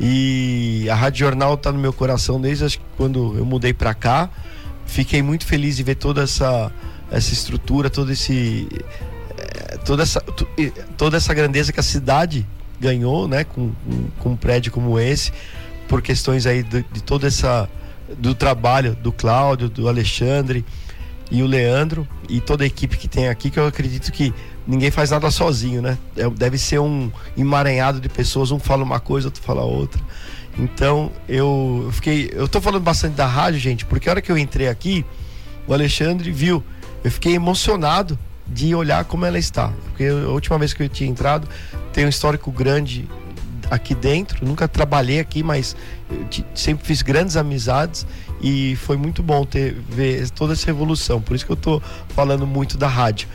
E 0.00 0.88
a 0.90 0.94
Rádio 0.94 1.20
Jornal 1.20 1.54
está 1.54 1.70
no 1.70 1.78
meu 1.78 1.92
coração 1.92 2.40
desde 2.40 2.64
acho 2.64 2.78
que 2.78 2.84
quando 2.96 3.36
eu 3.36 3.44
mudei 3.44 3.72
para 3.72 3.94
cá. 3.94 4.30
Fiquei 4.86 5.22
muito 5.22 5.46
feliz 5.46 5.76
de 5.76 5.82
ver 5.82 5.94
toda 5.94 6.22
essa, 6.22 6.72
essa 7.10 7.32
estrutura, 7.32 7.88
todo 7.88 8.10
esse, 8.10 8.68
eh, 9.38 9.78
toda, 9.84 10.02
essa, 10.02 10.20
toda 10.96 11.16
essa 11.16 11.32
grandeza 11.32 11.72
que 11.72 11.80
a 11.80 11.84
cidade 11.84 12.46
ganhou, 12.80 13.28
né, 13.28 13.44
com, 13.44 13.70
com, 13.70 14.08
com 14.18 14.28
um 14.30 14.36
prédio 14.36 14.72
como 14.72 14.98
esse, 14.98 15.32
por 15.88 16.02
questões 16.02 16.46
aí 16.46 16.62
de, 16.62 16.84
de 16.92 17.02
toda 17.02 17.28
essa 17.28 17.68
do 18.18 18.34
trabalho 18.34 18.94
do 18.96 19.12
Cláudio, 19.12 19.68
do 19.68 19.88
Alexandre 19.88 20.64
e 21.32 21.42
o 21.42 21.46
Leandro 21.46 22.06
e 22.28 22.42
toda 22.42 22.62
a 22.62 22.66
equipe 22.66 22.98
que 22.98 23.08
tem 23.08 23.26
aqui, 23.28 23.50
que 23.50 23.58
eu 23.58 23.66
acredito 23.66 24.12
que 24.12 24.34
ninguém 24.66 24.90
faz 24.90 25.10
nada 25.10 25.30
sozinho, 25.30 25.80
né? 25.80 25.96
É, 26.14 26.28
deve 26.28 26.58
ser 26.58 26.78
um 26.78 27.10
emaranhado 27.36 28.00
de 28.00 28.08
pessoas, 28.08 28.50
um 28.50 28.58
fala 28.58 28.84
uma 28.84 29.00
coisa, 29.00 29.28
outro 29.28 29.42
fala 29.42 29.62
outra. 29.62 30.00
Então 30.58 31.10
eu 31.26 31.88
fiquei. 31.92 32.30
Eu 32.34 32.46
tô 32.46 32.60
falando 32.60 32.82
bastante 32.82 33.14
da 33.14 33.26
rádio, 33.26 33.58
gente, 33.58 33.86
porque 33.86 34.10
a 34.10 34.12
hora 34.12 34.20
que 34.20 34.30
eu 34.30 34.36
entrei 34.36 34.68
aqui, 34.68 35.06
o 35.66 35.72
Alexandre 35.72 36.30
viu, 36.30 36.62
eu 37.02 37.10
fiquei 37.10 37.34
emocionado 37.34 38.18
de 38.46 38.74
olhar 38.74 39.02
como 39.06 39.24
ela 39.24 39.38
está. 39.38 39.72
Porque 39.84 40.04
a 40.04 40.28
última 40.28 40.58
vez 40.58 40.74
que 40.74 40.82
eu 40.82 40.88
tinha 40.88 41.08
entrado, 41.08 41.48
tem 41.94 42.04
um 42.04 42.10
histórico 42.10 42.52
grande 42.52 43.08
aqui 43.70 43.94
dentro. 43.94 44.46
Nunca 44.46 44.68
trabalhei 44.68 45.18
aqui, 45.18 45.42
mas 45.42 45.74
sempre 46.54 46.86
fiz 46.86 47.00
grandes 47.00 47.38
amizades 47.38 48.06
e 48.42 48.76
foi 48.76 48.96
muito 48.96 49.22
bom 49.22 49.44
ter 49.44 49.74
ver 49.88 50.28
toda 50.30 50.52
essa 50.54 50.68
evolução. 50.68 51.20
Por 51.20 51.36
isso 51.36 51.46
que 51.46 51.52
eu 51.52 51.56
tô 51.56 51.80
falando 52.08 52.46
muito 52.46 52.76
da 52.76 52.88
rádio. 52.88 53.28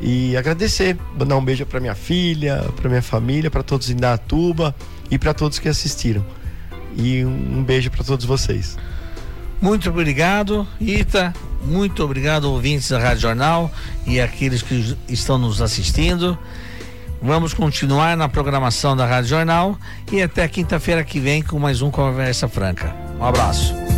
E 0.00 0.36
agradecer, 0.36 0.96
mandar 1.18 1.36
um 1.36 1.44
beijo 1.44 1.64
para 1.66 1.80
minha 1.80 1.94
filha, 1.94 2.64
para 2.76 2.88
minha 2.88 3.02
família, 3.02 3.50
para 3.50 3.62
todos 3.62 3.90
em 3.90 3.96
Datuba 3.96 4.74
e 5.10 5.18
para 5.18 5.32
todos 5.32 5.58
que 5.58 5.68
assistiram. 5.68 6.24
E 6.96 7.24
um 7.24 7.62
beijo 7.62 7.90
para 7.90 8.04
todos 8.04 8.24
vocês. 8.24 8.76
Muito 9.60 9.88
obrigado, 9.88 10.66
Ita. 10.80 11.32
Muito 11.64 12.04
obrigado, 12.04 12.44
ouvintes 12.44 12.88
da 12.88 12.98
Rádio 12.98 13.22
Jornal 13.22 13.70
e 14.06 14.20
aqueles 14.20 14.62
que 14.62 14.96
estão 15.08 15.36
nos 15.36 15.60
assistindo. 15.60 16.38
Vamos 17.20 17.52
continuar 17.52 18.16
na 18.16 18.28
programação 18.28 18.96
da 18.96 19.04
Rádio 19.04 19.30
Jornal 19.30 19.76
e 20.12 20.22
até 20.22 20.46
quinta-feira 20.46 21.02
que 21.02 21.18
vem 21.18 21.42
com 21.42 21.58
mais 21.58 21.82
um 21.82 21.90
Conversa 21.90 22.48
Franca. 22.48 22.94
Um 23.18 23.24
abraço. 23.24 23.97